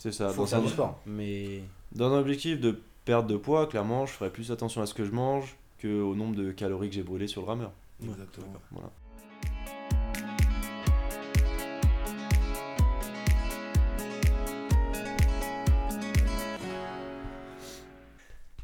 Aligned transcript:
C'est 0.00 0.12
ça. 0.12 0.30
faut 0.30 0.42
Dans 0.42 0.46
faire 0.46 0.62
du 0.62 0.68
sport. 0.70 0.98
Mais 1.04 1.60
dans 1.92 2.10
un 2.14 2.20
objectif 2.20 2.58
de 2.58 2.80
perte 3.04 3.26
de 3.26 3.36
poids, 3.36 3.66
clairement, 3.66 4.06
je 4.06 4.12
ferai 4.12 4.30
plus 4.30 4.50
attention 4.50 4.80
à 4.80 4.86
ce 4.86 4.94
que 4.94 5.04
je 5.04 5.10
mange 5.10 5.56
qu'au 5.78 6.14
nombre 6.14 6.34
de 6.34 6.52
calories 6.52 6.88
que 6.88 6.94
j'ai 6.94 7.02
brûlées 7.02 7.26
sur 7.26 7.42
le 7.42 7.48
rameur. 7.48 7.70
Exactement. 8.02 8.46
Voilà. 8.70 8.90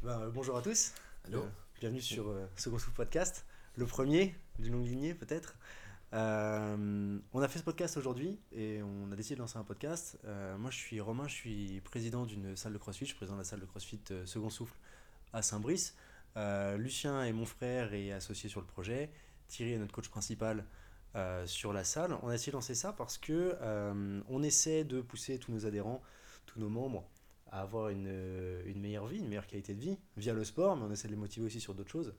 Ben, 0.03 0.21
euh, 0.23 0.30
bonjour 0.32 0.57
à 0.57 0.62
tous. 0.62 0.93
Allô 1.27 1.41
Euh, 1.41 1.48
bienvenue 1.80 2.00
sur 2.00 2.30
euh, 2.30 2.46
Second 2.57 2.79
Souffle 2.79 2.96
Podcast, 2.96 3.45
le 3.77 3.84
premier 3.84 4.34
d'une 4.59 4.73
longue 4.73 4.87
lignée 4.87 5.12
peut-être. 5.12 5.55
Euh, 6.17 7.19
on 7.35 7.43
a 7.43 7.48
fait 7.48 7.59
ce 7.59 7.64
podcast 7.64 7.98
aujourd'hui 7.98 8.39
et 8.51 8.80
on 8.83 9.12
a 9.12 9.16
décidé 9.16 9.35
de 9.35 9.41
lancer 9.41 9.59
un 9.59 9.65
podcast. 9.65 10.19
Euh, 10.25 10.57
moi 10.57 10.71
je 10.71 10.79
suis 10.79 10.98
Romain, 10.98 11.29
je 11.29 11.35
suis 11.35 11.80
président 11.83 12.25
d'une 12.25 12.57
salle 12.57 12.73
de 12.73 12.79
CrossFit, 12.79 13.05
je 13.05 13.24
de 13.24 13.37
la 13.37 13.45
salle 13.45 13.61
de 13.61 13.66
CrossFit 13.66 14.01
euh, 14.12 14.24
Second 14.24 14.48
Souffle 14.48 14.77
à 15.34 15.43
Saint-Brice. 15.43 15.95
Lucien 16.79 17.24
est 17.24 17.33
mon 17.33 17.47
frère 17.47 17.95
et 17.95 18.12
associé 18.12 18.48
sur 18.48 18.60
le 18.60 18.66
projet. 18.66 19.10
Thierry 19.48 19.73
est 19.73 19.79
notre 19.79 19.95
coach 19.95 20.09
principal 20.09 20.66
sur 21.47 21.73
la 21.73 21.83
salle. 21.83 22.15
On 22.23 22.29
a 22.29 22.33
décidé 22.33 22.51
de 22.51 22.57
lancer 22.57 22.74
ça 22.74 22.93
parce 22.93 23.16
que 23.16 23.57
on 24.29 24.43
essaie 24.43 24.85
de 24.85 25.01
pousser 25.01 25.38
tous 25.38 25.51
nos 25.51 25.65
adhérents, 25.65 26.02
tous 26.45 26.60
nos 26.60 26.69
membres 26.69 27.09
à 27.51 27.62
avoir 27.62 27.88
une, 27.88 28.62
une 28.66 28.80
meilleure 28.80 29.07
vie, 29.07 29.21
une 29.21 29.29
meilleure 29.29 29.46
qualité 29.46 29.73
de 29.73 29.80
vie 29.80 29.98
via 30.19 30.35
le 30.35 30.45
sport, 30.45 30.77
mais 30.77 30.83
on 30.85 30.91
essaie 30.91 31.09
de 31.09 31.15
les 31.15 31.19
motiver 31.19 31.46
aussi 31.46 31.59
sur 31.59 31.74
d'autres 31.74 31.91
choses. 31.91 32.15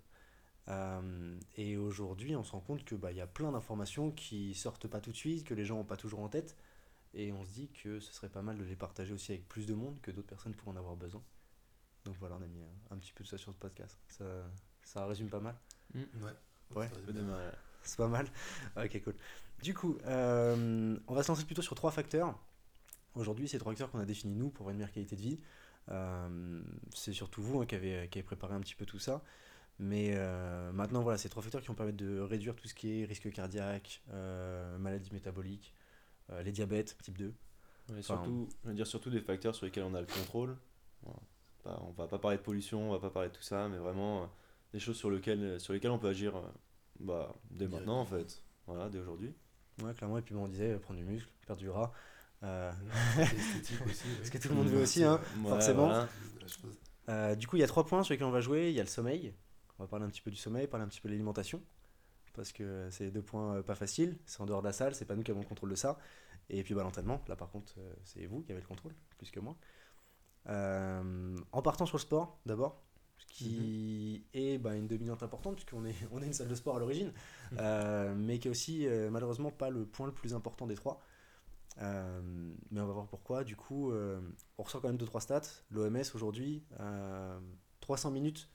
Euh, 0.69 1.39
et 1.55 1.77
aujourd'hui, 1.77 2.35
on 2.35 2.43
se 2.43 2.51
rend 2.51 2.59
compte 2.59 2.83
que 2.83 2.95
bah, 2.95 3.11
il 3.11 3.17
y 3.17 3.21
a 3.21 3.27
plein 3.27 3.51
d'informations 3.51 4.11
qui 4.11 4.53
sortent 4.53 4.87
pas 4.87 4.99
tout 4.99 5.11
de 5.11 5.15
suite, 5.15 5.45
que 5.45 5.53
les 5.53 5.65
gens 5.65 5.77
n'ont 5.77 5.85
pas 5.85 5.97
toujours 5.97 6.19
en 6.19 6.29
tête, 6.29 6.57
et 7.13 7.31
on 7.31 7.43
se 7.45 7.51
dit 7.51 7.69
que 7.69 7.99
ce 7.99 8.13
serait 8.13 8.29
pas 8.29 8.41
mal 8.41 8.57
de 8.57 8.63
les 8.63 8.75
partager 8.75 9.13
aussi 9.13 9.31
avec 9.31 9.47
plus 9.47 9.65
de 9.65 9.73
monde, 9.73 9.99
que 10.01 10.11
d'autres 10.11 10.27
personnes 10.27 10.53
pourraient 10.53 10.75
en 10.75 10.79
avoir 10.79 10.95
besoin. 10.95 11.23
Donc 12.05 12.15
voilà, 12.19 12.35
on 12.35 12.41
a 12.41 12.47
mis 12.47 12.61
un, 12.61 12.95
un 12.95 12.97
petit 12.97 13.13
peu 13.13 13.23
de 13.23 13.29
ça 13.29 13.37
sur 13.37 13.51
ce 13.53 13.57
podcast. 13.57 13.97
Ça, 14.07 14.25
ça 14.83 15.05
résume 15.05 15.29
pas 15.29 15.39
mal. 15.39 15.55
Ouais. 15.95 16.01
Ouais. 16.75 16.89
Mal. 17.13 17.57
C'est 17.81 17.97
pas 17.97 18.07
mal. 18.07 18.27
Ok, 18.75 19.01
cool. 19.03 19.15
Du 19.63 19.73
coup, 19.73 19.97
euh, 20.05 20.97
on 21.07 21.13
va 21.13 21.23
se 21.23 21.29
lancer 21.29 21.45
plutôt 21.45 21.61
sur 21.61 21.75
trois 21.75 21.91
facteurs. 21.91 22.37
Aujourd'hui, 23.15 23.47
c'est 23.47 23.57
trois 23.57 23.71
facteurs 23.71 23.89
qu'on 23.89 23.99
a 23.99 24.05
définis 24.05 24.35
nous 24.35 24.49
pour 24.49 24.63
avoir 24.63 24.71
une 24.71 24.77
meilleure 24.77 24.93
qualité 24.93 25.15
de 25.15 25.21
vie. 25.21 25.39
Euh, 25.89 26.61
c'est 26.93 27.13
surtout 27.13 27.41
vous 27.41 27.61
hein, 27.61 27.65
qui, 27.65 27.75
avez, 27.75 28.07
qui 28.09 28.19
avez 28.19 28.25
préparé 28.25 28.53
un 28.53 28.59
petit 28.59 28.75
peu 28.75 28.85
tout 28.85 28.99
ça. 28.99 29.23
Mais 29.79 30.11
euh, 30.15 30.71
maintenant, 30.71 31.01
voilà, 31.03 31.17
c'est 31.17 31.29
trois 31.29 31.43
facteurs 31.43 31.61
qui 31.61 31.67
vont 31.67 31.75
permettre 31.75 31.97
de 31.97 32.19
réduire 32.19 32.55
tout 32.55 32.67
ce 32.67 32.73
qui 32.73 33.01
est 33.01 33.05
risque 33.05 33.29
cardiaque, 33.31 34.01
euh, 34.11 34.77
maladies 34.79 35.11
métaboliques, 35.13 35.73
euh, 36.31 36.41
les 36.41 36.51
diabètes 36.51 36.97
type 37.03 37.17
2. 37.17 37.25
Ouais, 37.27 37.33
Enfin, 37.89 38.15
surtout, 38.15 38.49
je 38.63 38.69
veux 38.69 38.75
dire 38.75 38.87
surtout 38.87 39.09
des 39.11 39.21
facteurs 39.21 39.53
sur 39.55 39.65
lesquels 39.65 39.83
on 39.83 39.93
a 39.93 40.01
le 40.01 40.07
contrôle. 40.07 40.57
Voilà. 41.03 41.19
Pas- 41.63 41.81
on 41.87 41.91
va 41.91 42.07
pas 42.07 42.17
parler 42.17 42.37
de 42.37 42.41
pollution, 42.41 42.89
on 42.89 42.91
va 42.93 42.99
pas 42.99 43.09
parler 43.11 43.29
de 43.29 43.35
tout 43.35 43.43
ça, 43.43 43.67
mais 43.69 43.77
vraiment 43.77 44.23
euh, 44.23 44.25
des 44.73 44.79
choses 44.79 44.97
sur 44.97 45.11
lesquelles, 45.11 45.59
sur 45.61 45.73
lesquelles 45.73 45.91
on 45.91 45.99
peut 45.99 46.09
agir 46.09 46.35
euh, 46.35 46.41
bah, 46.99 47.35
dès 47.51 47.67
maintenant 47.67 47.99
en 48.01 48.05
fait. 48.05 48.41
Voilà, 48.65 48.89
dès 48.89 48.97
aujourd'hui. 48.99 49.33
Ouais, 49.83 49.93
clairement. 49.93 50.17
Et 50.17 50.21
puis, 50.23 50.33
bon, 50.33 50.45
on 50.45 50.47
disait 50.47 50.75
prendre 50.79 50.99
du 50.99 51.05
muscle, 51.05 51.29
perdre 51.45 51.61
du 51.61 51.67
gras. 51.67 51.91
Euh. 52.43 52.71
Ce 54.23 54.31
que 54.31 54.37
tout 54.37 54.49
le 54.49 54.55
monde 54.55 54.67
veut 54.67 54.81
aussi, 54.81 55.03
hein. 55.03 55.19
Ouais, 55.43 55.49
Forcément. 55.49 55.85
voilà. 55.87 56.07
Euh, 57.09 57.35
du 57.35 57.47
coup, 57.47 57.55
il 57.55 57.59
y 57.59 57.63
a 57.63 57.67
trois 57.67 57.85
points 57.85 58.03
sur 58.03 58.13
lesquels 58.13 58.27
on 58.27 58.31
va 58.31 58.41
jouer. 58.41 58.69
Il 58.69 58.75
y 58.75 58.79
a 58.79 58.83
le 58.83 58.89
sommeil. 58.89 59.33
On 59.79 59.83
va 59.83 59.87
parler 59.87 60.05
un 60.05 60.09
petit 60.09 60.21
peu 60.21 60.31
du 60.31 60.37
sommeil, 60.37 60.67
parler 60.67 60.85
un 60.85 60.89
petit 60.89 61.01
peu 61.01 61.09
de 61.09 61.13
l'alimentation. 61.13 61.61
Parce 62.33 62.51
que 62.51 62.87
c'est 62.91 63.09
deux 63.09 63.21
points 63.21 63.55
euh, 63.55 63.63
pas 63.63 63.75
faciles. 63.75 64.17
C'est 64.25 64.41
en 64.41 64.45
dehors 64.45 64.61
de 64.61 64.67
la 64.67 64.73
salle, 64.73 64.93
c'est 64.95 65.05
pas 65.05 65.15
nous 65.15 65.23
qui 65.23 65.31
avons 65.31 65.41
le 65.41 65.47
contrôle 65.47 65.69
de 65.69 65.75
ça. 65.75 65.97
Et 66.49 66.63
puis 66.63 66.73
bah, 66.73 66.83
l'entraînement, 66.83 67.21
là 67.27 67.35
par 67.35 67.49
contre, 67.49 67.73
euh, 67.79 67.93
c'est 68.03 68.25
vous 68.25 68.41
qui 68.41 68.51
avez 68.51 68.61
le 68.61 68.67
contrôle, 68.67 68.93
plus 69.17 69.31
que 69.31 69.39
moi. 69.39 69.57
Euh, 70.49 71.37
en 71.51 71.61
partant 71.61 71.85
sur 71.85 71.97
le 71.97 72.01
sport, 72.01 72.39
d'abord, 72.45 72.81
ce 73.17 73.25
qui 73.27 74.25
est 74.33 74.57
bah, 74.57 74.75
une 74.75 74.87
dominante 74.87 75.23
importante, 75.23 75.55
puisqu'on 75.55 75.85
est, 75.85 75.95
on 76.11 76.21
est 76.21 76.27
une 76.27 76.33
salle 76.33 76.47
de 76.47 76.55
sport 76.55 76.77
à 76.77 76.79
l'origine, 76.79 77.11
euh, 77.57 78.13
mais 78.15 78.39
qui 78.39 78.47
est 78.47 78.51
aussi 78.51 78.87
euh, 78.87 79.09
malheureusement 79.09 79.51
pas 79.51 79.69
le 79.69 79.85
point 79.85 80.05
le 80.05 80.13
plus 80.13 80.33
important 80.33 80.67
des 80.67 80.75
trois. 80.75 81.01
Mais 81.79 82.81
on 82.81 82.87
va 82.87 82.93
voir 82.93 83.07
pourquoi. 83.07 83.43
Du 83.43 83.55
coup, 83.55 83.91
on 83.91 84.63
ressort 84.63 84.81
quand 84.81 84.87
même 84.87 84.97
2-3 84.97 85.19
stats. 85.19 85.41
L'OMS 85.69 86.01
aujourd'hui, 86.15 86.63
euh, 86.79 87.39
300 87.81 88.09
minutes 88.09 88.49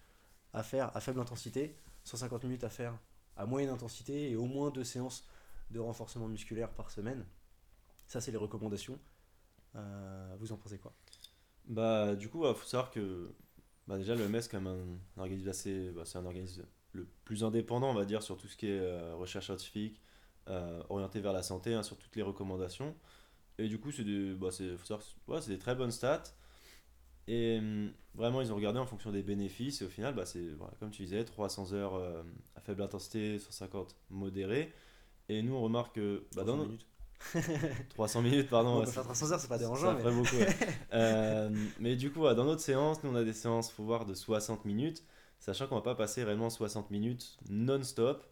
à 0.53 0.63
faire 0.63 0.95
à 0.97 1.01
faible 1.01 1.21
intensité, 1.21 1.77
150 2.05 2.45
minutes 2.45 2.65
à 2.65 2.71
faire 2.71 2.99
à 3.37 3.47
moyenne 3.47 3.71
intensité 3.71 4.31
et 4.31 4.37
au 4.37 4.45
moins 4.47 4.71
deux 4.71 4.85
séances 4.85 5.27
de 5.71 5.81
renforcement 5.81 6.29
musculaire 6.29 6.71
par 6.71 6.91
semaine. 6.91 7.25
Ça, 8.07 8.21
c'est 8.21 8.31
les 8.33 8.37
recommandations. 8.39 8.99
Euh, 9.77 10.37
vous 10.41 10.53
en 10.53 10.57
pensez 10.57 10.79
quoi? 10.79 10.95
Bah, 11.67 12.15
du 12.17 12.29
coup, 12.29 12.47
il 12.47 12.55
faut 12.55 12.67
savoir 12.67 12.91
que 12.91 13.33
bah, 13.87 13.97
déjà 13.99 14.15
le 14.15 14.25
MES, 14.29 14.49
comme 14.51 14.67
un, 14.67 14.99
organisme 15.21 15.49
assez. 15.49 15.91
bah, 15.93 16.03
c'est 16.05 16.19
un 16.19 16.27
organisme 16.27 16.65
le 16.93 17.07
plus 17.25 17.45
indépendant, 17.45 17.91
on 17.91 17.95
va 17.95 18.05
dire, 18.05 18.23
sur 18.23 18.37
tout 18.37 18.49
ce 18.49 18.57
qui 18.57 18.67
est 18.69 18.79
euh, 18.81 19.15
recherche 19.17 19.47
scientifique, 19.47 20.01
euh, 20.49 20.83
orienté 20.91 21.21
vers 21.21 21.33
la 21.33 21.43
santé, 21.43 21.75
hein, 21.75 21.83
sur 21.83 21.97
toutes 21.99 22.17
les 22.17 22.23
recommandations. 22.23 22.95
Et 23.59 23.69
du 23.69 23.81
coup, 23.81 23.93
c'est 23.93 24.05
bah, 24.35 24.51
c'est, 24.53 24.77
c'est- 24.85 24.95
c'est 25.43 25.51
des 25.51 25.59
très 25.59 25.75
bonnes 25.77 25.93
stats. 25.93 26.25
Et 27.29 27.59
hum, 27.59 27.93
vraiment, 28.15 28.41
ils 28.43 28.53
ont 28.53 28.57
regardé 28.57 28.79
en 28.79 28.87
fonction 28.87 29.11
des 29.13 29.23
bénéfices. 29.23 29.83
Et 29.83 29.85
au 29.85 29.89
final, 29.89 30.15
bah, 30.15 30.27
c'est, 30.27 30.51
voilà, 30.59 30.73
comme 30.81 30.91
tu 30.91 31.03
disais, 31.03 31.25
300 31.25 31.73
heures 31.73 31.95
euh, 31.95 32.23
à 32.57 32.61
faible 32.61 32.83
intensité, 32.83 33.39
150 33.39 33.97
modéré. 34.11 34.73
Et 35.29 35.43
nous, 35.43 35.55
on 35.55 35.63
remarque 35.63 35.97
que 35.97 36.27
bah, 36.35 36.45
300 36.45 36.45
dans 36.45 36.57
nos- 36.57 36.65
minutes. 36.65 36.87
300 37.91 38.23
minutes, 38.23 38.49
pardon. 38.51 38.79
on 38.79 38.81
ouais, 38.81 38.87
faire 38.87 39.05
300 39.05 39.33
heures, 39.33 39.41
c'est 39.41 39.49
pas 39.49 39.59
ça 39.59 39.59
dérangeant. 39.59 39.95
mais... 39.95 40.03
ferait 40.03 40.15
beaucoup. 40.15 40.37
ouais. 40.37 40.57
Euh, 40.95 41.51
mais 41.81 41.97
du 41.97 42.13
coup, 42.13 42.23
dans 42.23 42.45
notre 42.45 42.61
séance, 42.61 43.03
nous 43.03 43.11
on 43.11 43.15
a 43.15 43.25
des 43.25 43.33
séances, 43.33 43.71
faut 43.71 43.85
voir, 43.85 44.05
de 44.07 44.15
60 44.15 44.65
minutes, 44.67 45.05
sachant 45.41 45.67
qu'on 45.67 45.77
va 45.77 45.81
pas 45.83 45.95
passer 45.95 46.23
réellement 46.25 46.51
60 46.51 46.91
minutes 46.91 47.39
non-stop. 47.49 48.27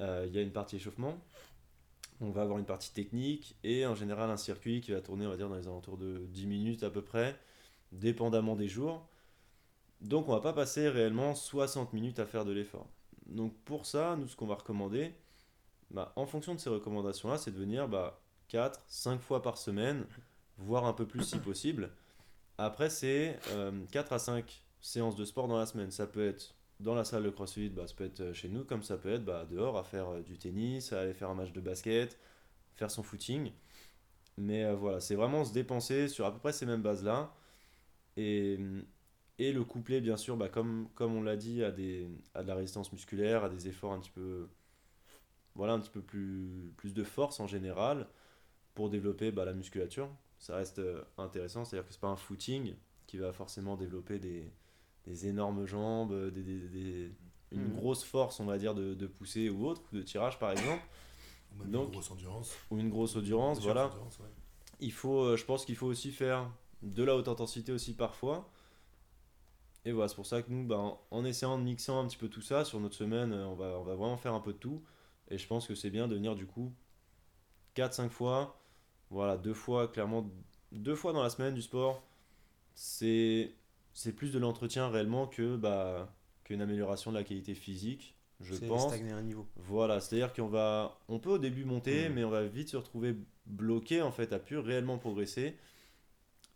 Euh, 0.00 0.24
Il 0.28 0.34
y 0.34 0.38
a 0.38 0.42
une 0.42 0.52
partie 0.52 0.76
échauffement, 0.76 1.18
on 2.20 2.30
va 2.30 2.42
avoir 2.42 2.58
une 2.58 2.64
partie 2.64 2.92
technique 2.92 3.56
et 3.64 3.86
en 3.86 3.94
général 3.94 4.30
un 4.30 4.36
circuit 4.36 4.80
qui 4.80 4.92
va 4.92 5.00
tourner, 5.00 5.26
on 5.26 5.30
va 5.30 5.36
dire, 5.36 5.48
dans 5.48 5.56
les 5.56 5.66
alentours 5.66 5.96
de 5.98 6.26
10 6.28 6.46
minutes 6.46 6.82
à 6.84 6.90
peu 6.90 7.02
près, 7.02 7.38
dépendamment 7.92 8.56
des 8.56 8.68
jours. 8.68 9.06
Donc 10.00 10.28
on 10.28 10.32
va 10.32 10.40
pas 10.40 10.52
passer 10.52 10.88
réellement 10.88 11.34
60 11.34 11.92
minutes 11.92 12.18
à 12.18 12.26
faire 12.26 12.44
de 12.44 12.52
l'effort. 12.52 12.88
Donc 13.26 13.54
pour 13.64 13.86
ça, 13.86 14.16
nous 14.16 14.28
ce 14.28 14.36
qu'on 14.36 14.46
va 14.46 14.56
recommander, 14.56 15.14
bah, 15.90 16.12
en 16.16 16.26
fonction 16.26 16.54
de 16.54 16.60
ces 16.60 16.70
recommandations-là, 16.70 17.38
c'est 17.38 17.52
de 17.52 17.58
venir 17.58 17.88
bah, 17.88 18.20
4, 18.48 18.82
5 18.88 19.20
fois 19.20 19.42
par 19.42 19.58
semaine, 19.58 20.06
voire 20.58 20.86
un 20.86 20.92
peu 20.92 21.06
plus 21.06 21.22
si 21.22 21.38
possible. 21.38 21.90
Après, 22.58 22.90
c'est 22.90 23.38
4 23.92 24.12
à 24.12 24.18
5 24.18 24.62
séances 24.80 25.16
de 25.16 25.24
sport 25.24 25.48
dans 25.48 25.58
la 25.58 25.66
semaine. 25.66 25.90
Ça 25.90 26.06
peut 26.06 26.26
être 26.26 26.54
dans 26.80 26.94
la 26.94 27.04
salle 27.04 27.22
de 27.22 27.30
CrossFit, 27.30 27.70
bah, 27.70 27.86
ça 27.86 27.94
peut 27.94 28.04
être 28.04 28.20
euh, 28.20 28.34
chez 28.34 28.48
nous, 28.48 28.64
comme 28.64 28.82
ça 28.82 28.96
peut 28.96 29.12
être 29.12 29.24
bah, 29.24 29.46
dehors 29.48 29.78
à 29.78 29.84
faire 29.84 30.08
euh, 30.08 30.20
du 30.20 30.36
tennis, 30.36 30.92
à 30.92 31.00
aller 31.00 31.14
faire 31.14 31.30
un 31.30 31.34
match 31.34 31.52
de 31.52 31.60
basket, 31.60 32.18
faire 32.74 32.90
son 32.90 33.02
footing. 33.02 33.52
Mais 34.36 34.64
euh, 34.64 34.74
voilà, 34.74 35.00
c'est 35.00 35.14
vraiment 35.14 35.44
se 35.44 35.52
dépenser 35.52 36.08
sur 36.08 36.26
à 36.26 36.32
peu 36.32 36.38
près 36.38 36.52
ces 36.52 36.66
mêmes 36.66 36.82
bases-là. 36.82 37.32
Et, 38.16 38.58
et 39.38 39.52
le 39.52 39.64
coupler, 39.64 40.00
bien 40.00 40.16
sûr, 40.16 40.36
bah, 40.36 40.48
comme, 40.48 40.88
comme 40.94 41.14
on 41.14 41.22
l'a 41.22 41.36
dit, 41.36 41.62
à, 41.64 41.70
des, 41.72 42.08
à 42.34 42.42
de 42.42 42.48
la 42.48 42.54
résistance 42.56 42.92
musculaire, 42.92 43.44
à 43.44 43.48
des 43.48 43.68
efforts 43.68 43.92
un 43.92 44.00
petit 44.00 44.10
peu, 44.10 44.48
voilà, 45.54 45.74
un 45.74 45.80
petit 45.80 45.90
peu 45.90 46.00
plus, 46.02 46.72
plus 46.76 46.94
de 46.94 47.04
force 47.04 47.40
en 47.40 47.46
général 47.46 48.08
pour 48.74 48.90
développer 48.90 49.32
bah, 49.32 49.44
la 49.44 49.54
musculature. 49.54 50.08
Ça 50.38 50.56
reste 50.56 50.80
euh, 50.80 51.02
intéressant, 51.18 51.64
c'est-à-dire 51.64 51.86
que 51.88 51.94
c'est 51.94 52.00
pas 52.00 52.08
un 52.08 52.16
footing 52.16 52.74
qui 53.06 53.18
va 53.18 53.32
forcément 53.32 53.76
développer 53.76 54.18
des, 54.18 54.52
des 55.06 55.28
énormes 55.28 55.66
jambes, 55.66 56.30
des, 56.32 56.42
des- 56.42 57.12
une 57.52 57.68
Mhm. 57.68 57.72
grosse 57.72 58.04
force, 58.04 58.40
on 58.40 58.46
va 58.46 58.58
dire, 58.58 58.74
de, 58.74 58.94
de 58.94 59.06
poussée 59.06 59.50
ou 59.50 59.66
autre, 59.66 59.82
ou 59.92 59.96
de 59.96 60.02
tirage 60.02 60.38
par 60.38 60.52
exemple, 60.52 60.82
Ou 61.52 61.62
même 61.62 61.72
Donc, 61.72 61.84
une 61.84 61.90
grosse 61.92 62.10
endurance. 62.10 62.52
ou 62.70 62.78
une 62.78 62.90
grosse 62.90 63.16
endurance, 63.16 63.58
Grosse 63.58 63.64
voilà. 63.64 63.90
endurance, 63.90 64.18
ouais. 64.20 64.26
Il 64.80 64.92
faut, 64.92 65.22
euh, 65.22 65.36
je 65.36 65.44
pense 65.44 65.64
qu'il 65.64 65.76
faut 65.76 65.86
aussi 65.86 66.12
faire 66.12 66.50
de 66.82 67.02
la 67.04 67.16
haute 67.16 67.28
intensité 67.28 67.72
aussi 67.72 67.94
parfois. 67.94 68.50
Et 69.84 69.92
voilà, 69.92 70.08
c'est 70.08 70.14
pour 70.14 70.26
ça 70.26 70.42
que 70.42 70.50
nous, 70.50 70.64
bah, 70.64 70.98
en, 71.10 71.24
essayant 71.24 71.58
de 71.58 71.64
mixer 71.64 71.90
un 71.92 72.06
petit 72.06 72.16
peu 72.16 72.28
tout 72.28 72.40
ça, 72.42 72.64
sur 72.64 72.78
notre 72.80 72.94
semaine, 72.94 73.32
euh, 73.32 73.46
on 73.46 73.54
va, 73.54 73.78
on 73.78 73.82
va 73.82 73.94
vraiment 73.94 74.16
faire 74.16 74.34
un 74.34 74.40
peu 74.40 74.52
de 74.52 74.58
tout. 74.58 74.82
Et 75.28 75.38
je 75.38 75.46
pense 75.46 75.66
que 75.66 75.74
c'est 75.74 75.90
bien 75.90 76.06
de 76.08 76.14
venir 76.14 76.36
du 76.36 76.46
coup 76.46 76.72
4-5 77.76 78.08
fois, 78.10 78.60
voilà, 79.10 79.36
deux 79.36 79.54
fois, 79.54 79.88
clairement, 79.88 80.30
deux 80.72 80.94
fois 80.94 81.12
dans 81.12 81.22
la 81.22 81.30
semaine 81.30 81.54
du 81.54 81.62
sport. 81.62 82.02
C'est 82.74 83.54
c'est 83.94 84.12
plus 84.14 84.32
de 84.32 84.38
l'entretien 84.38 84.88
réellement 84.88 85.26
que 85.26 85.56
bah, 85.56 86.14
qu'une 86.44 86.62
amélioration 86.62 87.10
de 87.12 87.18
la 87.18 87.24
qualité 87.24 87.54
physique, 87.54 88.14
je 88.40 88.54
pense. 88.54 88.86
stagner 88.88 89.12
à 89.12 89.16
un 89.16 89.22
niveau. 89.22 89.46
Voilà, 89.56 90.00
c'est-à-dire 90.00 90.32
qu'on 90.32 90.48
va, 90.48 90.98
on 91.08 91.18
peut 91.18 91.30
au 91.30 91.38
début 91.38 91.64
monter, 91.64 92.08
Mhm. 92.08 92.14
mais 92.14 92.24
on 92.24 92.30
va 92.30 92.44
vite 92.44 92.70
se 92.70 92.76
retrouver 92.76 93.16
bloqué 93.46 94.00
en 94.02 94.12
fait, 94.12 94.32
à 94.32 94.38
plus 94.38 94.58
réellement 94.58 94.98
progresser. 94.98 95.56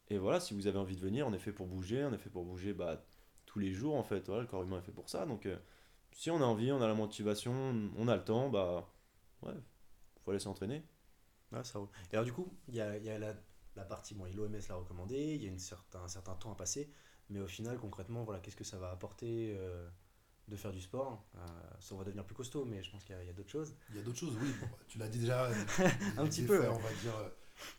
Et 0.08 0.18
voilà, 0.18 0.40
si 0.40 0.54
vous 0.54 0.66
avez 0.66 0.78
envie 0.78 0.96
de 0.96 1.00
venir, 1.00 1.26
on 1.26 1.32
est 1.32 1.38
fait 1.38 1.52
pour 1.52 1.66
bouger, 1.66 2.04
on 2.04 2.12
est 2.12 2.18
fait 2.18 2.30
pour 2.30 2.44
bouger 2.44 2.72
bah, 2.72 3.04
tous 3.44 3.58
les 3.58 3.72
jours 3.72 3.96
en 3.96 4.04
fait. 4.04 4.26
Voilà, 4.26 4.42
le 4.42 4.48
corps 4.48 4.62
humain 4.62 4.78
est 4.78 4.82
fait 4.82 4.92
pour 4.92 5.08
ça. 5.08 5.26
Donc, 5.26 5.46
euh, 5.46 5.56
si 6.12 6.30
on 6.30 6.36
a 6.36 6.44
envie, 6.44 6.70
on 6.72 6.80
a 6.80 6.86
la 6.86 6.94
motivation, 6.94 7.90
on 7.96 8.08
a 8.08 8.16
le 8.16 8.24
temps, 8.24 8.48
bah 8.48 8.88
ouais, 9.42 9.54
faut 10.24 10.30
aller 10.30 10.40
s'entraîner. 10.40 10.82
Ouais, 11.52 11.64
ça 11.64 11.78
roule. 11.78 11.88
Et 12.12 12.14
alors 12.14 12.24
du 12.24 12.32
coup, 12.32 12.52
il 12.68 12.76
y 12.76 12.80
a, 12.80 12.96
il 12.96 13.04
y 13.04 13.10
a 13.10 13.18
la 13.18 13.34
la 13.76 13.84
partie, 13.84 14.14
bon, 14.14 14.24
l'OMS 14.34 14.58
l'a 14.68 14.74
recommandé, 14.74 15.34
il 15.34 15.42
y 15.42 15.46
a 15.46 15.50
une 15.50 15.58
certain, 15.58 16.00
un 16.00 16.08
certain 16.08 16.34
temps 16.34 16.50
à 16.52 16.56
passer, 16.56 16.90
mais 17.28 17.40
au 17.40 17.46
final, 17.46 17.78
concrètement, 17.78 18.24
voilà, 18.24 18.40
qu'est-ce 18.40 18.56
que 18.56 18.64
ça 18.64 18.78
va 18.78 18.90
apporter 18.90 19.54
euh, 19.58 19.88
de 20.48 20.56
faire 20.56 20.72
du 20.72 20.80
sport? 20.80 21.24
Euh, 21.36 21.46
Ça 21.80 21.94
va 21.94 22.04
devenir 22.04 22.24
plus 22.24 22.34
costaud, 22.34 22.64
mais 22.64 22.82
je 22.82 22.90
pense 22.90 23.04
qu'il 23.04 23.14
y 23.14 23.28
a, 23.28 23.32
d'autres 23.32 23.50
choses. 23.50 23.76
Il 23.90 23.96
y 23.96 23.98
a 23.98 24.02
d'autres 24.02 24.18
choses, 24.18 24.36
oui. 24.40 24.48
Bon, 24.60 24.68
tu 24.88 24.98
l'as 24.98 25.08
dit 25.08 25.18
déjà. 25.18 25.48
Un 26.16 26.24
petit 26.26 26.42
effets, 26.42 26.46
peu, 26.46 26.60
ouais. 26.60 26.68
On 26.68 26.78
va 26.78 26.92
dire 27.02 27.16
euh, 27.16 27.28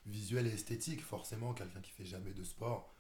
visuel 0.05 0.47
et 0.47 0.51
esthétique. 0.53 1.01
Forcément, 1.03 1.53
quelqu'un 1.53 1.81
qui 1.81 1.91
fait 1.91 2.05
jamais 2.05 2.31
de 2.33 2.43
sport 2.43 2.93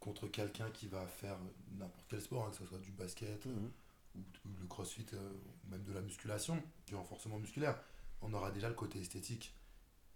contre 0.00 0.28
quelqu'un 0.28 0.70
qui 0.70 0.86
va 0.86 1.06
faire 1.06 1.36
n'importe 1.78 2.06
quel 2.08 2.20
sport, 2.20 2.46
hein, 2.46 2.50
que 2.50 2.56
ce 2.56 2.64
soit 2.66 2.78
du 2.78 2.92
basket 2.92 3.46
Mhm. 3.46 3.70
ou, 4.16 4.18
ou 4.20 4.50
le 4.60 4.66
crossfit, 4.66 5.06
euh, 5.14 5.16
ou 5.66 5.70
même 5.70 5.82
de 5.82 5.92
la 5.92 6.00
musculation, 6.00 6.62
du 6.86 6.94
renforcement 6.94 7.38
musculaire, 7.38 7.78
on 8.22 8.32
aura 8.32 8.50
déjà 8.50 8.68
le 8.68 8.74
côté 8.74 9.00
esthétique 9.00 9.54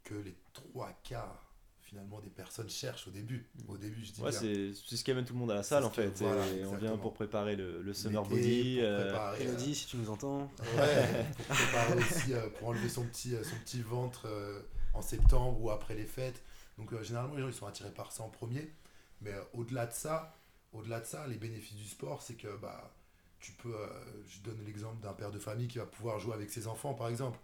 que 0.04 0.14
les 0.14 0.34
trois 0.52 0.92
quarts 1.04 1.48
finalement 1.80 2.20
des 2.20 2.30
personnes 2.30 2.70
cherchent 2.70 3.06
au 3.08 3.10
début. 3.10 3.50
Au 3.68 3.76
début, 3.76 4.04
je 4.04 4.12
dis 4.12 4.20
Ouais, 4.22 4.32
c'est 4.32 4.72
c'est 4.72 4.96
ce 4.96 5.04
qui 5.04 5.10
amène 5.10 5.24
tout 5.24 5.34
le 5.34 5.40
monde 5.40 5.50
à 5.50 5.56
la 5.56 5.62
salle 5.64 5.84
en 5.84 5.90
que- 5.90 5.96
fait. 5.96 6.10
voilà, 6.24 6.46
et 6.52 6.64
on 6.64 6.76
vient 6.76 6.96
pour 6.96 7.12
préparer 7.12 7.54
le, 7.56 7.82
le 7.82 7.92
summer 7.92 8.22
body. 8.22 8.76
pour 8.76 8.84
euh, 8.84 9.04
préparer, 9.04 9.42
Elodie, 9.44 9.74
si 9.74 9.86
tu 9.88 9.96
nous 9.98 10.08
entends. 10.10 10.50
Ouais, 10.76 11.26
pour 11.36 11.56
préparer 11.56 11.98
aussi, 11.98 12.32
euh, 12.34 12.48
pour 12.58 12.68
enlever 12.68 12.88
son 12.88 13.04
petit, 13.04 13.34
euh, 13.34 13.42
son 13.44 13.56
petit 13.56 13.82
ventre 13.82 14.26
euh, 14.26 14.62
en 14.94 15.02
septembre 15.02 15.60
ou 15.60 15.70
après 15.70 15.94
les 15.94 16.06
fêtes. 16.06 16.42
Donc 16.78 16.92
euh, 16.92 17.02
généralement 17.02 17.34
les 17.34 17.42
gens 17.42 17.48
ils 17.48 17.54
sont 17.54 17.66
attirés 17.66 17.92
par 17.92 18.12
ça 18.12 18.22
en 18.22 18.28
premier. 18.28 18.72
Mais 19.20 19.32
euh, 19.32 19.42
au-delà 19.54 19.86
de 19.86 19.92
ça, 19.92 20.36
au-delà 20.72 21.00
de 21.00 21.06
ça, 21.06 21.26
les 21.26 21.36
bénéfices 21.36 21.76
du 21.76 21.86
sport, 21.86 22.22
c'est 22.22 22.34
que 22.34 22.56
bah 22.56 22.92
tu 23.40 23.52
peux, 23.52 23.74
euh, 23.74 23.88
je 24.28 24.40
donne 24.40 24.62
l'exemple 24.64 25.02
d'un 25.02 25.12
père 25.12 25.32
de 25.32 25.38
famille 25.38 25.68
qui 25.68 25.78
va 25.78 25.86
pouvoir 25.86 26.18
jouer 26.18 26.34
avec 26.34 26.50
ses 26.50 26.66
enfants 26.66 26.94
par 26.94 27.08
exemple. 27.08 27.38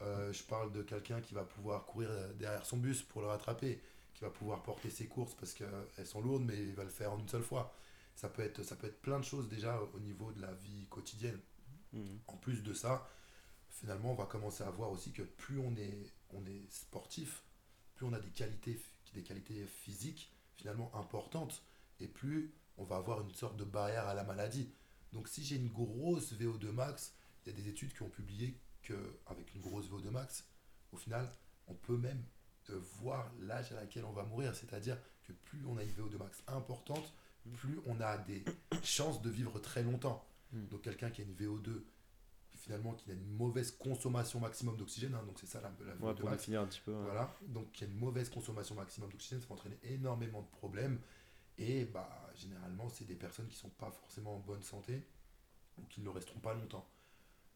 Je 0.00 0.42
parle 0.44 0.70
de 0.70 0.82
quelqu'un 0.82 1.20
qui 1.20 1.34
va 1.34 1.42
pouvoir 1.42 1.84
courir 1.84 2.08
derrière 2.36 2.64
son 2.64 2.76
bus 2.76 3.02
pour 3.02 3.20
le 3.20 3.26
rattraper, 3.26 3.82
qui 4.14 4.22
va 4.22 4.30
pouvoir 4.30 4.62
porter 4.62 4.90
ses 4.90 5.06
courses 5.08 5.34
parce 5.34 5.54
qu'elles 5.54 6.06
sont 6.06 6.20
lourdes 6.20 6.44
mais 6.44 6.56
il 6.56 6.72
va 6.74 6.84
le 6.84 6.90
faire 6.90 7.12
en 7.12 7.18
une 7.18 7.28
seule 7.28 7.42
fois. 7.42 7.74
Ça 8.14 8.28
peut 8.28 8.42
être, 8.42 8.62
ça 8.62 8.76
peut 8.76 8.86
être 8.86 9.02
plein 9.02 9.18
de 9.18 9.24
choses 9.24 9.48
déjà 9.48 9.80
au 9.94 9.98
niveau 9.98 10.30
de 10.30 10.40
la 10.40 10.52
vie 10.52 10.86
quotidienne. 10.88 11.40
Mhm. 11.92 12.20
En 12.28 12.36
plus 12.36 12.62
de 12.62 12.72
ça, 12.74 13.08
finalement, 13.80 14.12
on 14.12 14.14
va 14.14 14.26
commencer 14.26 14.64
à 14.64 14.70
voir 14.70 14.90
aussi 14.90 15.12
que 15.12 15.22
plus 15.22 15.58
on 15.58 15.74
est, 15.76 16.12
on 16.30 16.44
est 16.46 16.70
sportif, 16.70 17.42
plus 17.94 18.06
on 18.06 18.12
a 18.12 18.20
des 18.20 18.30
qualités, 18.30 18.80
des 19.14 19.22
qualités 19.22 19.66
physiques 19.66 20.32
finalement 20.56 20.90
importantes, 20.94 21.62
et 22.00 22.08
plus 22.08 22.52
on 22.76 22.84
va 22.84 22.96
avoir 22.96 23.20
une 23.20 23.32
sorte 23.34 23.56
de 23.56 23.64
barrière 23.64 24.06
à 24.08 24.14
la 24.14 24.24
maladie. 24.24 24.70
Donc 25.12 25.28
si 25.28 25.44
j'ai 25.44 25.56
une 25.56 25.68
grosse 25.68 26.32
VO2 26.32 26.70
max, 26.70 27.14
il 27.44 27.52
y 27.52 27.54
a 27.54 27.56
des 27.56 27.68
études 27.68 27.92
qui 27.92 28.02
ont 28.02 28.10
publié 28.10 28.58
qu'avec 28.82 29.54
une 29.54 29.60
grosse 29.60 29.88
VO2 29.88 30.10
max, 30.10 30.44
au 30.92 30.96
final, 30.96 31.28
on 31.66 31.74
peut 31.74 31.96
même 31.96 32.22
euh, 32.70 32.78
voir 33.00 33.30
l'âge 33.40 33.72
à 33.72 33.76
laquelle 33.76 34.04
on 34.04 34.12
va 34.12 34.24
mourir. 34.24 34.54
C'est-à-dire 34.54 34.98
que 35.24 35.32
plus 35.32 35.64
on 35.66 35.76
a 35.76 35.82
une 35.82 35.90
VO2 35.90 36.18
max 36.18 36.42
importante, 36.46 37.12
plus 37.56 37.78
on 37.86 38.00
a 38.00 38.18
des 38.18 38.44
chances 38.82 39.22
de 39.22 39.30
vivre 39.30 39.58
très 39.60 39.82
longtemps. 39.82 40.24
Mm. 40.52 40.66
Donc 40.66 40.82
quelqu'un 40.82 41.10
qui 41.10 41.22
a 41.22 41.24
une 41.24 41.34
VO2 41.34 41.82
finalement 42.68 42.92
qui 42.92 43.10
a 43.10 43.14
une 43.14 43.24
mauvaise 43.36 43.70
consommation 43.70 44.40
maximum 44.40 44.76
d'oxygène, 44.76 45.14
hein, 45.14 45.22
donc 45.26 45.38
c'est 45.40 45.46
ça 45.46 45.62
la, 45.62 45.72
la 45.86 45.94
ouais, 45.94 46.12
VO2 46.12 46.16
pour 46.20 46.30
définir 46.30 46.60
un 46.60 46.66
petit 46.66 46.80
peu. 46.84 46.92
ouais. 46.92 47.02
Voilà, 47.02 47.34
donc 47.46 47.72
qui 47.72 47.84
a 47.84 47.86
une 47.86 47.96
mauvaise 47.96 48.28
consommation 48.28 48.74
maximum 48.74 49.10
d'oxygène, 49.10 49.40
ça 49.40 49.46
va 49.48 49.54
entraîner 49.54 49.78
énormément 49.84 50.42
de 50.42 50.48
problèmes. 50.48 51.00
Et 51.56 51.86
bah 51.86 52.30
généralement 52.34 52.88
c'est 52.90 53.06
des 53.06 53.16
personnes 53.16 53.48
qui 53.48 53.56
sont 53.56 53.70
pas 53.70 53.90
forcément 53.90 54.36
en 54.36 54.38
bonne 54.38 54.62
santé 54.62 55.02
ou 55.78 55.82
qui 55.86 56.00
ne 56.00 56.04
le 56.04 56.10
resteront 56.10 56.40
pas 56.40 56.52
longtemps. 56.52 56.86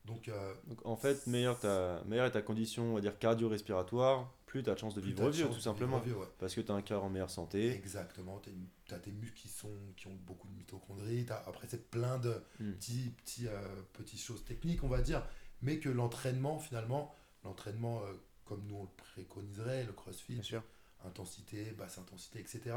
Donc 0.04 0.28
euh, 0.28 0.54
Donc 0.66 0.84
en 0.84 0.96
fait, 0.96 1.26
meilleure, 1.26 1.58
ta, 1.60 2.02
meilleure 2.06 2.26
est 2.26 2.32
ta 2.32 2.42
condition 2.42 2.90
on 2.90 2.94
va 2.94 3.00
dire 3.00 3.18
cardio-respiratoire, 3.18 4.32
plus 4.46 4.62
tu 4.62 4.70
as 4.70 4.74
de 4.74 4.78
chances 4.78 4.94
de 4.94 5.00
plus 5.00 5.10
vivre 5.10 5.28
vieux 5.30 5.46
tout 5.48 5.60
simplement. 5.60 5.98
vivre 6.00 6.16
vieux, 6.16 6.24
ouais. 6.24 6.32
Parce 6.38 6.54
que 6.54 6.60
tu 6.60 6.72
as 6.72 6.74
un 6.74 6.82
cœur 6.82 7.04
en 7.04 7.08
meilleure 7.10 7.30
santé. 7.30 7.70
Exactement, 7.72 8.40
tu 8.40 8.50
as, 8.94 8.98
tes 8.98 9.12
muscles 9.12 9.36
qui, 9.36 9.48
sont, 9.48 9.70
qui 9.96 10.08
ont 10.08 10.18
beaucoup 10.26 10.48
de 10.48 10.54
mitochondries, 10.54 11.26
après 11.46 11.66
c'est 11.68 11.90
plein 11.90 12.18
de 12.18 12.34
Mm. 12.58 12.72
petits, 12.72 13.10
petits, 13.10 13.46
euh, 13.48 13.82
petites 13.92 14.20
choses 14.20 14.44
techniques, 14.44 14.82
on 14.84 14.88
va 14.88 15.00
dire, 15.00 15.24
mais 15.62 15.78
que 15.78 15.88
l'entraînement 15.88 16.58
finalement, 16.58 17.14
l'entraînement 17.44 18.02
euh, 18.02 18.12
comme 18.44 18.66
nous 18.66 18.76
on 18.76 18.82
le 18.82 18.88
préconiserait, 18.96 19.84
le 19.84 19.92
crossfit, 19.92 20.34
Bien 20.34 20.42
sûr. 20.42 20.62
intensité, 21.04 21.70
basse 21.72 21.98
intensité, 21.98 22.40
etc. 22.40 22.74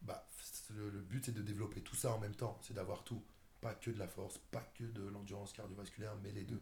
Bah, 0.00 0.26
le, 0.74 0.88
le 0.90 1.00
but 1.00 1.24
c'est 1.26 1.32
de 1.34 1.42
développer 1.42 1.80
tout 1.82 1.94
ça 1.96 2.12
en 2.12 2.18
même 2.18 2.34
temps, 2.34 2.58
c'est 2.62 2.74
d'avoir 2.74 3.04
tout. 3.04 3.22
Pas 3.62 3.74
que 3.74 3.90
de 3.90 3.98
la 3.98 4.08
force, 4.08 4.36
pas 4.50 4.60
que 4.74 4.84
de 4.84 5.04
l'endurance 5.08 5.54
cardiovasculaire, 5.54 6.14
mais 6.22 6.32
les 6.32 6.44
deux. 6.44 6.60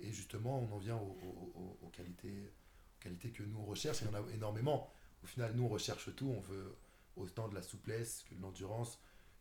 Et 0.00 0.10
justement, 0.12 0.60
on 0.60 0.72
en 0.74 0.78
vient 0.78 0.96
aux, 0.96 1.18
aux- 1.22 1.52
aux- 1.56 1.78
aux 1.86 1.88
qualités, 1.90 2.50
aux 2.96 3.02
qualités 3.02 3.30
que 3.30 3.42
nous 3.42 3.58
on 3.58 3.66
recherche, 3.66 4.00
et 4.00 4.06
il 4.06 4.10
y 4.12 4.16
en 4.16 4.24
a 4.24 4.30
énormément. 4.32 4.90
Au 5.22 5.26
final, 5.26 5.52
nous 5.54 5.64
on 5.64 5.68
recherche 5.68 6.14
tout, 6.16 6.28
on 6.28 6.40
veut 6.40 6.74
autant 7.16 7.48
de 7.48 7.54
la 7.56 7.62
souplesse 7.62 8.24
que 8.30 8.34
de 8.36 8.40
l'endurance, 8.40 8.98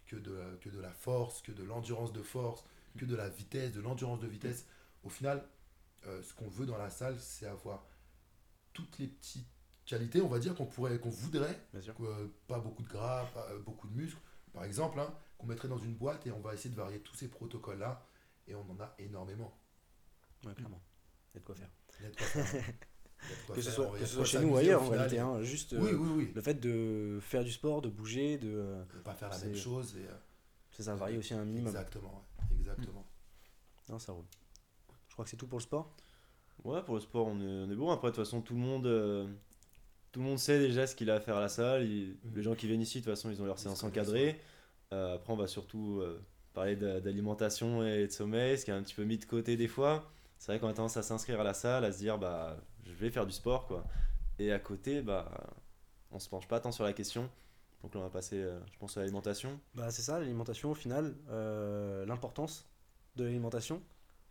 que 0.07 0.15
de, 0.17 0.57
que 0.61 0.69
de 0.69 0.79
la 0.81 0.91
force, 0.91 1.41
que 1.43 1.51
de 1.53 1.63
l'endurance 1.63 2.11
de 2.11 2.23
force, 2.23 2.65
que 2.97 3.05
de 3.05 3.15
la 3.15 3.29
vitesse, 3.29 3.71
de 3.73 3.81
l'endurance 3.81 4.19
de 4.19 4.27
vitesse. 4.27 4.65
Au 5.03 5.09
final, 5.09 5.47
euh, 6.07 6.23
ce 6.23 6.33
qu'on 6.33 6.49
veut 6.49 6.65
dans 6.65 6.77
la 6.77 6.89
salle, 6.89 7.19
c'est 7.19 7.45
avoir 7.45 7.85
toutes 8.73 8.97
les 8.99 9.07
petites 9.07 9.47
qualités, 9.85 10.21
on 10.21 10.27
va 10.27 10.39
dire, 10.39 10.55
qu'on 10.55 10.65
pourrait, 10.65 10.99
qu'on 10.99 11.09
voudrait, 11.11 11.59
Bien 11.73 11.81
sûr. 11.81 11.93
euh, 12.03 12.33
pas 12.47 12.59
beaucoup 12.59 12.83
de 12.83 12.89
gras, 12.89 13.25
pas, 13.33 13.47
euh, 13.51 13.59
beaucoup 13.59 13.87
de 13.87 13.93
muscles, 13.95 14.19
par 14.53 14.63
exemple, 14.63 14.99
hein, 14.99 15.13
qu'on 15.37 15.47
mettrait 15.47 15.67
dans 15.67 15.77
une 15.77 15.95
boîte 15.95 16.25
et 16.27 16.31
on 16.31 16.39
va 16.39 16.53
essayer 16.53 16.69
de 16.69 16.75
varier 16.75 16.99
tous 16.99 17.15
ces 17.15 17.27
protocoles-là, 17.27 18.03
et 18.47 18.55
on 18.55 18.61
en 18.69 18.79
a 18.79 18.93
énormément. 18.99 19.57
Ouais, 20.45 20.53
clairement. 20.53 20.81
Il 21.33 21.37
y 21.37 21.37
a 21.37 21.39
de 21.41 21.45
quoi 21.45 21.55
faire. 21.55 21.69
Il 21.99 22.03
y 22.03 22.07
a 22.07 22.11
de 22.11 22.15
quoi 22.15 22.25
faire. 22.25 22.73
Que 23.53 23.61
ce 23.61 23.71
soit, 23.71 23.97
que 23.97 24.05
ce 24.05 24.23
chez 24.23 24.39
nous 24.39 24.49
ou 24.49 24.57
ailleurs, 24.57 24.83
en 24.83 24.89
réalité. 24.89 25.19
hein, 25.19 25.41
juste 25.41 25.73
euh, 25.73 25.79
Oui, 25.81 25.91
oui, 25.93 26.09
oui. 26.17 26.31
le 26.35 26.41
fait 26.41 26.53
de 26.53 27.17
faire 27.21 27.43
du 27.43 27.51
sport, 27.51 27.81
de 27.81 27.89
bouger, 27.89 28.37
de. 28.37 28.47
euh, 28.49 28.83
Ne 28.95 28.99
pas 29.01 29.15
faire 29.15 29.29
la 29.29 29.35
C'est- 29.35 29.47
même 29.47 29.55
chose. 29.55 29.95
Et, 29.97 30.05
euh, 30.05 30.13
ça, 30.71 30.83
ça 30.83 30.95
varie 30.95 31.17
aussi 31.17 31.33
un 31.33 31.43
minimum. 31.43 31.67
exactement, 31.67 32.23
exactement. 32.59 33.05
Non, 33.89 33.97
ça 33.99 34.11
roule. 34.13 34.25
Je 35.07 35.13
crois 35.13 35.25
que 35.25 35.31
c'est 35.31 35.37
tout 35.37 35.47
pour 35.47 35.57
le 35.57 35.63
sport. 35.63 35.95
Ouais, 36.63 36.81
pour 36.83 36.93
le 36.95 37.01
sport, 37.01 37.25
on 37.27 37.39
est, 37.41 37.63
on 37.67 37.71
est 37.71 37.75
bon. 37.75 37.89
Après, 37.91 38.09
de 38.11 38.15
toute 38.15 38.23
façon, 38.23 38.41
tout 38.41 38.53
le 38.53 38.59
monde, 38.59 38.85
euh, 38.85 39.27
tout 40.11 40.19
le 40.19 40.25
monde 40.25 40.37
sait 40.39 40.59
déjà 40.59 40.85
ce 40.85 40.95
qu'il 40.95 41.09
a 41.09 41.15
à 41.15 41.19
faire 41.19 41.37
à 41.37 41.41
la 41.41 41.49
salle. 41.49 41.85
Il- 41.85 42.17
Mhm. 42.23 42.35
Les 42.35 42.43
gens 42.43 42.53
qui 42.55 42.67
viennent 42.67 42.81
ici, 42.81 42.99
de 42.99 43.05
toute 43.05 43.13
façon, 43.13 43.31
ils 43.31 43.41
ont 43.41 43.45
leur 43.45 43.57
séance 43.59 43.83
encadrée. 43.83 44.39
Euh, 44.93 45.15
après, 45.15 45.33
on 45.33 45.35
va 45.37 45.47
surtout 45.47 45.99
euh, 46.01 46.21
parler 46.53 46.75
d'a- 46.75 47.01
d'alimentation 47.01 47.83
et 47.85 48.07
de 48.07 48.11
sommeil, 48.11 48.57
ce 48.57 48.65
qui 48.65 48.71
est 48.71 48.73
un 48.73 48.83
petit 48.83 48.95
peu 48.95 49.03
mis 49.03 49.17
de 49.17 49.25
côté 49.25 49.57
des 49.57 49.67
fois. 49.67 50.09
C'est 50.37 50.51
vrai 50.51 50.59
qu'on 50.59 50.67
a 50.69 50.73
tendance 50.73 50.97
à 50.97 51.03
s'inscrire 51.03 51.41
à 51.41 51.43
la 51.43 51.53
salle, 51.53 51.83
à 51.85 51.91
se 51.91 51.97
dire, 51.99 52.17
bah, 52.17 52.57
je 52.85 52.93
vais 52.93 53.09
faire 53.09 53.25
du 53.25 53.33
sport, 53.33 53.67
quoi. 53.67 53.83
Et 54.39 54.51
à 54.51 54.59
côté, 54.59 55.01
bah, 55.01 55.29
on 56.11 56.19
se 56.19 56.29
penche 56.29 56.47
pas 56.47 56.59
tant 56.59 56.71
sur 56.71 56.83
la 56.83 56.93
question. 56.93 57.29
Donc 57.83 57.93
là, 57.95 58.01
on 58.01 58.03
va 58.03 58.09
passer, 58.09 58.37
euh, 58.41 58.59
je 58.71 58.77
pense, 58.79 58.97
à 58.97 59.01
l'alimentation. 59.01 59.59
Bah, 59.75 59.91
c'est 59.91 60.01
ça, 60.01 60.19
l'alimentation 60.19 60.71
au 60.71 60.75
final. 60.75 61.15
euh, 61.29 62.05
L'importance 62.05 62.67
de 63.15 63.23
l'alimentation 63.25 63.81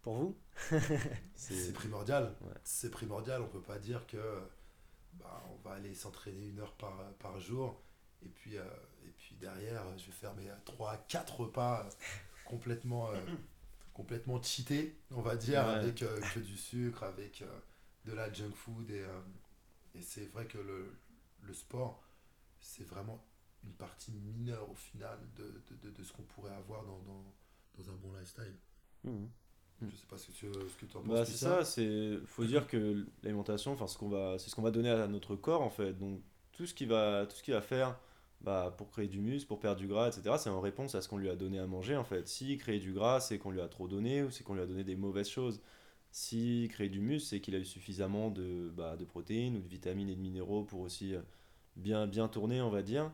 pour 0.02 0.14
vous. 0.14 0.36
C'est 1.34 1.72
primordial. 1.72 2.34
Ouais. 2.42 2.54
C'est 2.64 2.90
primordial. 2.90 3.42
On 3.42 3.48
peut 3.48 3.60
pas 3.62 3.78
dire 3.78 4.06
que 4.06 4.18
bah, 5.14 5.42
on 5.52 5.68
va 5.68 5.74
aller 5.74 5.94
s'entraîner 5.94 6.48
une 6.48 6.60
heure 6.60 6.72
par, 6.74 6.96
par 7.18 7.38
jour 7.40 7.80
et 8.24 8.28
puis, 8.28 8.56
euh, 8.58 8.64
puis 9.36 9.46
derrière, 9.48 9.82
je 9.98 10.06
vais 10.06 10.12
faire 10.12 10.34
mes 10.34 10.48
3 10.64 10.96
4 11.08 11.40
repas 11.40 11.84
euh, 11.86 11.90
complètement, 12.44 13.10
euh, 13.10 13.20
complètement 13.92 14.40
cheatés, 14.42 14.96
on 15.10 15.20
va 15.22 15.36
dire, 15.36 15.62
Ouais. 15.64 15.74
avec 15.74 16.02
euh, 16.02 16.20
que 16.34 16.40
du 16.40 16.56
sucre, 16.56 17.02
avec 17.02 17.42
euh, 17.42 17.58
de 18.04 18.12
la 18.12 18.32
junk 18.32 18.52
food. 18.54 18.90
Et, 18.90 19.00
euh, 19.02 19.20
et 19.94 20.02
c'est 20.02 20.26
vrai 20.32 20.46
que 20.46 20.58
le, 20.58 20.92
le 21.42 21.54
sport, 21.54 22.02
c'est 22.60 22.86
vraiment 22.88 23.24
une 23.64 23.72
partie 23.72 24.12
mineure 24.12 24.70
au 24.70 24.74
final 24.74 25.18
de, 25.36 25.42
de, 25.42 25.88
de, 25.88 25.90
de 25.90 26.02
ce 26.04 26.12
qu'on 26.12 26.22
pourrait 26.22 26.54
avoir 26.54 26.84
dans, 26.84 26.98
dans, 27.00 27.34
dans 27.78 27.90
un 27.90 27.96
bon 27.96 28.12
lifestyle. 28.12 28.54
Mhm. 29.04 29.28
Mm. 29.80 29.88
Je 29.90 29.96
sais 29.96 30.06
pas 30.06 30.16
ce 30.16 30.28
que 30.28 30.32
tu 30.32 30.46
ce 30.52 30.86
que 30.86 30.86
en 30.96 31.02
penses. 31.02 31.08
Bah, 31.08 31.24
c'est 31.26 31.36
ça, 31.36 31.64
c'est 31.64 32.18
faut 32.26 32.44
dire 32.44 32.66
que 32.66 33.04
l'alimentation, 33.22 33.72
enfin 33.72 33.86
ce 33.86 33.98
qu'on 33.98 34.08
va, 34.08 34.38
c'est 34.38 34.48
ce 34.48 34.54
qu'on 34.56 34.62
va 34.62 34.70
donner 34.70 34.88
à 34.90 35.06
notre 35.06 35.36
corps 35.36 35.60
en 35.62 35.68
fait. 35.70 35.92
Donc 35.92 36.22
tout 36.52 36.64
ce 36.66 36.72
qui 36.72 36.86
va, 36.86 37.26
tout 37.26 37.36
ce 37.36 37.42
qu'il 37.42 37.52
va 37.52 37.60
faire, 37.60 37.98
bah, 38.46 38.72
pour 38.78 38.92
créer 38.92 39.08
du 39.08 39.20
muscle, 39.20 39.48
pour 39.48 39.58
perdre 39.58 39.80
du 39.80 39.88
gras, 39.88 40.06
etc. 40.08 40.36
C'est 40.38 40.50
en 40.50 40.60
réponse 40.60 40.94
à 40.94 41.02
ce 41.02 41.08
qu'on 41.08 41.18
lui 41.18 41.28
a 41.28 41.34
donné 41.34 41.58
à 41.58 41.66
manger 41.66 41.96
en 41.96 42.04
fait. 42.04 42.28
Si 42.28 42.56
créer 42.56 42.78
du 42.78 42.92
gras, 42.92 43.18
c'est 43.18 43.38
qu'on 43.38 43.50
lui 43.50 43.60
a 43.60 43.66
trop 43.66 43.88
donné 43.88 44.22
ou 44.22 44.30
c'est 44.30 44.44
qu'on 44.44 44.54
lui 44.54 44.62
a 44.62 44.66
donné 44.66 44.84
des 44.84 44.94
mauvaises 44.94 45.28
choses. 45.28 45.60
Si 46.12 46.68
créer 46.70 46.88
du 46.88 47.00
muscle, 47.00 47.28
c'est 47.28 47.40
qu'il 47.40 47.56
a 47.56 47.58
eu 47.58 47.64
suffisamment 47.64 48.30
de, 48.30 48.70
bah, 48.72 48.96
de 48.96 49.04
protéines 49.04 49.56
ou 49.56 49.60
de 49.60 49.66
vitamines 49.68 50.08
et 50.08 50.14
de 50.14 50.20
minéraux 50.20 50.62
pour 50.62 50.80
aussi 50.80 51.16
euh, 51.16 51.22
bien, 51.74 52.06
bien 52.06 52.28
tourner, 52.28 52.60
on 52.62 52.70
va 52.70 52.82
dire. 52.82 53.10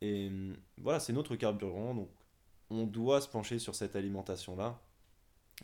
Et 0.00 0.28
hum, 0.28 0.56
voilà, 0.78 1.00
c'est 1.00 1.12
notre 1.12 1.36
carburant, 1.36 1.94
donc 1.94 2.08
on 2.70 2.86
doit 2.86 3.20
se 3.20 3.28
pencher 3.28 3.58
sur 3.58 3.74
cette 3.74 3.94
alimentation-là, 3.94 4.80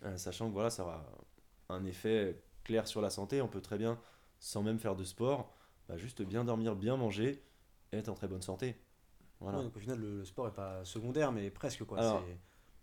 euh, 0.04 0.16
sachant 0.18 0.48
que 0.48 0.52
voilà, 0.52 0.68
ça 0.70 0.84
aura 0.84 1.06
un 1.70 1.84
effet 1.86 2.42
clair 2.64 2.86
sur 2.86 3.00
la 3.00 3.10
santé. 3.10 3.40
On 3.40 3.48
peut 3.48 3.62
très 3.62 3.78
bien, 3.78 3.98
sans 4.38 4.62
même 4.62 4.78
faire 4.78 4.96
de 4.96 5.04
sport, 5.04 5.56
bah, 5.88 5.96
juste 5.96 6.20
bien 6.22 6.44
dormir, 6.44 6.76
bien 6.76 6.96
manger 6.98 7.42
être 7.98 8.08
en 8.08 8.14
très 8.14 8.28
bonne 8.28 8.42
santé. 8.42 8.76
Voilà. 9.40 9.58
Ouais, 9.58 9.64
donc 9.64 9.76
au 9.76 9.80
final, 9.80 9.98
le, 9.98 10.18
le 10.18 10.24
sport 10.24 10.48
est 10.48 10.54
pas 10.54 10.84
secondaire, 10.84 11.32
mais 11.32 11.50
presque 11.50 11.84
quoi. 11.84 11.98
Alors, 11.98 12.22
C'est- 12.26 12.36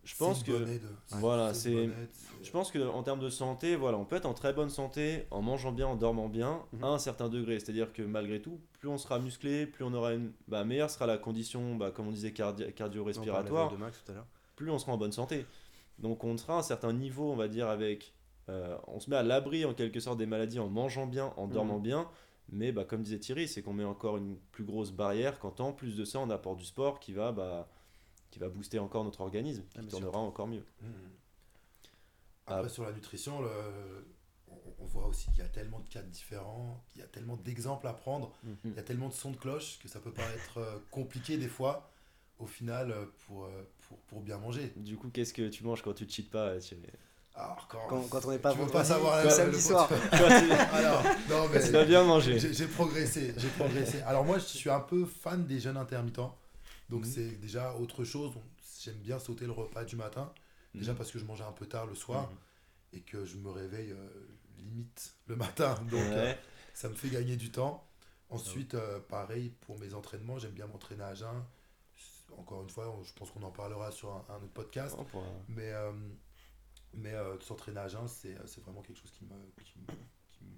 je 0.04 0.16
pense 0.18 0.40
une 0.40 0.46
que 0.46 0.52
bonne 0.52 0.70
aide. 0.70 0.82
voilà, 1.10 1.50
une 1.50 1.54
c'est- 1.54 1.72
bonne 1.74 1.92
aide, 1.92 2.10
c'est- 2.14 2.44
Je 2.46 2.52
pense 2.52 2.72
qu'en 2.72 3.04
termes 3.04 3.20
de 3.20 3.30
santé, 3.30 3.76
voilà, 3.76 3.98
on 3.98 4.06
peut 4.06 4.16
être 4.18 4.26
en 4.26 4.34
très 4.34 4.54
bonne 4.54 4.70
santé 4.70 5.26
en 5.32 5.42
mangeant 5.42 5.72
bien, 5.72 5.88
en 5.88 5.96
dormant 5.96 6.28
bien, 6.30 6.62
Mhm. 6.74 6.84
à 6.84 6.88
un 6.88 7.00
certain 7.00 7.30
degré. 7.30 7.60
C'est-à-dire 7.60 7.92
que 7.94 8.02
malgré 8.02 8.42
tout, 8.42 8.60
plus 8.80 8.90
on 8.90 8.98
sera 8.98 9.20
musclé, 9.20 9.66
plus 9.68 9.84
on 9.86 9.94
aura 9.94 10.14
une. 10.14 10.32
Bah, 10.48 10.64
meilleure 10.64 10.90
sera 10.90 11.06
la 11.06 11.18
condition, 11.18 11.76
bah, 11.76 11.92
comme 11.92 12.08
on 12.08 12.12
disait, 12.12 12.32
cardi- 12.34 12.72
cardio-respiratoire, 12.74 13.72
de 13.72 13.78
Max 13.78 14.04
tout 14.04 14.12
à 14.12 14.16
l'heure. 14.16 14.26
plus 14.56 14.70
on 14.72 14.78
sera 14.80 14.92
en 14.94 14.98
bonne 14.98 15.12
santé. 15.14 15.46
Donc 16.00 16.24
on 16.24 16.38
sera 16.38 16.56
à 16.56 16.60
un 16.60 16.64
certain 16.64 16.94
niveau, 16.94 17.32
on 17.32 17.36
va 17.36 17.48
dire, 17.48 17.68
avec. 17.70 18.14
euh, 18.50 18.76
on 18.88 19.00
se 19.00 19.12
met 19.12 19.16
à 19.16 19.22
l'abri 19.22 19.64
en 19.64 19.76
quelque 19.76 20.00
sorte 20.00 20.18
des 20.18 20.26
maladies 20.26 20.58
en 20.60 20.70
mangeant 20.70 21.06
bien, 21.06 21.32
en 21.38 21.46
dormant 21.48 21.76
Mhm. 21.78 21.84
bien. 21.84 22.08
Mais 22.52 22.72
bah, 22.72 22.84
comme 22.86 23.04
disait 23.04 23.20
Thierry, 23.20 23.48
c'est 23.48 23.62
qu'on 23.62 23.74
met 23.74 23.84
encore 23.84 24.18
une 24.18 24.38
plus 24.52 24.64
grosse 24.64 24.92
barrière 24.92 25.40
quand 25.40 25.60
en 25.60 25.72
plus 25.74 25.96
de 25.96 26.04
ça 26.06 26.20
on 26.20 26.30
apporte 26.30 26.58
du 26.58 26.66
sport 26.66 27.00
qui 27.00 27.14
va, 27.14 27.32
bah, 27.32 27.70
qui 28.32 28.40
va 28.40 28.50
booster 28.50 28.80
encore 28.80 29.04
notre 29.04 29.22
organisme, 29.22 29.64
Ah, 29.76 29.80
qui 29.80 29.86
mais 29.86 29.92
tournera 29.92 30.18
encore 30.20 30.48
mieux. 30.48 30.64
Après, 32.48 32.66
Ah. 32.66 32.70
sur 32.70 32.84
la 32.84 32.92
nutrition, 32.92 33.42
le- 33.42 34.08
on, 34.80 34.86
voit 34.86 35.06
aussi 35.06 35.28
qu'il 35.30 35.40
y 35.40 35.42
a 35.42 35.50
tellement 35.50 35.80
de 35.80 35.88
cas 35.90 36.02
différents, 36.02 36.84
qu'il 36.90 37.02
y 37.02 37.04
a 37.04 37.08
tellement 37.08 37.38
d'exemples 37.38 37.86
à 37.86 37.94
prendre, 37.94 38.34
Mhm. 38.44 38.56
il 38.66 38.74
y 38.76 38.80
a 38.80 38.84
tellement 38.84 39.10
de 39.10 39.14
sons 39.14 39.30
de 39.32 39.38
cloche 39.38 39.78
que 39.80 39.88
ça 39.88 40.00
peut 40.00 40.12
paraître 40.12 40.58
euh, 40.58 40.80
compliqué 40.90 41.38
des 41.38 41.48
fois, 41.48 41.92
au 42.40 42.48
final, 42.48 42.90
euh, 42.92 43.06
pour, 43.28 43.46
euh, 43.46 43.50
pour, 43.88 43.98
pour 44.00 44.22
bien 44.22 44.40
manger. 44.40 44.74
Du 44.78 44.98
coup, 44.98 45.10
qu'est-ce 45.12 45.34
que 45.34 45.48
tu 45.50 45.64
manges 45.64 45.84
quand 45.84 45.94
tu 45.94 46.10
cheats 46.10 46.24
pas 46.32 46.58
Thierry? 46.58 46.82
Alors, 47.40 47.68
quand, 47.70 47.88
Quand, 47.88 48.02
quand 48.10 48.26
on 48.26 48.32
n'est 48.32 48.40
pas 48.40 48.52
tu 48.52 48.58
vendredi, 48.58 48.78
pas 48.78 48.84
savoir 48.84 49.18
le 49.20 49.24
la- 49.26 49.30
samedi 49.30 49.62
soir. 49.62 49.90
Alors, 50.74 51.04
non, 51.30 51.48
mais 51.54 51.62
Tu 51.64 51.72
vas 51.72 51.86
bien 51.86 52.04
manger. 52.04 52.38
j'ai 52.40 52.68
progressé, 52.68 53.34
j'ai 53.38 53.48
progressé. 53.50 54.02
Alors 54.02 54.26
moi, 54.26 54.38
je 54.40 54.44
suis 54.46 54.70
un 54.70 54.82
peu 54.82 55.06
fan 55.06 55.46
des 55.48 55.60
jeûnes 55.60 55.78
intermittents. 55.78 56.36
Donc 56.90 57.06
Mhm. 57.06 57.12
c'est 57.12 57.40
déjà 57.40 57.74
autre 57.76 58.04
chose. 58.04 58.34
J'aime 58.84 58.96
bien 58.98 59.20
sauter 59.20 59.46
le 59.46 59.52
repas 59.54 59.86
du 59.86 59.96
matin. 59.96 60.32
Déjà 60.76 60.92
Mhm. 60.92 60.98
parce 60.98 61.12
que 61.12 61.20
je 61.20 61.26
mangeais 61.26 61.44
un 61.46 61.52
peu 61.54 61.66
tard 61.66 61.86
le 61.86 61.96
soir 61.96 62.24
Mhm. 62.30 62.38
et 63.00 63.02
que 63.02 63.26
je 63.26 63.38
me 63.38 63.50
réveille 63.50 63.92
euh, 63.92 64.08
limite 64.58 65.14
le 65.28 65.36
matin. 65.38 65.76
Donc 65.90 66.02
euh, 66.02 66.34
ça 66.74 66.90
me 66.90 66.96
fait 66.96 67.10
gagner 67.10 67.38
du 67.38 67.52
temps. 67.52 67.86
Ensuite, 68.32 68.74
euh, 68.76 69.00
pareil 69.08 69.52
pour 69.62 69.80
mes 69.80 69.94
entraînements, 69.94 70.38
j'aime 70.40 70.52
bien 70.52 70.68
m'entraîner 70.68 71.04
à 71.04 71.16
jeun. 71.16 71.44
Encore 72.38 72.62
une 72.62 72.70
fois, 72.70 72.94
je 73.04 73.12
pense 73.14 73.32
qu'on 73.32 73.42
en 73.44 73.50
parlera 73.52 73.92
sur 73.92 74.10
un, 74.10 74.24
un 74.30 74.36
autre 74.38 74.54
podcast. 74.54 74.96
Mais, 75.48 75.72
euh, 75.72 75.92
mais 76.94 77.14
euh, 77.14 77.40
s'entraîner 77.40 77.80
à 77.80 77.88
jeun, 77.88 78.08
c'est 78.08 78.36
euh, 78.38 78.46
c'est 78.48 78.62
vraiment 78.62 78.82
quelque 78.82 78.98
chose 79.00 79.12
qui 79.12 79.26
me, 79.26 79.30
qui 79.64 79.80
me, 79.80 79.86
qui 80.32 80.44
me 80.46 80.50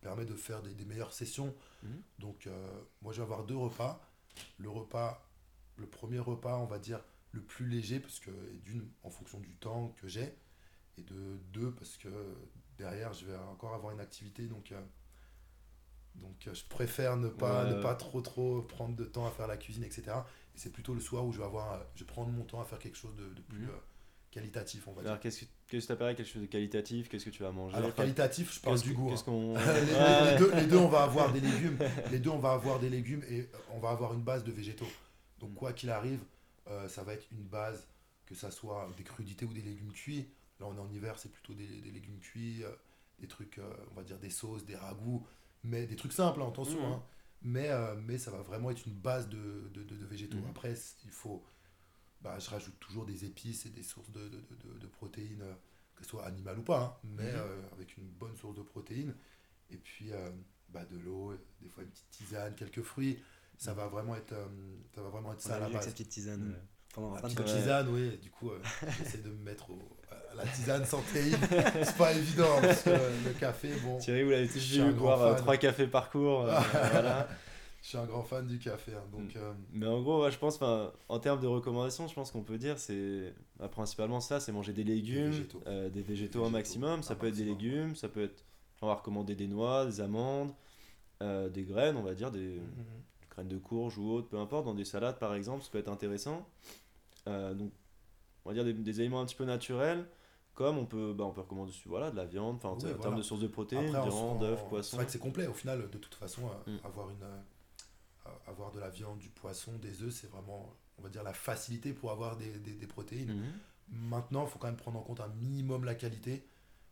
permet 0.00 0.24
de 0.24 0.34
faire 0.34 0.62
des, 0.62 0.74
des 0.74 0.84
meilleures 0.84 1.12
sessions. 1.12 1.54
Mhm. 1.82 2.02
Donc, 2.18 2.46
euh, 2.46 2.82
moi, 3.02 3.12
je 3.12 3.18
vais 3.18 3.24
avoir 3.24 3.44
deux 3.44 3.56
repas. 3.56 4.00
Le 4.58 4.68
repas, 4.70 5.26
le 5.76 5.86
premier 5.86 6.18
repas, 6.18 6.58
on 6.58 6.66
va 6.66 6.78
dire, 6.78 7.04
le 7.32 7.42
plus 7.42 7.66
léger, 7.68 8.00
parce 8.00 8.20
que, 8.20 8.30
d'une, 8.64 8.88
en 9.02 9.10
fonction 9.10 9.40
du 9.40 9.56
temps 9.56 9.88
que 10.00 10.08
j'ai, 10.08 10.34
et 10.98 11.02
de 11.02 11.38
deux, 11.52 11.72
parce 11.74 11.96
que 11.96 12.08
derrière, 12.78 13.12
je 13.12 13.26
vais 13.26 13.36
encore 13.36 13.74
avoir 13.74 13.92
une 13.92 14.00
activité. 14.00 14.46
Donc, 14.46 14.72
euh, 14.72 14.80
donc 16.16 16.48
je 16.52 16.64
préfère 16.68 17.16
ne 17.16 17.28
pas, 17.28 17.64
Ouais, 17.64 17.70
ne 17.76 17.82
pas 17.82 17.94
trop, 17.94 18.20
trop 18.20 18.62
prendre 18.62 18.94
de 18.96 19.04
temps 19.04 19.26
à 19.26 19.30
faire 19.30 19.46
la 19.48 19.56
cuisine, 19.56 19.82
etc. 19.84 20.12
Et 20.54 20.58
c'est 20.58 20.70
plutôt 20.70 20.94
le 20.94 21.00
soir 21.00 21.24
où 21.26 21.32
je 21.32 21.38
vais 21.38 21.44
avoir, 21.44 21.84
je 21.94 22.00
vais 22.00 22.06
prendre 22.06 22.30
mon 22.30 22.44
temps 22.44 22.60
à 22.60 22.64
faire 22.64 22.78
quelque 22.78 22.96
chose 22.96 23.14
de, 23.16 23.28
de 23.34 23.42
plus 23.42 23.66
Mhm. 23.66 23.70
Qualitatif, 24.34 24.86
on 24.88 24.92
va 24.92 25.02
dire. 25.02 25.10
Alors, 25.12 25.20
qu'est-ce 25.20 25.40
que 25.44 25.46
que 25.68 25.86
t'apparaît 25.86 26.14
quelque 26.14 26.28
chose 26.28 26.42
de 26.42 26.46
qualitatif? 26.46 27.08
Qu'est-ce 27.08 27.24
que 27.24 27.30
tu 27.30 27.42
vas 27.42 27.50
manger? 27.52 27.76
Alors 27.76 27.94
qualitatif, 27.94 28.54
je 28.54 28.60
parle 28.60 28.80
du 28.80 28.92
goût. 28.92 29.10
Hein. 29.10 29.54
les, 30.32 30.38
deux, 30.38 30.54
les 30.54 30.66
deux, 30.66 30.76
on 30.78 30.88
va 30.88 31.02
avoir 31.04 31.32
des 31.32 31.40
légumes. 31.40 31.78
Les 32.10 32.18
deux, 32.18 32.30
on 32.30 32.38
va 32.38 32.52
avoir 32.52 32.78
des 32.80 32.90
légumes 32.90 33.22
et 33.28 33.40
euh, 33.40 33.46
on 33.74 33.78
va 33.80 33.90
avoir 33.90 34.12
une 34.14 34.22
base 34.22 34.44
de 34.44 34.52
végétaux. 34.52 34.86
Donc 35.40 35.50
Mm. 35.50 35.54
quoi 35.54 35.72
qu'il 35.72 35.90
arrive, 35.90 36.20
euh, 36.68 36.88
ça 36.88 37.02
va 37.02 37.14
être 37.14 37.26
une 37.32 37.42
base, 37.44 37.86
que 38.26 38.34
ça 38.34 38.50
soit 38.50 38.88
des 38.96 39.04
crudités 39.04 39.44
ou 39.46 39.52
des 39.52 39.62
légumes 39.62 39.92
cuits. 39.92 40.26
Là, 40.60 40.66
on 40.66 40.76
est 40.76 40.80
en 40.80 40.90
hiver, 40.90 41.18
c'est 41.18 41.30
plutôt 41.32 41.54
des, 41.54 41.66
des 41.66 41.90
légumes 41.90 42.18
cuits, 42.20 42.62
euh, 42.64 42.70
des 43.20 43.26
trucs, 43.28 43.58
euh, 43.58 43.62
on 43.92 43.94
va 43.94 44.02
dire 44.02 44.18
des 44.18 44.30
sauces, 44.30 44.64
des 44.64 44.76
ragoûts, 44.76 45.26
mais 45.64 45.86
des 45.86 45.96
trucs 45.96 46.12
simples, 46.12 46.40
hein, 46.42 46.48
attention. 46.48 46.80
Mhm. 46.80 46.92
hein. 46.92 47.02
Mais, 47.46 47.68
mais 48.06 48.16
ça 48.16 48.30
va 48.30 48.38
vraiment 48.40 48.70
être 48.70 48.86
une 48.86 48.94
base 48.94 49.28
de, 49.28 49.68
de, 49.74 49.82
de- 49.82 49.96
de 49.96 50.06
végétaux. 50.06 50.38
Mhm. 50.38 50.46
Après, 50.50 50.72
il 51.04 51.10
faut, 51.10 51.42
bah, 52.24 52.36
je 52.40 52.50
rajoute 52.50 52.78
toujours 52.80 53.04
des 53.06 53.24
épices 53.24 53.66
et 53.66 53.70
des 53.70 53.82
sources 53.84 54.10
de, 54.10 54.20
de, 54.28 54.28
de- 54.64 54.78
de- 54.80 54.86
protéines, 54.86 55.42
euh, 55.42 55.54
que 55.94 56.02
ce 56.04 56.10
soit 56.10 56.24
animales 56.24 56.58
ou 56.58 56.62
pas, 56.62 56.80
hein, 56.80 56.94
mais 57.04 57.30
Mhm. 57.30 57.36
euh, 57.36 57.62
avec 57.72 57.96
une 57.96 58.08
bonne 58.08 58.34
source 58.36 58.56
de 58.56 58.62
protéines. 58.62 59.14
Et 59.70 59.76
puis 59.76 60.12
euh, 60.12 60.30
bah, 60.70 60.84
de 60.90 60.98
l'eau, 60.98 61.34
des 61.60 61.68
fois 61.68 61.82
une 61.84 61.90
petite 61.90 62.10
tisane, 62.10 62.54
quelques 62.56 62.82
fruits. 62.82 63.22
Ça 63.56 63.72
va 63.74 63.86
vraiment 63.86 64.16
être, 64.16 64.32
euh, 64.32 64.46
ça 64.94 65.00
va 65.02 65.08
vraiment 65.10 65.32
être 65.32 65.40
ça 65.40 65.56
à 65.56 65.60
la 65.60 65.68
base. 65.68 65.86
petite 65.86 66.08
tisane 66.08 66.40
Mm. 66.40 66.52
euh, 66.54 66.58
pendant 66.94 67.14
La 67.14 67.20
24 67.20 67.34
petite 67.44 67.56
tisane, 67.60 67.88
oui. 67.90 68.18
Du 68.18 68.30
coup, 68.30 68.50
euh, 68.50 68.60
j'essaie 68.98 69.18
de 69.18 69.28
me 69.30 69.42
mettre 69.44 69.70
au- 69.70 69.96
à 70.10 70.34
la 70.34 70.46
tisane 70.46 70.84
sans 70.84 71.02
théine. 71.12 71.38
C'est 71.84 71.96
pas 71.96 72.12
évident 72.12 72.60
parce 72.60 72.82
que 72.82 72.90
le, 72.90 73.28
le 73.28 73.32
café, 73.38 73.72
bon, 73.84 73.98
Thierry, 73.98 74.24
vous 74.24 74.30
l'avez 74.30 74.48
suis 74.48 74.80
vu 74.80 74.92
boire 74.92 75.20
euh, 75.22 75.36
trois 75.36 75.56
cafés 75.56 75.86
par 75.86 76.10
cours. 76.10 76.42
euh, 76.46 76.58
voilà. 76.92 77.28
Je 77.84 77.88
suis 77.90 77.98
un 77.98 78.06
grand 78.06 78.22
fan 78.22 78.46
du 78.46 78.58
café. 78.58 78.92
hein, 78.94 79.04
donc, 79.12 79.36
euh, 79.36 79.52
Mais 79.70 79.86
en 79.86 80.00
gros, 80.00 80.22
ouais, 80.24 80.30
je 80.30 80.38
pense, 80.38 80.58
en 80.62 81.18
termes 81.18 81.40
de 81.40 81.46
recommandations, 81.46 82.08
je 82.08 82.14
pense 82.14 82.30
qu'on 82.30 82.42
peut 82.42 82.56
dire, 82.56 82.78
c'est 82.78 83.34
bah, 83.58 83.68
principalement 83.68 84.20
ça 84.20 84.40
c'est 84.40 84.52
manger 84.52 84.72
des 84.72 84.84
légumes, 84.84 85.30
végétaux. 85.32 85.62
euh, 85.66 85.90
des 85.90 86.00
végétaux 86.00 86.40
Des 86.40 86.46
un 86.46 86.50
maximum. 86.50 87.02
Ça 87.02 87.14
peut 87.14 87.26
être 87.26 87.36
des 87.36 87.44
légumes, 87.44 87.94
ça 87.94 88.08
peut 88.08 88.24
être. 88.24 88.42
On 88.80 88.86
va 88.86 88.94
recommander 88.94 89.34
des 89.34 89.46
noix, 89.46 89.84
des 89.84 90.00
amandes, 90.00 90.52
euh, 91.22 91.50
des 91.50 91.64
graines, 91.64 91.96
on 91.98 92.02
va 92.02 92.14
dire, 92.14 92.30
des 92.30 92.62
graines 93.30 93.48
de 93.48 93.58
courge 93.58 93.98
ou 93.98 94.10
autre, 94.12 94.28
peu 94.28 94.38
importe, 94.38 94.64
dans 94.64 94.74
des 94.74 94.84
salades 94.86 95.18
par 95.18 95.34
exemple, 95.34 95.62
ça 95.62 95.68
peut 95.70 95.78
être 95.78 95.90
intéressant. 95.90 96.48
Euh, 97.28 97.52
donc, 97.52 97.70
on 98.46 98.48
va 98.50 98.54
dire 98.54 98.64
des, 98.64 98.72
des 98.72 99.00
aliments 99.00 99.20
un 99.20 99.26
petit 99.26 99.36
peu 99.36 99.44
naturels, 99.44 100.06
comme 100.54 100.78
on 100.78 100.86
peut, 100.86 101.12
bah, 101.12 101.24
on 101.24 101.32
peut 101.32 101.40
recommander 101.42 101.72
voilà, 101.84 102.10
de 102.10 102.16
la 102.16 102.24
viande, 102.24 102.56
enfin, 102.56 102.70
en 102.70 102.76
termes 102.98 103.16
de 103.16 103.22
sources 103.22 103.40
de 103.42 103.46
protéines, 103.48 103.90
viande, 103.90 104.42
en- 104.42 104.42
œufs, 104.42 104.58
C'est 104.82 104.96
vrai 104.96 105.04
que 105.04 105.12
c'est 105.12 105.18
complet 105.18 105.46
au 105.46 105.52
final, 105.54 105.90
de 105.90 105.98
toute 105.98 106.14
façon, 106.14 106.42
euh, 106.48 106.70
Mm. 106.72 106.86
avoir, 106.86 107.10
une, 107.10 107.22
euh, 107.22 107.40
avoir 108.46 108.70
de 108.72 108.80
la 108.80 108.88
viande, 108.90 109.18
du 109.18 109.28
poisson, 109.28 109.72
des 109.78 110.02
œufs, 110.02 110.12
c'est 110.14 110.30
vraiment, 110.30 110.72
on 110.98 111.02
va 111.02 111.08
dire, 111.08 111.22
la 111.22 111.34
facilité 111.34 111.92
pour 111.92 112.10
avoir 112.10 112.36
des, 112.36 112.50
des- 112.58 112.74
des 112.74 112.86
protéines. 112.86 113.32
Mhm. 113.34 113.52
Maintenant, 114.08 114.44
il 114.46 114.50
faut 114.50 114.58
quand 114.58 114.66
même 114.68 114.76
prendre 114.76 114.98
en 114.98 115.02
compte 115.02 115.20
un 115.20 115.28
minimum 115.28 115.84
la 115.84 115.94
qualité 115.94 116.44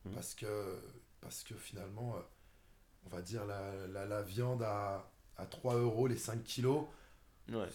Mhm. 0.04 0.12
parce, 0.14 0.34
que, 0.34 0.78
parce 1.20 1.42
que 1.44 1.54
finalement, 1.54 2.14
euh, 2.16 2.20
on 3.06 3.08
va 3.10 3.22
dire 3.22 3.44
la, 3.46 3.86
la, 3.88 4.06
la 4.06 4.22
viande 4.22 4.62
à, 4.62 5.08
à 5.36 5.46
3 5.46 5.76
euros 5.76 6.06
les 6.06 6.16
5 6.18 6.42
kilos, 6.44 6.84
Ouais. 7.50 7.66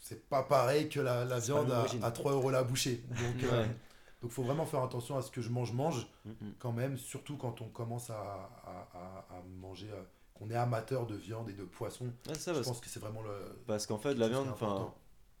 c'est 0.00 0.28
pas 0.28 0.42
pareil 0.42 0.88
que 0.88 1.00
la, 1.00 1.24
la 1.24 1.38
viande 1.40 1.70
à, 1.72 1.86
à 2.02 2.10
3 2.10 2.32
euros 2.32 2.50
la 2.50 2.62
bouchée. 2.62 3.02
Donc, 3.08 3.42
euh, 3.44 3.62
Ouais. 3.66 3.76
donc 4.22 4.30
faut 4.30 4.42
vraiment 4.42 4.66
faire 4.66 4.82
attention 4.82 5.16
à 5.18 5.22
ce 5.22 5.30
que 5.30 5.42
je 5.42 5.50
mange, 5.50 5.72
mange 5.72 6.06
Mhm. 6.24 6.54
quand 6.58 6.72
même, 6.72 6.96
surtout 6.96 7.36
quand 7.36 7.60
on 7.60 7.68
commence 7.68 8.08
à, 8.10 8.20
à, 8.64 8.88
à- 8.94 9.26
à 9.38 9.42
manger, 9.60 9.90
euh, 9.90 10.02
qu'on 10.40 10.50
est 10.50 10.54
amateur 10.56 11.06
de 11.06 11.14
viande 11.14 11.48
et 11.50 11.52
de 11.52 11.64
poisson. 11.64 12.06
Ça, 12.32 12.54
je 12.54 12.60
pense 12.60 12.80
que 12.80 12.88
c'est 12.88 13.00
vraiment 13.00 13.22
le. 13.22 13.30
parce 13.66 13.86
qu'en 13.86 13.98
fait, 13.98 14.14
la 14.14 14.28
viande, 14.28 14.48
enfin, 14.48 14.92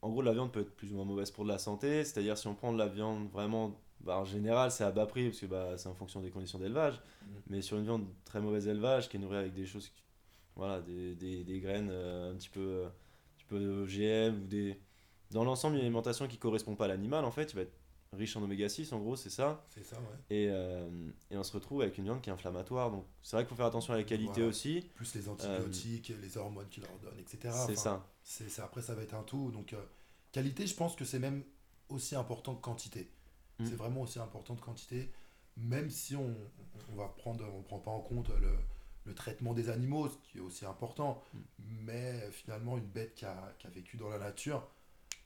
en 0.02 0.10
gros, 0.10 0.22
la 0.22 0.32
viande 0.32 0.52
peut 0.52 0.60
être 0.60 0.74
plus 0.76 0.92
ou 0.92 0.96
moins 0.96 1.04
mauvaise 1.04 1.30
pour 1.30 1.44
de 1.44 1.48
la 1.48 1.58
santé. 1.58 2.04
C'est-à-dire, 2.04 2.36
si 2.38 2.46
on 2.46 2.54
prend 2.54 2.72
de 2.72 2.78
la 2.78 2.86
viande 2.86 3.30
vraiment, 3.30 3.80
bah, 4.00 4.18
en 4.18 4.24
général, 4.24 4.70
c'est 4.70 4.84
à 4.84 4.90
bas 4.90 5.06
prix 5.06 5.28
parce 5.28 5.40
que 5.40 5.46
bah, 5.46 5.76
c'est 5.78 5.88
en 5.88 5.94
fonction 5.94 6.20
des 6.20 6.30
conditions 6.30 6.58
d'élevage. 6.58 7.00
Mhm. 7.22 7.28
Mais 7.48 7.62
sur 7.62 7.78
une 7.78 7.84
viande 7.84 8.02
de 8.04 8.10
très 8.24 8.40
mauvais 8.40 8.62
élevage, 8.64 9.08
qui 9.08 9.16
est 9.16 9.20
nourrie 9.20 9.38
avec 9.38 9.54
des 9.54 9.66
choses, 9.66 9.88
qui- 9.88 10.02
voilà, 10.56 10.80
des, 10.80 11.14
des, 11.14 11.44
des 11.44 11.60
graines 11.60 11.88
euh, 11.90 12.32
un 12.32 12.36
petit 12.36 12.48
peu, 12.50 12.60
euh, 12.60 12.86
un 12.86 13.36
petit 13.38 13.46
peu 13.46 13.82
OGM 13.82 14.42
ou 14.42 14.46
des. 14.46 14.78
Dans 15.30 15.44
l'ensemble, 15.44 15.76
une 15.76 15.82
alimentation 15.82 16.26
qui 16.26 16.38
correspond 16.38 16.74
pas 16.74 16.86
à 16.86 16.88
l'animal, 16.88 17.24
en 17.24 17.30
fait, 17.30 17.52
il 17.52 17.56
va 17.56 17.62
être 17.62 17.72
riche 18.16 18.36
en 18.36 18.42
oméga 18.42 18.68
6, 18.68 18.92
en 18.92 18.98
gros, 18.98 19.14
c'est 19.16 19.30
ça. 19.30 19.64
C'est 19.68 19.84
ça, 19.84 19.96
ouais. 20.00 20.06
Et, 20.36 20.48
euh, 20.50 20.88
et 21.30 21.36
on 21.36 21.44
se 21.44 21.52
retrouve 21.52 21.82
avec 21.82 21.96
une 21.96 22.04
viande 22.04 22.20
qui 22.20 22.30
est 22.30 22.32
inflammatoire. 22.32 22.90
Donc, 22.90 23.04
c'est 23.22 23.36
vrai 23.36 23.44
qu'il 23.44 23.50
faut 23.50 23.56
faire 23.56 23.66
attention 23.66 23.94
à 23.94 23.96
la 23.96 24.02
qualité 24.04 24.32
Voilà. 24.34 24.48
aussi. 24.48 24.84
Plus 24.94 25.14
les 25.14 25.28
antibiotiques, 25.28 26.12
les 26.20 26.36
hormones 26.36 26.68
qu'ils 26.68 26.82
leur 26.82 26.98
donnent, 26.98 27.18
etc. 27.20 27.38
Euh, 27.44 27.50
C'est 27.66 27.72
Enfin, 27.72 27.74
ça. 27.76 28.06
c'est 28.24 28.48
ça. 28.50 28.64
Après, 28.64 28.82
ça 28.82 28.94
va 28.94 29.02
être 29.02 29.14
un 29.14 29.22
tout. 29.22 29.50
Donc, 29.52 29.72
euh, 29.74 29.82
qualité, 30.32 30.66
je 30.66 30.74
pense 30.74 30.96
que 30.96 31.04
c'est 31.04 31.20
même 31.20 31.44
aussi 31.88 32.16
important 32.16 32.54
que 32.56 32.60
quantité. 32.60 33.10
Mm. 33.60 33.66
C'est 33.66 33.76
vraiment 33.76 34.00
aussi 34.02 34.18
important 34.18 34.54
de 34.54 34.60
quantité. 34.60 35.12
Même 35.56 35.88
si 35.90 36.16
on, 36.16 36.34
on 36.92 36.96
va 36.96 37.06
prendre, 37.08 37.44
on 37.54 37.62
prend 37.62 37.78
pas 37.78 37.90
en 37.92 38.00
compte 38.00 38.28
le, 38.40 38.56
le 39.04 39.14
traitement 39.14 39.54
des 39.54 39.68
animaux, 39.68 40.08
ce 40.08 40.16
qui 40.30 40.38
est 40.38 40.40
aussi 40.40 40.64
important. 40.66 41.22
Mm. 41.32 41.38
Mais 41.84 42.28
finalement, 42.32 42.76
une 42.76 42.86
bête 42.88 43.14
qui 43.14 43.24
a, 43.24 43.54
qui 43.60 43.68
a 43.68 43.70
vécu 43.70 43.96
dans 43.96 44.08
la 44.08 44.18
nature, 44.18 44.66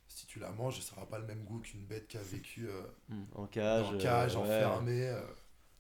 si 0.09 0.27
tu 0.27 0.39
la 0.39 0.51
manges, 0.51 0.81
ça 0.81 0.95
n'aura 0.95 1.09
pas 1.09 1.19
le 1.19 1.27
même 1.27 1.45
goût 1.45 1.61
qu'une 1.61 1.85
bête 1.85 2.07
qui 2.09 2.17
a 2.17 2.23
vécu 2.23 2.69
euh, 2.69 2.83
Mm. 3.09 3.25
En 3.35 3.47
cage. 3.47 3.87
en 3.87 3.99
cage, 3.99 4.37
euh, 4.37 4.39
ouais, 4.41 4.65
enfermée. 4.65 5.09
euh, 5.09 5.21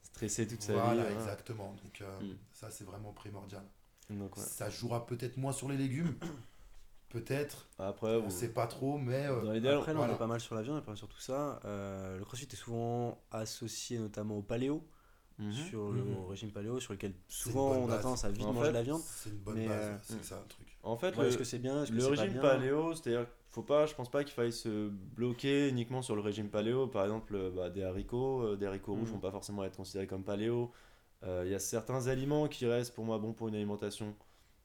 stressé 0.02 0.46
toute 0.46 0.62
sa 0.62 0.72
voilà, 0.74 1.02
vie. 1.04 1.14
hein. 1.14 1.18
exactement. 1.20 1.74
Donc, 1.82 2.00
euh, 2.00 2.20
Mm. 2.20 2.36
ça, 2.52 2.70
c'est 2.70 2.84
vraiment 2.84 3.12
primordial. 3.12 3.62
Donc, 4.10 4.36
ouais. 4.36 4.42
Ça 4.42 4.68
jouera 4.70 5.06
peut-être 5.06 5.36
moins 5.36 5.52
sur 5.52 5.68
les 5.68 5.76
légumes. 5.76 6.14
Peut-être. 7.08 7.68
Après, 7.78 8.16
On 8.16 8.22
vous- 8.24 8.30
sait 8.30 8.48
pas 8.52 8.66
trop, 8.66 8.98
mais. 8.98 9.26
euh, 9.26 9.40
dans 9.42 9.52
l'idéal, 9.52 9.76
Après, 9.78 9.92
là, 9.92 9.98
voilà. 9.98 10.12
on 10.12 10.16
est 10.16 10.18
pas 10.18 10.26
mal 10.26 10.40
sur 10.40 10.54
la 10.56 10.62
viande, 10.62 10.78
et 10.78 10.84
pas 10.84 10.96
sur 10.96 11.08
tout 11.08 11.20
ça. 11.20 11.60
Euh, 11.64 12.18
le 12.18 12.24
crossfit 12.24 12.48
est 12.50 12.56
souvent 12.56 13.22
associé 13.30 13.98
notamment 13.98 14.36
au 14.38 14.42
paléo. 14.42 14.84
Mhm. 15.38 15.52
sur 15.52 15.90
le 15.90 16.02
Mhm. 16.04 16.26
régime 16.28 16.50
paléo, 16.50 16.78
sur 16.80 16.92
lequel 16.92 17.12
souvent 17.28 17.72
on 17.72 17.90
a 17.90 17.98
tendance 17.98 18.24
à 18.24 18.30
vite 18.30 18.42
En 18.44 18.52
manger 18.52 18.66
fait, 18.66 18.68
de 18.68 18.74
la 18.74 18.82
viande. 18.82 19.00
C'est 19.02 19.30
une 19.30 19.36
bonne 19.38 19.54
Mais, 19.56 19.66
base, 19.66 19.84
euh, 19.90 19.96
c'est 20.02 20.24
ça 20.24 20.40
le 20.40 20.48
truc. 20.48 20.78
En 20.82 20.96
fait, 20.96 21.16
Ouais, 21.16 21.22
le, 21.24 21.28
Est-ce 21.28 21.38
que 21.38 21.44
c'est 21.44 21.58
bien 21.58 21.82
Est-ce 21.82 21.90
que 21.90 21.96
le 21.96 22.02
c'est 22.02 22.14
pas 22.14 22.22
régime 22.22 22.32
bien 22.32 22.42
paléo, 22.42 22.94
c'est-à-dire 22.94 23.26
faut 23.50 23.62
pas, 23.62 23.86
je 23.86 23.94
pense 23.94 24.10
pas 24.10 24.22
qu'il 24.24 24.32
faille 24.34 24.52
se 24.52 24.88
bloquer 24.88 25.68
uniquement 25.68 26.02
sur 26.02 26.14
le 26.16 26.20
régime 26.22 26.48
paléo. 26.50 26.86
Par 26.86 27.04
exemple, 27.04 27.34
euh, 27.34 27.50
bah, 27.50 27.70
des 27.70 27.82
haricots, 27.82 28.42
euh, 28.42 28.56
des 28.56 28.66
haricots 28.66 28.94
rouges 28.94 29.08
Mhm. 29.08 29.14
vont 29.14 29.20
pas 29.20 29.30
forcément 29.32 29.64
être 29.64 29.76
considérés 29.76 30.06
comme 30.06 30.24
paléo. 30.24 30.72
Euh, 31.24 31.42
Il 31.46 31.50
y 31.52 31.54
a 31.54 31.58
certains 31.58 32.06
aliments 32.08 32.48
qui 32.48 32.66
restent 32.66 32.94
pour 32.94 33.04
moi 33.04 33.18
bons 33.18 33.32
pour 33.32 33.48
une 33.48 33.54
alimentation 33.54 34.14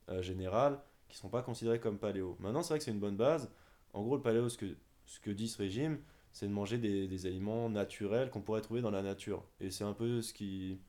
euh, 0.10 0.22
générale, 0.24 0.80
qui 1.08 1.18
sont 1.18 1.30
pas 1.30 1.42
considérés 1.44 1.80
comme 1.80 1.98
paléo. 2.00 2.36
Maintenant, 2.40 2.64
c'est 2.64 2.70
vrai 2.70 2.80
que 2.80 2.86
c'est 2.86 2.92
une 2.92 3.00
bonne 3.00 3.16
base. 3.18 3.50
En 3.94 4.02
gros, 4.04 4.16
le 4.16 4.22
paléo, 4.24 4.50
ce 4.50 4.58
que, 4.58 4.66
ce 5.06 5.20
que 5.20 5.30
dit 5.32 5.48
ce 5.48 5.58
régime, 5.60 6.00
c'est 6.40 6.48
de 6.48 6.54
manger 6.54 6.78
des, 6.78 7.06
des 7.06 7.26
aliments 7.26 7.70
naturels 7.70 8.30
qu'on 8.30 8.40
pourrait 8.40 8.62
trouver 8.62 8.80
dans 8.80 8.92
la 8.92 9.02
nature. 9.02 9.44
Et 9.60 9.72
c'est 9.72 9.84
un 9.84 9.92
peu 9.92 10.22
ce 10.22 10.32
qui, 10.32 10.80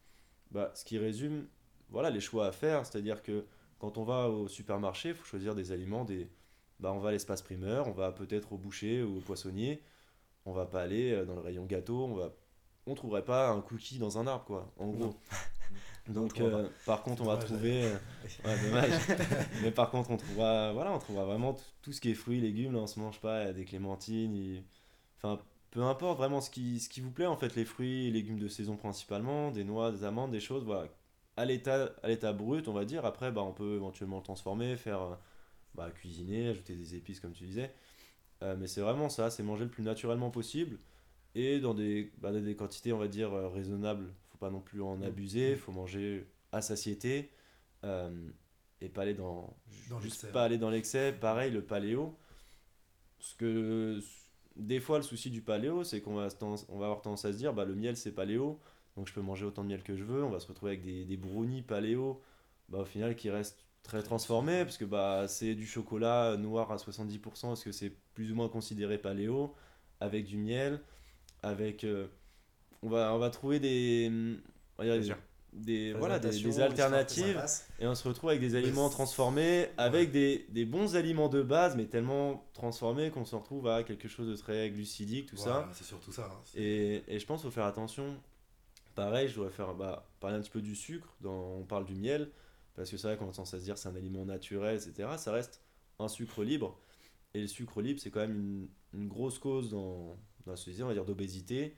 bah, 0.53 0.71
ce 0.77 0.85
qui 0.85 0.97
résume 0.97 1.49
voilà, 1.89 2.09
les 2.11 2.21
choix 2.21 2.47
à 2.47 2.53
faire. 2.53 2.87
C'est-à-dire 2.87 3.21
que 3.21 3.45
quand 3.81 3.99
on 3.99 4.05
va 4.05 4.29
au 4.29 4.47
supermarché, 4.47 5.09
il 5.09 5.15
faut 5.17 5.25
choisir 5.25 5.57
des 5.57 5.73
aliments, 5.73 6.05
des, 6.05 6.31
bah, 6.79 6.93
on 6.93 7.01
va 7.01 7.09
à 7.09 7.13
l'espace 7.13 7.43
primeur, 7.43 7.89
on 7.89 7.93
va 7.93 8.13
peut-être 8.13 8.53
au 8.53 8.59
boucher 8.59 9.03
ou 9.03 9.19
au 9.19 9.21
poissonnier. 9.21 9.83
On 10.47 10.53
va 10.53 10.67
pas 10.67 10.83
aller 10.83 11.11
euh, 11.11 11.25
dans 11.25 11.35
le 11.35 11.41
rayon 11.41 11.67
gâteau, 11.67 12.05
on 12.05 12.15
va 12.15 12.33
on 12.87 12.95
trouverait 12.95 13.25
pas 13.25 13.51
un 13.51 13.61
cookie 13.61 13.99
dans 13.99 14.19
un 14.19 14.27
arbre 14.27 14.45
quoi 14.45 14.73
en 14.79 14.89
gros. 14.89 15.15
Donc 16.09 16.41
euh, 16.41 16.69
par 16.87 17.03
contre 17.03 17.23
on 17.23 17.27
va 17.27 17.37
trouver 17.37 17.85
euh, 17.85 17.97
ouais, 18.45 18.65
dommage. 18.65 18.93
Mais 19.63 19.71
par 19.73 19.91
contre 19.91 20.11
on 20.13 20.17
trouvera 20.17 20.73
voilà, 20.73 20.93
on 20.93 20.99
trouvera 20.99 21.25
vraiment 21.25 21.57
tout, 21.83 21.93
ce 21.93 22.01
qui 22.01 22.11
est 22.11 22.15
fruits, 22.15 22.41
légumes, 22.41 22.73
là 22.73 22.79
on 22.79 22.87
se 22.87 23.01
mange 23.01 23.21
pas, 23.21 23.43
il 23.43 23.47
y 23.47 23.51
a 23.51 23.53
des 23.53 23.65
clémentines, 23.65 24.63
enfin 25.23 25.43
peu 25.71 25.83
importe 25.83 26.19
vraiment 26.19 26.41
ce 26.41 26.51
qui 26.51 26.81
ce 26.81 26.89
qui 26.89 27.01
vous 27.01 27.11
plaît 27.13 27.27
en 27.27 27.37
fait 27.37 27.55
les 27.57 27.65
fruits 27.65 28.09
et 28.09 28.11
légumes 28.11 28.39
de 28.39 28.49
saison 28.49 28.77
principalement, 28.77 29.51
des 29.51 29.65
noix, 29.65 29.93
des 29.93 30.05
amandes, 30.05 30.31
des 30.33 30.41
choses 30.41 30.65
voilà 30.65 30.89
à 31.37 31.45
l'état 31.45 31.95
à 32.03 32.09
l'état 32.09 32.33
brut, 32.33 32.69
on 32.69 32.73
va 32.73 32.85
dire. 32.85 33.05
Après 33.05 33.31
bah 33.33 33.43
on 33.43 33.53
peut 33.53 33.77
éventuellement 33.77 34.19
le 34.19 34.23
transformer, 34.25 34.77
faire 34.77 35.03
euh, 35.03 35.15
bah, 35.75 35.91
cuisiner, 35.91 36.49
ajouter 36.49 36.75
des 36.77 36.95
épices 36.97 37.21
comme 37.21 37.33
tu 37.33 37.45
disais. 37.45 37.73
Euh, 38.43 38.57
mais 38.59 38.67
c'est 38.67 38.81
vraiment 38.81 39.09
ça, 39.09 39.31
c'est 39.31 39.43
manger 39.43 39.65
le 39.65 39.71
plus 39.71 39.83
naturellement 39.83 40.31
possible 40.31 40.79
et 41.35 41.61
dans 41.61 41.75
des, 41.75 42.11
bah, 42.19 42.33
dans 42.33 42.41
des 42.43 42.57
quantités, 42.57 42.93
on 42.93 42.99
va 42.99 43.09
dire, 43.09 43.33
euh, 43.33 43.49
raisonnables. 43.49 44.13
faut 44.31 44.39
pas 44.39 44.51
non 44.51 44.61
plus 44.61 44.83
en 44.83 45.03
abuser, 45.03 45.57
faut 45.57 45.73
manger 45.73 46.27
à 46.53 46.63
satiété 46.63 47.31
euh, 47.85 48.31
et 48.81 48.89
pas 48.89 49.03
aller 49.03 49.15
dans, 49.15 49.57
Dans 49.89 50.01
juste 50.01 50.23
l'excès. 50.23 50.33
pas 50.33 50.45
aller 50.45 50.59
dans 50.59 50.71
l'excès. 50.71 51.13
Pareil, 51.13 51.51
le 51.53 51.63
paléo. 51.65 52.17
Ce 53.19 53.35
que 53.35 54.01
des 54.61 54.81
fois, 54.81 54.99
le 54.99 55.03
souci 55.05 55.31
du 55.31 55.43
paléo, 55.43 55.85
c'est 55.85 56.01
qu'on 56.01 56.15
va, 56.15 56.29
va 56.29 56.85
avoir 56.87 57.03
tendance 57.03 57.25
à 57.25 57.33
se 57.33 57.39
dire, 57.39 57.53
bah, 57.55 57.65
le 57.65 57.75
miel 57.75 57.97
c'est 57.97 58.13
paléo, 58.13 58.61
donc 58.97 59.09
je 59.09 59.15
peux 59.15 59.21
manger 59.23 59.45
autant 59.47 59.63
de 59.63 59.69
miel 59.69 59.83
que 59.83 59.97
je 59.97 60.05
veux. 60.05 60.25
On 60.25 60.31
va 60.31 60.41
se 60.41 60.47
retrouver 60.49 60.73
avec 60.73 60.83
des, 60.85 61.05
des 61.05 61.17
brownies 61.17 61.63
paléo, 61.63 62.23
bah, 62.69 62.79
au 62.81 62.85
final, 62.85 63.17
qui 63.17 63.31
restent 63.31 63.65
très 63.83 64.03
transformés, 64.03 64.65
parce 64.65 64.79
que 64.79 64.85
bah, 64.85 65.27
c'est 65.29 65.55
du 65.55 65.67
chocolat 65.67 66.37
noir 66.37 66.73
à 66.73 66.77
70%, 66.79 67.49
parce 67.49 67.65
que 67.65 67.73
c'est 67.73 67.91
plus 68.15 68.33
ou 68.33 68.35
moins 68.37 68.49
considéré 68.49 68.99
paléo, 68.99 69.55
avec 70.01 70.25
du 70.27 70.37
miel, 70.39 70.81
avec. 71.43 71.85
euh, 71.85 72.09
on, 72.83 72.89
va, 72.91 73.15
on 73.15 73.19
va 73.19 73.31
trouver 73.31 73.61
des. 73.61 74.11
Des, 75.53 75.93
voilà, 75.95 76.19
des, 76.19 76.61
alternatives 76.61 77.43
et 77.81 77.87
on 77.87 77.95
se 77.95 78.07
retrouve 78.07 78.31
avec 78.31 78.41
des 78.41 78.55
aliments 78.55 78.89
transformés, 78.89 79.69
avec 79.77 80.13
des, 80.13 80.47
des 80.51 80.65
bons 80.65 80.95
aliments 80.97 81.29
de 81.29 81.43
base, 81.43 81.77
mais 81.77 81.87
tellement 81.87 82.49
transformés 82.53 83.11
qu'on 83.11 83.25
se 83.25 83.35
retrouve 83.35 83.67
à 83.69 83.83
quelque 83.83 84.09
chose 84.09 84.29
de 84.29 84.37
très 84.37 84.71
glucidique, 84.71 85.27
tout 85.27 85.37
ça. 85.37 85.69
C'est 85.73 85.85
surtout 85.85 86.13
ça. 86.13 86.31
hein. 86.33 86.41
Et, 86.55 87.03
et 87.09 87.19
je 87.19 87.27
pense 87.27 87.41
qu'il 87.41 87.51
faut 87.51 87.55
faire 87.55 87.65
attention. 87.67 88.17
Pareil, 88.95 89.29
je 89.29 89.35
dois 89.37 89.51
faire, 89.51 89.75
bah, 89.75 90.09
parler 90.21 90.37
un 90.37 90.41
petit 90.41 90.51
peu 90.51 90.61
du 90.61 90.75
sucre, 90.77 91.09
dans, 91.21 91.57
on 91.59 91.65
parle 91.65 91.85
du 91.85 91.95
miel, 91.95 92.31
parce 92.75 92.91
que 92.91 92.97
c'est 92.97 93.07
vrai 93.09 93.17
qu'on 93.17 93.25
a 93.29 93.33
tendance 93.33 93.55
à 93.55 93.59
se 93.59 93.65
dire 93.65 93.77
c'est 93.79 93.89
un 93.89 93.97
aliment 93.97 94.25
naturel, 94.25 94.77
etc. 94.77 95.09
Ça 95.17 95.33
reste 95.33 95.61
un 95.99 96.09
sucre 96.09 96.43
libre. 96.45 96.79
Et 97.35 97.41
le 97.43 97.47
sucre 97.47 97.81
libre, 97.83 98.01
c'est 98.01 98.11
quand 98.11 98.21
même 98.21 98.37
une, 98.37 98.69
une 99.01 99.09
grosse 99.09 99.39
cause 99.39 99.71
dans, 99.71 100.17
dans 100.45 100.53
la 100.53 100.57
société, 100.57 100.83
on 100.83 100.89
va 100.89 100.95
dire, 100.95 101.05
d'obésité, 101.05 101.77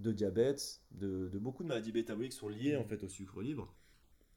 de 0.00 0.12
diabète, 0.12 0.80
de, 0.92 1.28
de 1.28 1.38
beaucoup 1.38 1.62
de 1.62 1.68
maladies 1.68 1.92
métaboliques 1.92 2.32
sont 2.32 2.48
liées 2.48 2.76
en 2.76 2.84
fait 2.84 3.02
au 3.02 3.08
sucre 3.08 3.42
libre. 3.42 3.72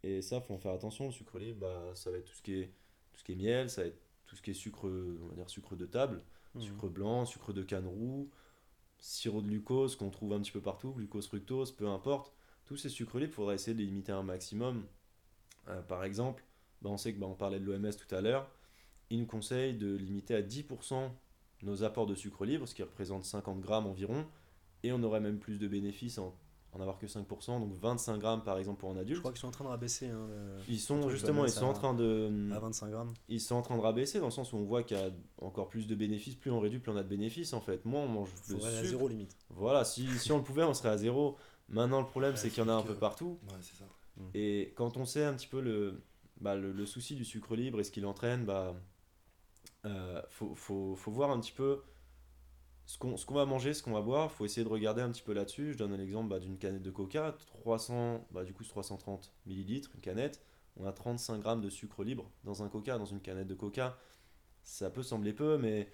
Et 0.04 0.22
ça, 0.22 0.42
faut 0.42 0.54
en 0.54 0.58
faire 0.60 0.74
attention. 0.74 1.06
Le 1.08 1.12
sucre 1.12 1.40
libre, 1.40 1.60
bah, 1.62 1.92
ça 1.96 2.12
va 2.12 2.18
être 2.18 2.26
tout 2.26 2.36
ce 2.36 2.42
qui 2.42 2.54
est, 2.56 2.68
tout 3.14 3.20
ce 3.20 3.24
qui 3.24 3.34
est 3.34 3.36
miel, 3.36 3.70
ça 3.70 3.82
va 3.84 3.88
être 3.88 4.00
tout 4.26 4.36
ce 4.36 4.42
qui 4.42 4.52
est 4.52 4.54
sucre, 4.54 4.86
on 4.88 5.28
va 5.28 5.36
dire 5.36 5.50
sucre 5.50 5.76
de 5.76 5.86
table, 5.86 6.24
Mhm. 6.56 6.62
sucre 6.62 6.90
blanc, 6.90 7.26
sucre 7.26 7.54
de 7.54 7.64
canne 7.64 7.88
roux, 7.88 8.30
sirop 9.00 9.42
de 9.42 9.48
glucose 9.48 9.96
qu'on 9.96 10.10
trouve 10.10 10.34
un 10.34 10.42
petit 10.42 10.52
peu 10.52 10.62
partout, 10.62 10.92
glucose, 10.94 11.28
fructose, 11.28 11.72
peu 11.72 11.88
importe. 11.88 12.34
Tous 12.66 12.78
ces 12.78 12.90
sucres 12.90 13.18
libres, 13.20 13.32
il 13.32 13.36
faudra 13.36 13.54
essayer 13.56 13.74
de 13.74 13.80
les 13.80 13.86
limiter 13.86 14.12
un 14.12 14.24
maximum. 14.24 14.86
Euh, 15.70 15.82
par 15.82 16.04
exemple, 16.04 16.44
bah, 16.82 16.90
on 16.90 16.98
sait 16.98 17.14
que 17.14 17.20
bah, 17.20 17.28
on 17.28 17.36
parlait 17.36 17.60
de 17.60 17.66
l'OMS 17.66 17.92
tout 17.96 18.14
à 18.16 18.22
l'heure, 18.22 18.50
il 19.10 19.20
nous 19.20 19.26
conseille 19.26 19.76
de 19.76 19.96
limiter 19.96 20.36
à 20.36 20.42
10% 20.42 21.12
nos 21.64 21.84
apports 21.84 22.08
de 22.08 22.16
sucre 22.16 22.46
libre, 22.46 22.68
ce 22.68 22.76
qui 22.76 22.84
représente 22.84 23.26
50 23.26 23.62
grammes 23.62 23.88
environ, 23.88 24.26
et 24.84 24.92
on 24.92 25.02
aurait 25.04 25.20
même 25.22 25.40
plus 25.40 25.58
de 25.60 25.68
bénéfices 25.68 26.18
en 26.18 26.36
en 26.76 26.82
avoir 26.82 26.98
que 26.98 27.06
5%, 27.06 27.60
donc 27.60 27.72
25 27.76 28.18
grammes 28.18 28.44
par 28.44 28.58
exemple 28.58 28.80
pour 28.80 28.90
un 28.90 28.96
Je 28.96 29.00
adulte. 29.02 29.20
crois 29.20 29.32
qu'ils 29.32 29.42
sont 29.42 29.48
en 29.50 29.52
train 29.52 29.64
de 29.66 29.70
rabaisser 29.70 30.08
hein, 30.08 30.28
le- 30.28 30.58
Ils 30.68 30.80
sont 30.80 31.08
justement, 31.08 31.46
ils 31.46 31.52
sont 31.52 31.68
en 31.68 31.74
train 31.74 31.94
de, 31.94 32.50
à 32.52 32.58
25 32.58 32.90
grammes. 32.90 33.14
ils 33.30 33.40
sont 33.40 33.54
en 33.54 33.62
train 33.62 33.78
de 33.78 33.82
rabaisser 33.82 34.18
dans 34.18 34.26
le 34.26 34.32
sens 34.32 34.54
où 34.54 34.58
on 34.58 34.64
voit 34.64 34.82
qu'il 34.82 34.98
y 34.98 35.00
a 35.00 35.12
encore 35.40 35.70
plus 35.70 35.86
de 35.86 35.94
bénéfices, 35.94 36.34
plus 36.34 36.50
on 36.50 36.60
réduit, 36.60 36.80
plus 36.80 36.92
on 36.92 36.98
a 36.98 37.04
de 37.04 37.08
bénéfices 37.08 37.54
en 37.54 37.62
fait. 37.62 37.86
Moi, 37.86 38.00
on 38.02 38.08
mange 38.08 38.30
le 38.50 38.56
Faudrait 38.56 38.70
aller 38.70 38.78
à 38.78 38.80
sucre. 38.80 38.90
zéro 38.90 39.08
limite. 39.08 39.38
Voilà, 39.52 39.86
si, 39.86 40.08
si 40.18 40.32
on 40.32 40.38
le 40.40 40.44
pouvait, 40.44 40.64
on 40.64 40.74
serait 40.74 40.90
à 40.90 40.98
zéro. 40.98 41.38
Maintenant, 41.70 42.02
le 42.02 42.08
problème, 42.08 42.32
Ouais, 42.32 42.38
c'est 42.38 42.50
qu'il 42.50 42.64
y 42.64 42.66
en 42.66 42.70
a 42.70 42.74
un 42.74 42.82
que- 42.82 42.88
peu 42.88 42.96
partout. 42.96 43.38
Ouais, 43.44 43.54
c'est 43.62 43.76
ça. 43.78 43.86
Et 44.34 44.74
quand 44.76 44.98
on 44.98 45.06
sait 45.06 45.26
un 45.26 45.36
petit 45.36 45.48
peu 45.48 45.62
le, 45.62 46.02
bah, 46.42 46.56
le, 46.56 46.72
le 46.72 46.86
souci 46.88 47.14
du 47.14 47.24
sucre 47.24 47.56
libre 47.56 47.80
et 47.82 47.84
ce 47.84 47.92
qu'il 47.92 48.08
entraîne, 48.08 48.46
bah, 48.46 48.74
euh, 49.86 50.22
faut, 50.30 50.56
faut, 50.56 50.96
faut 50.96 51.12
voir 51.12 51.30
un 51.30 51.40
petit 51.40 51.52
peu 51.52 51.82
ce 52.86 52.98
qu'on 52.98 53.16
ce 53.18 53.26
qu'on 53.26 53.36
va 53.36 53.46
manger, 53.46 53.74
ce 53.74 53.82
qu'on 53.84 53.94
va 53.94 54.02
boire. 54.02 54.32
faut 54.32 54.46
essayer 54.46 54.64
de 54.64 54.70
regarder 54.70 55.02
un 55.02 55.10
petit 55.12 55.22
peu 55.22 55.34
là-dessus. 55.34 55.74
Je 55.74 55.78
donne 55.78 55.94
un 55.94 56.00
exemple 56.00 56.30
bah, 56.30 56.40
d'une 56.40 56.58
canette 56.58 56.82
de 56.84 56.92
coca, 56.92 57.36
300, 57.64 58.28
bah, 58.32 58.44
du 58.44 58.54
coup, 58.54 58.64
c'est 58.64 58.70
330 58.70 59.32
millilitres, 59.46 59.92
une 59.96 60.02
canette. 60.02 60.42
On 60.78 60.86
a 60.86 60.92
35 60.92 61.40
grammes 61.40 61.62
de 61.62 61.70
sucre 61.70 62.04
libre 62.04 62.32
dans 62.44 62.64
un 62.64 62.70
coca, 62.70 62.98
dans 62.98 63.06
une 63.06 63.22
canette 63.22 63.48
de 63.48 63.54
coca. 63.56 63.98
Ça 64.64 64.90
peut 64.90 65.04
sembler 65.04 65.34
peu, 65.34 65.58
mais 65.58 65.92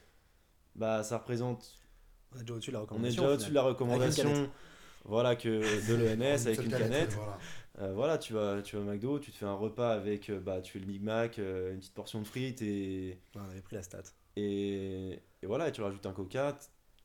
bah, 0.76 1.04
ça 1.04 1.18
représente 1.18 1.80
On 2.34 2.38
est 2.40 2.42
déjà 2.42 2.54
au-dessus 2.54 2.72
de 2.72 2.76
la 2.76 2.80
on 2.80 2.84
est 2.84 2.86
recommandation. 2.86 3.22
déjà 3.24 3.30
au 3.30 3.34
au-dessus 3.34 3.50
de 3.50 3.56
la 3.56 3.62
recommandation 3.64 4.50
voilà, 5.06 5.36
que 5.36 5.50
de 5.88 5.96
l'OMS 5.96 6.22
avec 6.48 6.62
une 6.62 6.70
canette, 6.70 6.90
canette. 6.92 7.14
voilà. 7.14 7.38
Euh, 7.80 7.94
voilà, 7.94 8.18
tu 8.18 8.34
vas, 8.34 8.62
tu 8.62 8.76
vas 8.76 8.82
au 8.82 8.86
McDo, 8.86 9.20
tu 9.20 9.32
te 9.32 9.38
fais 9.38 9.46
un 9.46 9.54
repas 9.54 9.92
avec, 9.94 10.30
euh, 10.30 10.40
bah, 10.40 10.62
tu 10.62 10.74
fais 10.74 10.80
le 10.80 10.86
Big 10.86 11.02
Mac, 11.02 11.40
euh, 11.40 11.72
une 11.74 11.80
petite 11.80 11.94
portion 11.94 12.20
de 12.22 12.26
frites 12.28 12.62
et, 12.62 13.20
Ouais, 13.36 13.42
on 13.46 13.50
avait 13.50 13.62
pris 13.62 13.76
la 13.76 13.84
stat. 13.84 14.04
et, 14.36 15.22
et 15.42 15.46
voilà, 15.48 15.68
et 15.70 15.72
tu 15.72 15.82
rajoutes 15.82 16.06
un 16.06 16.12
coca, 16.14 16.58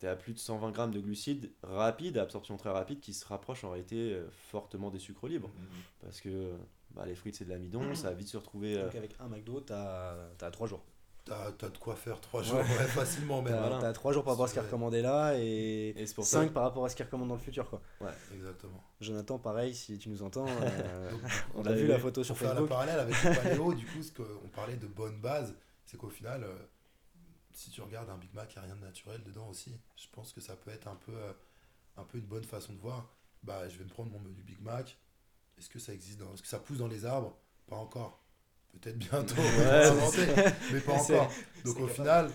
tu 0.04 0.08
es 0.08 0.10
à 0.12 0.16
plus 0.16 0.32
de 0.34 0.38
120 0.38 0.70
grammes 0.70 0.90
de 0.92 1.00
glucides 1.00 1.50
rapides, 1.62 2.18
à 2.18 2.22
absorption 2.22 2.56
très 2.56 2.70
rapide, 2.70 3.00
qui 3.00 3.14
se 3.14 3.26
rapproche 3.26 3.64
en 3.64 3.70
réalité 3.70 4.12
euh, 4.14 4.28
fortement 4.50 4.90
des 4.90 4.98
sucres 4.98 5.26
libres. 5.28 5.50
Mhm. 5.56 5.66
Parce 6.02 6.20
que 6.20 6.52
bah, 6.94 7.06
les 7.06 7.14
frites 7.14 7.34
c'est 7.36 7.44
de 7.44 7.50
l'amidon, 7.50 7.80
ça 7.94 8.08
va 8.10 8.14
vite 8.14 8.28
se 8.28 8.36
retrouver. 8.36 8.76
euh, 8.78 8.84
Donc 8.84 8.94
avec 8.94 9.14
un 9.20 9.28
McDo, 9.28 9.60
t'as 9.60 10.14
as 10.40 10.50
3 10.50 10.66
jours. 10.68 10.84
T'as 11.26 11.52
t'as 11.52 11.70
de 11.70 11.78
quoi 11.78 11.96
faire 11.96 12.20
3 12.20 12.42
jours, 12.42 12.58
ouais, 12.58 12.64
facilement 12.64 13.40
même. 13.40 13.54
T'as 13.54 13.68
voilà. 13.78 13.92
3 13.94 14.12
jours 14.12 14.24
par 14.24 14.34
rapport 14.34 14.44
à 14.44 14.48
ce 14.48 14.52
qu'il 14.52 14.62
recommandé 14.62 15.00
là 15.00 15.32
et, 15.38 15.94
Et 15.96 16.06
c'est 16.06 16.14
pour 16.14 16.26
5 16.26 16.48
ça. 16.48 16.52
par 16.52 16.64
rapport 16.64 16.84
à 16.84 16.90
ce 16.90 16.96
qu'il 16.96 17.06
recommande 17.06 17.28
dans 17.28 17.34
le 17.36 17.40
futur. 17.40 17.70
quoi. 17.70 17.80
Exactement. 18.34 18.84
Jonathan, 19.00 19.38
pareil, 19.38 19.74
si 19.74 19.96
tu 19.96 20.10
nous 20.10 20.22
entends, 20.22 20.44
euh, 20.46 21.10
Donc, 21.12 21.20
on 21.54 21.64
a 21.64 21.72
vu 21.72 21.86
la 21.86 21.98
photo 21.98 22.22
sur 22.22 22.34
Pour 22.34 22.40
faire 22.40 22.48
la 22.50 22.54
Facebook. 22.56 22.68
parallèle 22.68 23.00
avec 23.00 23.14
le 23.24 23.34
paléo, 23.42 23.72
du 23.72 23.86
coup, 23.86 24.02
ce 24.02 24.12
qu'on 24.12 24.48
parlait 24.54 24.76
de 24.76 24.86
bonne 24.86 25.18
base, 25.22 25.54
c'est 25.86 25.96
qu'au 25.96 26.10
final, 26.10 26.44
euh, 26.44 26.54
si 27.54 27.70
tu 27.70 27.80
regardes 27.82 28.10
un 28.10 28.18
Big 28.18 28.32
Mac, 28.34 28.52
il 28.54 28.58
n'y 28.58 28.64
a 28.64 28.66
rien 28.66 28.76
de 28.76 28.80
naturel 28.84 29.22
dedans 29.24 29.48
aussi. 29.48 29.78
Je 29.96 30.06
pense 30.12 30.32
que 30.32 30.40
ça 30.40 30.56
peut 30.56 30.70
être 30.70 30.88
un 30.88 30.96
peu, 30.96 31.12
euh, 31.16 31.32
un 31.96 32.04
peu 32.04 32.18
une 32.18 32.26
bonne 32.26 32.44
façon 32.44 32.72
de 32.74 32.78
voir. 32.78 33.08
Bah, 33.42 33.68
je 33.68 33.76
vais 33.78 33.84
me 33.84 33.88
prendre 33.90 34.10
mon 34.10 34.18
menu 34.20 34.42
Big 34.42 34.60
Mac. 34.60 34.98
Est-ce 35.58 35.68
que 35.68 35.78
ça 35.78 35.92
existe 35.94 36.18
dans... 36.18 36.32
Est-ce 36.34 36.42
que 36.42 36.48
ça 36.48 36.58
pousse 36.58 36.78
dans 36.78 36.88
les 36.88 37.04
arbres? 37.04 37.38
Pas 37.66 37.76
encore. 37.76 38.20
Peut-être 38.72 38.98
bientôt, 38.98 39.36
Ouais, 39.36 40.52
mais 40.72 40.80
pas 40.80 40.92
encore. 41.00 41.30
Donc 41.64 41.78
au 41.78 41.86
final, 41.86 42.30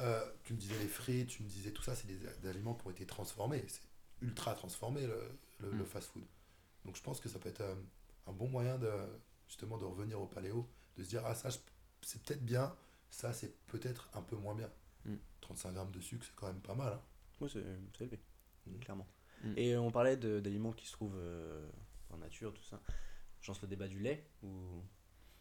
euh, 0.00 0.24
tu 0.42 0.52
me 0.54 0.58
disais 0.58 0.76
les 0.78 0.88
frites, 0.88 1.28
tu 1.28 1.42
me 1.44 1.48
disais 1.48 1.70
tout 1.70 1.82
ça, 1.84 1.94
c'est 1.94 2.08
des, 2.08 2.16
des 2.16 2.48
aliments 2.48 2.74
qui 2.74 2.86
ont 2.86 2.90
été 2.90 3.06
transformés. 3.06 3.64
C'est 3.68 3.82
ultra 4.22 4.54
transformé 4.54 5.06
le, 5.06 5.20
le, 5.60 5.70
le 5.70 5.84
Mm. 5.84 5.86
fast-food. 5.86 6.24
Donc 6.84 6.96
je 6.96 7.02
pense 7.02 7.20
que 7.20 7.28
ça 7.28 7.38
peut 7.38 7.48
être 7.48 7.60
euh, 7.60 7.74
un 8.26 8.32
bon 8.32 8.48
moyen 8.48 8.76
de 8.78 8.90
justement 9.46 9.78
de 9.78 9.84
revenir 9.84 10.20
au 10.20 10.26
paléo, 10.26 10.68
de 10.96 11.04
se 11.04 11.08
dire 11.10 11.22
ah 11.24 11.34
ça 11.34 11.50
c'est 12.02 12.20
peut-être 12.22 12.44
bien, 12.44 12.74
ça 13.14 13.32
c'est 13.32 13.54
peut-être 13.66 14.08
un 14.14 14.22
peu 14.22 14.36
moins 14.36 14.54
bien. 14.54 14.70
Mm. 15.04 15.14
35 15.40 15.72
grammes 15.72 15.90
de 15.92 16.00
sucre 16.00 16.24
c'est 16.26 16.34
quand 16.36 16.46
même 16.48 16.60
pas 16.60 16.74
mal. 16.74 16.92
hein. 16.92 17.00
Oui, 17.40 17.48
c'est 17.52 17.60
élevé, 18.02 18.18
Mm. 18.66 18.78
clairement. 18.80 19.06
Mm. 19.42 19.52
Et 19.58 19.76
on 19.76 19.90
parlait 19.90 20.16
d'aliments 20.16 20.72
qui 20.72 20.86
se 20.86 20.92
trouvent 20.92 21.16
euh, 21.16 21.66
en 22.10 22.16
nature, 22.18 22.52
tout 22.54 22.62
ça. 22.64 22.80
Je 23.40 23.48
lance 23.48 23.60
le 23.62 23.68
débat 23.68 23.88
du 23.88 23.98
lait 23.98 24.24
ou 24.42 24.48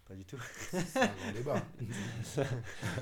pas 0.06 0.14
du 0.16 0.26
tout? 0.26 0.38
C'est 0.72 0.98
un 1.00 1.08
grand 1.16 1.32
débat. 1.34 1.66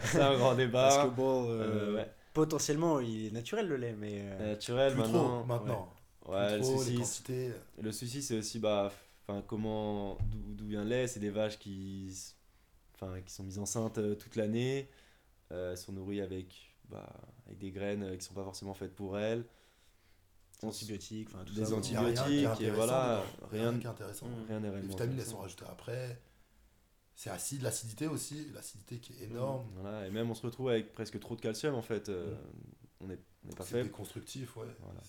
C'est 0.03 0.21
un 0.21 0.37
grand 0.37 0.55
débat. 0.55 0.87
Parce 0.89 1.09
que 1.09 1.15
bon, 1.15 1.49
euh, 1.49 1.63
Euh, 1.63 1.95
ouais. 1.95 2.11
potentiellement 2.33 2.99
il 2.99 3.25
est 3.27 3.31
naturel 3.31 3.67
le 3.67 3.77
lait, 3.77 3.93
mais 3.97 4.19
euh, 4.21 4.51
Naturel 4.51 4.93
Plus 4.93 5.01
maintenant. 5.01 5.37
trop 5.39 5.43
maintenant. 5.45 5.93
Ouais, 6.27 6.57
le 6.57 6.61
trop, 6.63 6.77
souci, 6.77 6.95
quantités. 6.97 7.51
le 7.81 7.91
souci 7.91 8.21
c'est 8.21 8.37
aussi 8.37 8.59
bah, 8.59 8.91
enfin, 9.27 9.41
comment, 9.47 10.19
d'où 10.29 10.67
vient 10.67 10.83
le 10.83 10.89
lait? 10.89 11.07
C'est 11.07 11.19
des 11.19 11.31
vaches 11.31 11.57
qui, 11.57 12.15
enfin, 13.01 13.21
qui 13.21 13.33
sont 13.33 13.43
mises 13.43 13.59
enceintes 13.59 13.97
euh, 13.97 14.15
toute 14.15 14.35
l'année. 14.35 14.89
Euh, 15.51 15.71
elles 15.71 15.77
sont 15.77 15.91
nourries 15.91 16.21
avec, 16.21 16.75
bah, 16.89 17.09
avec 17.47 17.57
des 17.57 17.71
graines 17.71 18.03
euh, 18.03 18.15
qui 18.15 18.23
sont 18.25 18.33
pas 18.33 18.43
forcément 18.43 18.73
faites 18.73 18.95
pour 18.95 19.17
elles. 19.17 19.43
Antibiotiques, 20.63 21.27
enfin 21.33 21.43
tout 21.43 21.55
Des 21.55 21.65
ça. 21.65 21.75
Il 21.83 21.91
y 21.93 21.95
a 21.95 22.01
rien 22.01 22.13
qui 22.13 22.19
est 22.19 22.19
antibiotiques, 22.19 22.43
et 22.43 22.45
intéressant 22.69 22.75
voilà, 22.75 23.23
rien- 23.51 23.79
est 23.79 23.85
intéressant. 23.87 24.27
Mm. 24.27 24.45
Rien 24.47 24.59
n'est 24.59 24.71
Les 24.71 24.87
vitamines, 24.87 25.19
elles 25.19 25.25
sont 25.25 25.39
rajoutées 25.39 25.65
après. 25.67 26.21
C'est 27.15 27.31
acide, 27.31 27.63
l'acidité 27.63 28.05
aussi, 28.07 28.47
l'acidité 28.53 28.99
qui 28.99 29.13
est 29.13 29.23
énorme. 29.25 29.65
Voilà, 29.79 30.05
et 30.07 30.11
même 30.11 30.29
on 30.29 30.35
se 30.35 30.43
retrouve 30.45 30.69
avec 30.69 30.93
presque 30.93 31.19
trop 31.19 31.35
de 31.35 31.41
calcium 31.41 31.73
en 31.75 31.81
fait. 31.81 32.09
euh, 32.09 32.35
On 32.99 33.07
n'est 33.07 33.17
on 33.43 33.47
n'est 33.47 33.55
pas 33.55 33.63
C'est 33.63 33.71
fait. 33.71 33.83
déconstructif, 33.83 34.55
ouais. 34.57 34.67
Voilà. 34.81 35.01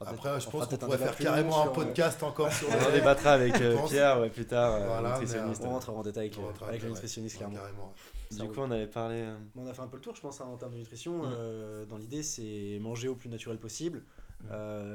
Après, 0.00 0.40
je 0.40 0.50
pense 0.50 0.66
qu'on 0.66 0.76
pourrait 0.76 0.98
faire 0.98 1.16
carrément 1.16 1.62
un 1.64 1.68
euh, 1.68 1.70
podcast 1.70 2.22
encore 2.22 2.52
sur 2.52 2.68
On 2.70 2.84
en 2.84 2.86
le 2.88 2.92
débattra 2.92 3.32
avec 3.32 3.60
euh. 3.60 3.76
Pierre 3.88 4.20
ouais, 4.20 4.28
plus 4.30 4.44
tard, 4.46 4.74
euh, 4.74 4.86
Voilà, 4.86 5.14
mais, 5.14 5.20
nutritionniste. 5.20 5.62
On 5.64 5.70
rentrera 5.70 5.92
en 5.96 6.02
détail 6.02 6.26
avec, 6.26 6.38
euh, 6.38 6.66
avec 6.66 6.82
le 6.82 6.88
nutritionniste, 6.90 7.40
Ouais, 7.40 7.46
clairement. 7.46 7.94
Du 8.30 8.48
coup, 8.48 8.60
on 8.60 8.70
avait 8.70 8.86
parlé. 8.88 9.22
euh, 9.22 9.36
on 9.56 9.66
a 9.66 9.72
fait 9.72 9.80
un 9.82 9.86
peu 9.86 9.96
le 9.96 10.02
tour, 10.02 10.14
je 10.14 10.20
pense, 10.20 10.40
hein, 10.40 10.46
en 10.46 10.56
termes 10.56 10.72
de 10.72 10.78
nutrition. 10.78 11.22
Euh, 11.24 11.86
dans 11.86 11.96
l'idée, 11.96 12.22
c'est 12.22 12.78
manger 12.80 13.08
au 13.08 13.14
plus 13.14 13.28
naturel 13.30 13.58
possible. 13.58 14.02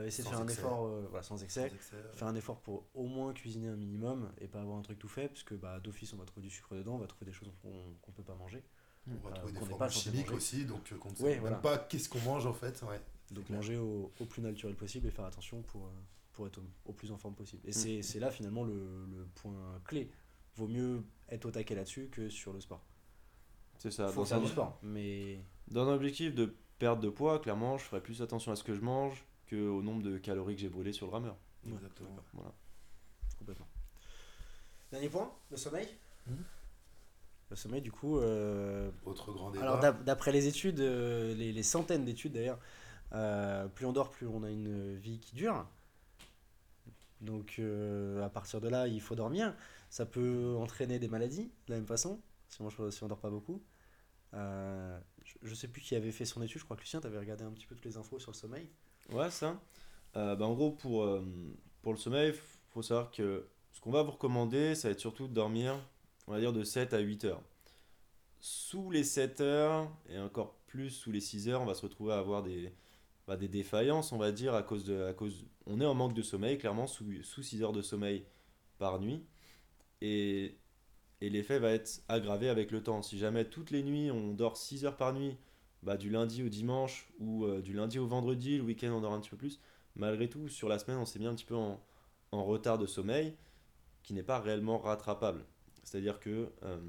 Essayer 0.06 0.24
de 0.24 0.30
faire 0.30 0.40
un 0.42 0.48
effort 0.48 0.86
euh, 0.86 1.08
voilà, 1.10 1.24
sans 1.24 1.36
Sans 1.38 1.44
excès. 1.44 1.72
euh, 1.94 2.14
Faire 2.14 2.28
un 2.28 2.36
effort 2.36 2.60
pour 2.60 2.86
au 2.94 3.06
moins 3.08 3.34
cuisiner 3.34 3.70
un 3.70 3.76
minimum 3.76 4.30
et 4.40 4.48
pas 4.48 4.60
avoir 4.62 4.78
un 4.78 4.82
truc 4.84 5.00
tout 5.00 5.08
fait, 5.08 5.30
parce 5.30 5.44
que 5.44 5.56
bah, 5.56 5.80
d'office, 5.84 6.14
on 6.14 6.18
va 6.18 6.26
trouver 6.26 6.46
du 6.46 6.54
sucre 6.54 6.76
dedans, 6.76 6.94
on 6.94 7.00
va 7.00 7.08
trouver 7.08 7.26
des 7.26 7.34
choses 7.34 7.50
qu'on 7.62 7.70
qu'on 8.04 8.12
peut 8.12 8.22
pas 8.24 8.36
manger. 8.36 8.64
On 9.08 9.28
va 9.28 9.30
euh, 9.30 9.40
trouver 9.40 9.54
des 9.54 9.60
formules 9.60 9.90
chimiques 9.92 10.32
aussi, 10.32 10.66
donc 10.66 10.92
euh, 10.92 10.98
qu'on 10.98 11.10
ne 11.12 11.16
sait 11.16 11.40
même 11.40 11.62
pas 11.62 11.78
qu'est-ce 11.78 12.08
qu'on 12.10 12.20
mange 12.22 12.46
en 12.46 12.54
fait. 12.54 12.82
Ouais. 12.84 13.02
Donc 13.32 13.50
manger 13.50 13.78
au, 13.78 14.12
au 14.20 14.26
plus 14.26 14.42
naturel 14.42 14.76
possible 14.76 15.08
et 15.08 15.12
faire 15.12 15.26
attention 15.26 15.62
pour, 15.64 15.86
euh, 15.86 15.90
pour 16.34 16.48
être 16.48 16.60
au, 16.60 16.64
au 16.86 16.94
plus 16.94 17.12
en 17.12 17.18
forme 17.18 17.34
possible. 17.34 17.62
Et 17.68 17.72
c'est 17.74 18.02
c'est 18.04 18.20
là 18.20 18.30
finalement 18.30 18.64
le, 18.64 19.06
le 19.06 19.26
point 19.36 19.80
clé. 19.86 20.10
Vaut 20.56 20.68
mieux 20.68 21.04
être 21.30 21.46
au 21.46 21.52
taquet 21.52 21.76
là-dessus 21.76 22.10
que 22.12 22.30
sur 22.30 22.52
le 22.54 22.60
sport. 22.62 22.84
C'est 23.78 23.92
ça. 23.92 24.08
Faut 24.10 24.22
Dans 24.22 24.26
faire 24.26 24.38
un, 24.38 24.42
du 24.42 24.48
sport, 24.48 24.78
mais 24.84 25.40
dans 25.70 25.88
un 25.90 25.94
objectif 25.96 26.36
de 26.36 26.54
perte 26.78 27.00
de 27.00 27.10
poids, 27.10 27.40
clairement, 27.40 27.78
je 27.78 27.84
ferai 27.86 28.02
plus 28.02 28.22
attention 28.22 28.52
à 28.52 28.56
ce 28.56 28.64
que 28.64 28.76
je 28.76 28.82
mange 28.82 29.24
qu'au 29.50 29.82
nombre 29.82 30.04
de 30.04 30.18
calories 30.18 30.56
que 30.56 30.62
j'ai 30.62 30.70
brûlées 30.70 30.94
sur 30.94 31.08
le 31.08 31.14
rameur. 31.14 31.38
Exactement. 31.66 32.10
Voilà. 32.34 32.54
complètement. 33.40 33.68
Dernier 34.92 35.10
point, 35.10 35.32
le 35.50 35.58
sommeil. 35.58 35.88
Mhm. 36.28 36.44
Le 37.52 37.56
sommeil, 37.56 37.82
du 37.82 37.92
coup, 37.92 38.18
euh, 38.18 38.90
Autre 39.06 39.32
grand 39.32 39.52
débat. 39.52 39.66
Alors 39.66 39.80
d'ap- 39.80 40.04
d'après 40.04 40.32
les 40.32 40.48
études, 40.48 40.80
euh, 40.80 41.36
les, 41.36 41.52
les 41.52 41.64
centaines 41.64 42.06
d'études 42.06 42.32
d'ailleurs, 42.34 42.58
euh, 43.14 43.68
plus 43.68 43.86
on 43.86 43.92
dort, 43.92 44.10
plus 44.10 44.26
on 44.26 44.44
a 44.44 44.50
une 44.50 44.96
vie 44.96 45.20
qui 45.20 45.36
dure. 45.36 45.68
Donc 47.20 47.56
euh, 47.60 48.24
à 48.24 48.30
partir 48.30 48.62
de 48.62 48.68
là, 48.70 48.88
il 48.88 49.02
faut 49.02 49.16
dormir. 49.16 49.54
Ça 49.90 50.06
peut 50.06 50.56
entraîner 50.58 50.98
des 50.98 51.10
maladies 51.10 51.52
de 51.68 51.74
la 51.74 51.76
même 51.76 51.86
façon, 51.86 52.22
si 52.48 52.62
on 52.62 52.70
si 52.90 53.04
on 53.04 53.08
dort 53.08 53.20
pas 53.20 53.30
beaucoup. 53.30 53.62
Euh, 54.34 54.98
je, 55.26 55.36
je 55.44 55.54
sais 55.54 55.68
plus 55.68 55.82
qui 55.82 55.96
avait 55.96 56.12
fait 56.14 56.24
son 56.26 56.42
étude, 56.42 56.60
je 56.60 56.66
crois 56.66 56.78
que 56.78 56.82
Lucien, 56.82 57.02
tu 57.02 57.08
avais 57.08 57.20
regardé 57.20 57.44
un 57.44 57.52
petit 57.52 57.66
peu 57.68 57.76
toutes 57.76 57.86
les 57.86 57.98
infos 57.98 58.18
sur 58.18 58.32
le 58.32 58.38
sommeil. 58.38 58.70
Ouais, 59.12 59.30
ça. 59.30 59.60
Euh, 60.16 60.36
bah, 60.38 60.46
en 60.46 60.54
gros, 60.54 60.72
pour, 60.72 61.04
euh, 61.04 61.22
pour 61.82 61.92
le 61.92 62.00
sommeil, 62.00 62.34
faut 62.70 62.82
savoir 62.82 63.12
que 63.12 63.46
ce 63.74 63.82
qu'on 63.82 63.92
va 63.92 64.04
vous 64.04 64.12
recommander, 64.12 64.74
ça 64.74 64.88
va 64.88 64.94
être 64.94 65.00
surtout 65.02 65.28
de 65.28 65.34
dormir, 65.34 65.78
on 66.28 66.34
va 66.34 66.40
dire, 66.40 66.54
de 66.54 66.64
7 66.64 66.94
à 66.94 67.00
8 67.00 67.26
heures. 67.26 67.42
Sous 68.40 68.90
les 68.92 69.04
7 69.04 69.42
heures, 69.42 69.92
et 70.10 70.20
encore 70.20 70.56
plus 70.68 70.90
sous 70.90 71.12
les 71.12 71.20
6 71.20 71.50
heures, 71.50 71.62
on 71.62 71.66
va 71.66 71.76
se 71.76 71.84
retrouver 71.84 72.14
à 72.14 72.18
avoir 72.18 72.44
des, 72.44 72.74
bah, 73.28 73.38
des 73.38 73.48
défaillances, 73.48 74.12
on 74.12 74.18
va 74.18 74.32
dire, 74.32 74.54
à 74.54 74.64
cause 74.64 74.86
de... 74.86 75.04
À 75.04 75.14
cause, 75.14 75.46
on 75.66 75.80
est 75.80 75.86
en 75.86 75.94
manque 75.94 76.14
de 76.14 76.22
sommeil, 76.22 76.58
clairement, 76.58 76.88
sous, 76.88 77.06
sous 77.24 77.44
6 77.44 77.64
heures 77.64 77.74
de 77.74 77.82
sommeil 77.82 78.26
par 78.78 79.00
nuit. 79.00 79.24
Et, 80.02 80.58
et 81.22 81.30
l'effet 81.30 81.60
va 81.60 81.72
être 81.72 82.04
aggravé 82.08 82.50
avec 82.50 82.72
le 82.72 82.82
temps. 82.82 83.02
Si 83.02 83.18
jamais 83.20 83.46
toutes 83.46 83.72
les 83.72 83.84
nuits, 83.84 84.10
on 84.12 84.34
dort 84.34 84.58
6 84.58 84.86
heures 84.86 84.98
par 84.98 85.14
nuit, 85.14 85.38
bah, 85.84 85.98
du 85.98 86.10
lundi 86.10 86.44
au 86.44 86.50
dimanche 86.50 87.12
ou 87.20 87.46
euh, 87.46 87.62
du 87.62 87.74
lundi 87.74 88.00
au 88.00 88.08
vendredi, 88.08 88.58
le 88.58 88.64
week-end 88.64 88.92
on 88.92 89.02
dort 89.02 89.14
un 89.14 89.20
petit 89.20 89.30
peu 89.30 89.38
plus. 89.38 89.60
Malgré 89.96 90.30
tout, 90.30 90.48
sur 90.48 90.70
la 90.70 90.80
semaine, 90.80 90.98
on 90.98 91.06
s'est 91.06 91.20
mis 91.20 91.26
un 91.28 91.36
petit 91.36 91.46
peu 91.46 91.56
en, 91.56 91.82
en 92.32 92.44
retard 92.44 92.78
de 92.78 92.86
sommeil 92.86 93.36
qui 94.04 94.14
n'est 94.14 94.24
pas 94.24 94.40
réellement 94.40 94.80
rattrapable. 94.80 95.46
C'est-à-dire 95.84 96.20
que 96.20 96.52
euh, 96.64 96.80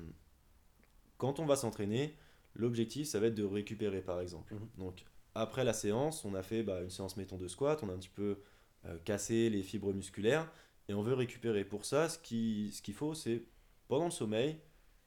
quand 1.19 1.41
on 1.41 1.47
va 1.47 1.57
s'entraîner, 1.57 2.17
l'objectif 2.55 3.07
ça 3.07 3.21
va 3.21 3.29
être 3.29 3.35
de 3.35 3.45
récupérer 3.45 4.03
par 4.03 4.21
exemple. 4.21 4.55
Mhm. 4.55 4.69
Donc 4.79 5.05
après 5.35 5.65
la 5.65 5.73
séance, 5.73 6.25
on 6.25 6.35
a 6.35 6.43
fait 6.43 6.63
bah, 6.63 6.83
une 6.83 6.91
séance 6.91 7.17
mettons 7.17 7.39
de 7.39 7.49
squat, 7.49 7.83
on 7.83 7.89
a 7.89 7.93
un 7.93 7.99
petit 7.99 8.09
peu 8.09 8.39
euh, 8.87 8.99
cassé 9.05 9.49
les 9.51 9.63
fibres 9.63 9.93
musculaires 9.93 10.51
et 10.89 10.95
on 10.95 11.03
veut 11.03 11.15
récupérer. 11.15 11.65
Pour 11.65 11.85
ça, 11.85 12.09
ce 12.09 12.19
qu'il 12.19 12.73
ce 12.73 12.83
qu'il 12.83 12.95
faut, 12.95 13.15
c'est 13.15 13.43
pendant 13.89 14.07
le 14.07 14.11
sommeil, 14.11 14.59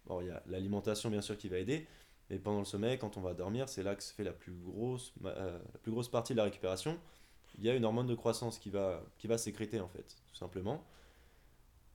bon, 0.06 0.22
il 0.22 0.28
y 0.28 0.32
a 0.32 0.42
l'alimentation 0.48 1.10
bien 1.10 1.22
sûr 1.22 1.38
qui 1.38 1.50
va 1.50 1.58
aider, 1.58 1.88
mais 2.30 2.40
pendant 2.40 2.60
le 2.60 2.66
sommeil, 2.66 2.98
quand 2.98 3.18
on 3.18 3.22
va 3.22 3.34
dormir, 3.34 3.70
c'est 3.70 3.84
là 3.84 3.96
que 3.96 4.04
se 4.04 4.14
fait 4.14 4.24
la 4.24 4.34
plus 4.34 4.54
grosse, 4.54 5.14
euh, 5.26 5.60
la 5.74 5.80
plus 5.80 5.92
grosse 5.92 6.10
partie 6.10 6.34
de 6.34 6.38
la 6.38 6.46
récupération. 6.46 6.98
Il 7.58 7.64
y 7.64 7.70
a 7.70 7.76
une 7.76 7.86
hormone 7.86 8.08
de 8.08 8.16
croissance 8.16 8.60
qui 8.60 8.70
va, 8.70 9.04
qui 9.18 9.28
va 9.28 9.38
sécréter 9.38 9.80
en 9.80 9.88
fait, 9.88 10.16
tout 10.28 10.36
simplement. 10.36 10.84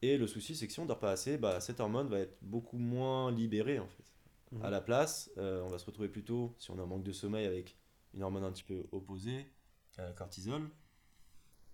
Et 0.03 0.17
le 0.17 0.27
souci, 0.27 0.57
c'est 0.57 0.67
que 0.67 0.73
si 0.73 0.81
on 0.81 0.87
dort 0.87 0.99
pas 0.99 1.11
assez, 1.13 1.37
bah, 1.39 1.61
cette 1.61 1.81
hormone 1.81 2.09
va 2.09 2.21
être 2.21 2.37
beaucoup 2.43 2.79
moins 2.79 3.31
libérée 3.31 3.79
en 3.79 3.89
fait. 3.89 4.05
Mhm. 4.53 4.65
À 4.65 4.71
la 4.71 4.81
place, 4.81 5.31
euh, 5.39 5.63
on 5.63 5.69
va 5.69 5.79
se 5.79 5.87
retrouver 5.87 6.09
plutôt, 6.09 6.55
si 6.59 6.71
on 6.71 6.79
a 6.79 6.83
un 6.83 6.87
manque 6.87 7.05
de 7.05 7.13
sommeil, 7.13 7.47
avec 7.47 7.77
une 8.15 8.23
hormone 8.23 8.45
un 8.45 8.53
petit 8.53 8.65
peu 8.65 8.87
opposée, 8.93 9.47
à 9.99 10.03
la 10.05 10.13
cortisol. 10.13 10.69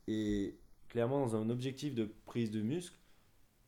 Et 0.08 0.58
clairement, 0.88 1.20
dans 1.26 1.36
un 1.36 1.50
objectif 1.50 1.94
de 1.94 2.04
prise 2.26 2.50
de 2.50 2.60
muscle, 2.62 2.98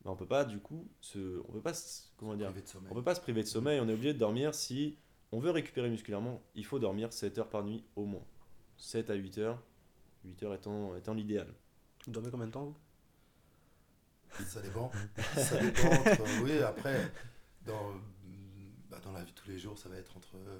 bah, 0.03 0.11
on 0.11 0.15
peut 0.15 0.27
pas 0.27 0.45
du 0.45 0.59
coup 0.59 0.87
se, 1.01 1.41
on 1.47 1.51
peut 1.51 1.61
pas, 1.61 1.73
se- 1.73 2.03
comment 2.17 2.35
dire, 2.35 2.53
on 2.91 2.95
peut 2.95 3.03
pas 3.03 3.15
se 3.15 3.21
priver 3.21 3.43
de 3.43 3.47
sommeil, 3.47 3.79
on 3.79 3.89
est 3.89 3.93
obligé 3.93 4.13
de 4.13 4.19
dormir 4.19 4.55
si 4.55 4.97
on 5.31 5.39
veut 5.39 5.51
récupérer 5.51 5.89
musculairement, 5.89 6.41
il 6.55 6.65
faut 6.65 6.79
dormir 6.79 7.13
7 7.13 7.37
heures 7.39 7.49
par 7.49 7.63
nuit 7.63 7.85
au 7.95 8.05
moins. 8.05 8.25
7 8.77 9.09
à 9.09 9.15
8 9.15 9.37
heures, 9.39 9.61
8 10.25 10.41
heures 10.43 10.53
étant, 10.55 10.95
étant 10.95 11.13
l'idéal. 11.13 11.53
Vous 12.05 12.11
dormez 12.11 12.31
combien 12.31 12.47
de 12.47 12.51
temps 12.51 12.65
vous? 12.65 12.77
Ça 14.47 14.61
dépend. 14.61 14.91
ça 15.35 15.57
dépend 15.59 15.87
entre- 15.87 16.43
oui, 16.43 16.57
après, 16.59 17.11
dans, 17.65 17.93
bah, 18.89 18.99
dans 19.03 19.11
la 19.11 19.23
vie 19.23 19.31
de 19.31 19.37
tous 19.37 19.49
les 19.49 19.59
jours, 19.59 19.77
ça 19.77 19.89
va 19.89 19.97
être 19.97 20.15
entre 20.17 20.35
euh, 20.37 20.59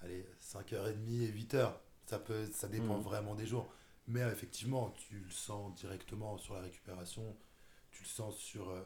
allez, 0.00 0.24
5h30 0.40 1.22
et 1.22 1.32
8h. 1.32 1.72
Ça, 2.06 2.18
peut, 2.18 2.48
ça 2.52 2.68
dépend 2.68 2.96
Mhm. 2.96 3.02
vraiment 3.02 3.34
des 3.34 3.46
jours. 3.46 3.68
Mais 4.06 4.22
euh, 4.22 4.32
effectivement, 4.32 4.90
tu 5.08 5.18
le 5.20 5.30
sens 5.30 5.74
directement 5.74 6.38
sur 6.38 6.54
la 6.54 6.60
récupération, 6.62 7.36
tu 7.90 8.02
le 8.02 8.08
sens 8.08 8.36
sur 8.36 8.70
euh, 8.70 8.82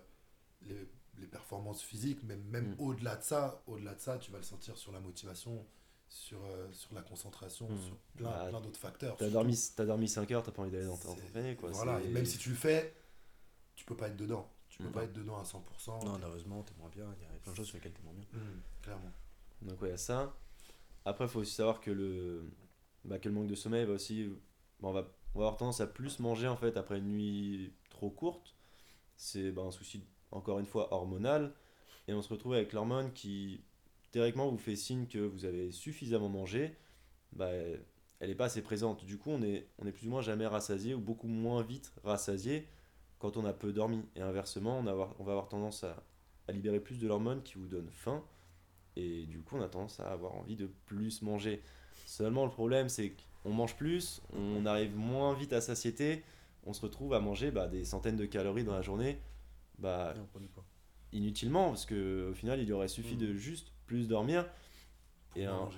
les, 0.62 0.88
les 1.18 1.26
performances 1.28 1.82
physiques, 1.82 2.20
mais 2.24 2.36
même 2.36 2.70
Mhm. 2.70 2.76
au-delà 2.78 3.16
de 3.16 3.22
ça, 3.22 3.62
au-delà 3.68 3.94
de 3.94 4.00
ça, 4.00 4.18
tu 4.18 4.32
vas 4.32 4.38
le 4.38 4.44
sentir 4.44 4.76
sur 4.76 4.90
la 4.90 4.98
motivation, 4.98 5.64
sur, 6.08 6.44
euh, 6.44 6.66
sur 6.72 6.92
la 6.94 7.02
concentration, 7.02 7.68
Mhm. 7.68 7.78
sur 7.86 7.96
plein, 8.16 8.30
Bah, 8.30 8.46
plein 8.48 8.60
d'autres 8.60 8.80
facteurs. 8.80 9.16
T'as 9.16 9.30
dormi, 9.30 9.56
t'as 9.76 9.84
dormi 9.84 10.08
5 10.08 10.30
heures, 10.32 10.42
t'as 10.42 10.50
pas 10.50 10.62
envie 10.62 10.72
d'aller 10.72 10.86
dans 10.86 10.96
t'entraîner 10.96 11.54
quoi. 11.54 11.70
Voilà, 11.70 12.00
et 12.02 12.08
même 12.08 12.26
si 12.26 12.38
tu 12.38 12.48
le 12.50 12.56
fais, 12.56 12.92
peux 13.92 13.96
pas 13.96 14.08
être 14.08 14.16
dedans. 14.16 14.48
Tu 14.68 14.78
peux 14.78 14.84
Mhm. 14.84 14.92
pas 14.92 15.04
être 15.04 15.12
dedans 15.12 15.38
à 15.38 15.44
100%. 15.44 15.98
Non, 16.04 16.18
nerveusement, 16.18 16.62
t'es 16.62 16.74
moins 16.78 16.88
bien. 16.88 17.06
Il 17.18 17.22
y 17.22 17.26
a 17.26 17.28
plein 17.42 17.52
de 17.52 17.56
choses 17.56 17.66
sur 17.66 17.76
lesquelles 17.76 17.92
t'es 17.92 18.02
moins 18.02 18.14
bien. 18.14 18.24
Mhm, 18.32 18.60
clairement. 18.82 19.10
Donc 19.62 19.80
ouais, 19.82 19.88
il 19.88 19.92
y 19.92 19.94
a 19.94 19.98
ça. 19.98 20.34
Après, 21.04 21.24
il 21.24 21.30
faut 21.30 21.40
aussi 21.40 21.52
savoir 21.54 21.80
que 21.80 21.90
le, 21.90 22.50
bah, 23.04 23.18
que 23.18 23.28
le 23.28 23.34
manque 23.34 23.48
de 23.48 23.54
sommeil 23.54 23.84
va 23.84 23.94
aussi... 23.94 24.26
bah, 24.80 24.88
on, 24.88 24.92
va, 24.92 25.00
on 25.34 25.38
va 25.40 25.46
avoir 25.46 25.56
tendance 25.56 25.80
à 25.80 25.86
plus 25.86 26.18
manger 26.20 26.48
en 26.48 26.56
fait 26.56 26.76
après 26.76 26.98
une 26.98 27.08
nuit 27.08 27.72
trop 27.90 28.10
courte. 28.10 28.54
C'est 29.16 29.52
bah, 29.52 29.62
un 29.62 29.70
souci, 29.70 30.04
encore 30.30 30.58
une 30.58 30.66
fois, 30.66 30.92
hormonal. 30.92 31.54
Et 32.08 32.14
on 32.14 32.22
se 32.22 32.28
retrouve 32.28 32.54
avec 32.54 32.72
l'hormone 32.72 33.12
qui, 33.12 33.62
théoriquement, 34.10 34.48
vous 34.50 34.58
fait 34.58 34.76
signe 34.76 35.06
que 35.06 35.18
vous 35.18 35.44
avez 35.44 35.70
suffisamment 35.70 36.28
mangé. 36.28 36.76
Bah, 37.32 37.48
elle 37.50 38.28
n'est 38.28 38.34
pas 38.34 38.46
assez 38.46 38.62
présente. 38.62 39.04
Du 39.04 39.18
coup, 39.18 39.30
on 39.30 39.42
est, 39.42 39.68
on 39.78 39.86
est 39.86 39.92
plus 39.92 40.06
ou 40.06 40.10
moins 40.10 40.22
jamais 40.22 40.46
rassasié 40.46 40.94
ou 40.94 41.00
beaucoup 41.00 41.28
moins 41.28 41.62
vite 41.62 41.92
rassasié 42.04 42.68
quand 43.22 43.36
on 43.36 43.44
a 43.44 43.52
peu 43.52 43.72
dormi. 43.72 44.02
Et 44.16 44.20
inversement, 44.20 44.78
on, 44.78 44.86
a 44.86 44.90
avoir- 44.90 45.14
on 45.20 45.24
va 45.24 45.32
avoir 45.32 45.48
tendance 45.48 45.84
à, 45.84 45.96
à 46.48 46.52
libérer 46.52 46.80
plus 46.80 46.98
de 46.98 47.06
l'hormone 47.06 47.42
qui 47.42 47.54
vous 47.54 47.68
donne 47.68 47.88
faim. 47.90 48.22
Et 48.96 49.24
du 49.26 49.40
coup, 49.40 49.56
on 49.56 49.62
a 49.62 49.68
tendance 49.68 50.00
à 50.00 50.10
avoir 50.12 50.34
envie 50.34 50.56
de 50.56 50.66
plus 50.86 51.22
manger. 51.22 51.62
Seulement, 52.04 52.44
le 52.44 52.50
problème, 52.50 52.88
c'est 52.88 53.14
qu'on 53.42 53.52
mange 53.52 53.76
plus, 53.76 54.20
on 54.36 54.66
arrive 54.66 54.94
moins 54.96 55.32
vite 55.34 55.52
à 55.52 55.60
satiété, 55.60 56.22
on 56.66 56.72
se 56.72 56.80
retrouve 56.82 57.14
à 57.14 57.20
manger 57.20 57.50
bah, 57.50 57.68
des 57.68 57.84
centaines 57.84 58.16
de 58.16 58.26
calories 58.26 58.64
dans 58.64 58.74
la 58.74 58.82
journée 58.82 59.18
bah, 59.78 60.14
inutilement, 61.12 61.68
parce 61.68 61.86
qu'au 61.86 62.32
final, 62.34 62.60
il 62.60 62.72
aurait 62.72 62.88
suffi 62.88 63.14
Mm. 63.14 63.18
de 63.18 63.34
juste 63.34 63.72
plus 63.86 64.08
dormir 64.08 64.46
Pour 65.32 65.42
et, 65.42 65.46
un- 65.46 65.68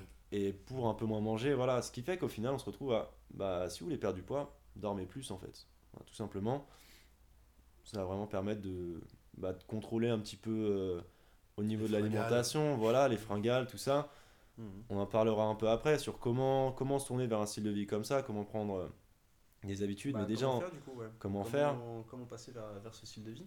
pour 0.67 0.89
un 0.89 0.95
peu 0.95 1.05
moins 1.07 1.21
manger. 1.21 1.55
Voilà, 1.55 1.83
ce 1.83 1.93
qui 1.93 2.03
fait 2.03 2.19
qu'au 2.19 2.29
final, 2.29 2.55
on 2.55 2.59
se 2.59 2.65
retrouve 2.65 2.93
à 2.95 3.13
bah, 3.31 3.69
si 3.71 3.81
vous 3.81 3.87
voulez 3.87 3.99
perdre 3.99 4.17
du 4.17 4.23
poids, 4.23 4.57
dormez 4.77 5.07
plus 5.07 5.31
en 5.31 5.39
fait. 5.39 5.67
Voilà, 5.93 6.05
tout 6.07 6.15
simplement, 6.15 6.67
ça 7.85 7.99
va 7.99 8.05
vraiment 8.05 8.27
permettre 8.27 8.61
de, 8.63 9.01
bah, 9.37 9.53
de 9.53 9.63
contrôler 9.65 10.09
un 10.09 10.19
petit 10.19 10.37
peu 10.37 10.51
euh, 10.51 11.01
au 11.57 11.63
niveau 11.63 11.87
Les 11.87 11.93
de 11.93 11.99
fringales. 11.99 12.13
l'alimentation, 12.21 12.77
voilà, 12.77 13.09
les 13.09 13.17
fringales, 13.17 13.67
tout 13.67 13.79
ça. 13.79 14.09
Mhm. 14.57 14.85
on 14.89 14.99
en 14.99 15.07
parlera 15.07 15.47
un 15.47 15.57
peu 15.57 15.69
après 15.69 15.99
sur 15.99 16.21
comment, 16.21 16.71
comment 16.71 17.01
se 17.01 17.09
tourner 17.09 17.27
vers 17.27 17.41
un 17.41 17.47
style 17.47 17.65
de 17.65 17.71
vie 17.71 17.87
comme 17.89 18.05
ça, 18.05 18.23
comment 18.23 18.45
prendre 18.45 18.77
euh, 18.77 18.89
des 19.65 19.83
habitudes. 19.83 20.13
Bah, 20.15 20.21
mais 20.21 20.27
déjà, 20.27 20.47
comment 20.47 20.57
en- 20.59 20.61
faire, 20.61 20.71
du 20.71 20.79
coup, 20.79 20.93
ouais. 20.93 21.07
comment 21.19 21.45
faire 21.45 21.77
Comment 22.09 22.25
passer 22.27 22.53
vers, 22.53 22.73
vers 22.83 22.95
ce 22.95 23.05
style 23.05 23.25
de 23.25 23.33
vie 23.33 23.47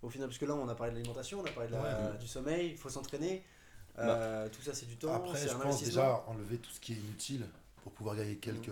Au 0.00 0.08
final, 0.08 0.28
parce 0.28 0.38
que 0.38 0.46
là, 0.46 0.54
on 0.54 0.66
a 0.68 0.74
parlé 0.74 0.92
de 0.92 0.96
l'alimentation, 0.98 1.40
on 1.40 1.44
a 1.44 1.50
parlé 1.50 1.68
de 1.68 1.74
la- 1.74 1.82
Ouais. 2.12 2.18
du 2.18 2.26
sommeil, 2.26 2.70
il 2.70 2.76
faut 2.78 2.88
s'entraîner. 2.88 3.42
Bah. 3.96 4.04
euh, 4.16 4.48
tout 4.48 4.62
ça, 4.62 4.72
c'est 4.74 4.86
du 4.86 4.96
temps. 4.96 5.12
Après, 5.12 5.36
je 5.46 5.52
un 5.52 5.58
pense 5.58 5.82
déjà 5.82 6.22
enlever 6.28 6.56
tout 6.58 6.70
ce 6.70 6.78
qui 6.80 6.92
est 6.92 6.96
inutile 6.96 7.44
pour 7.82 7.90
pouvoir 7.92 8.14
gagner 8.16 8.36
quelques, 8.36 8.70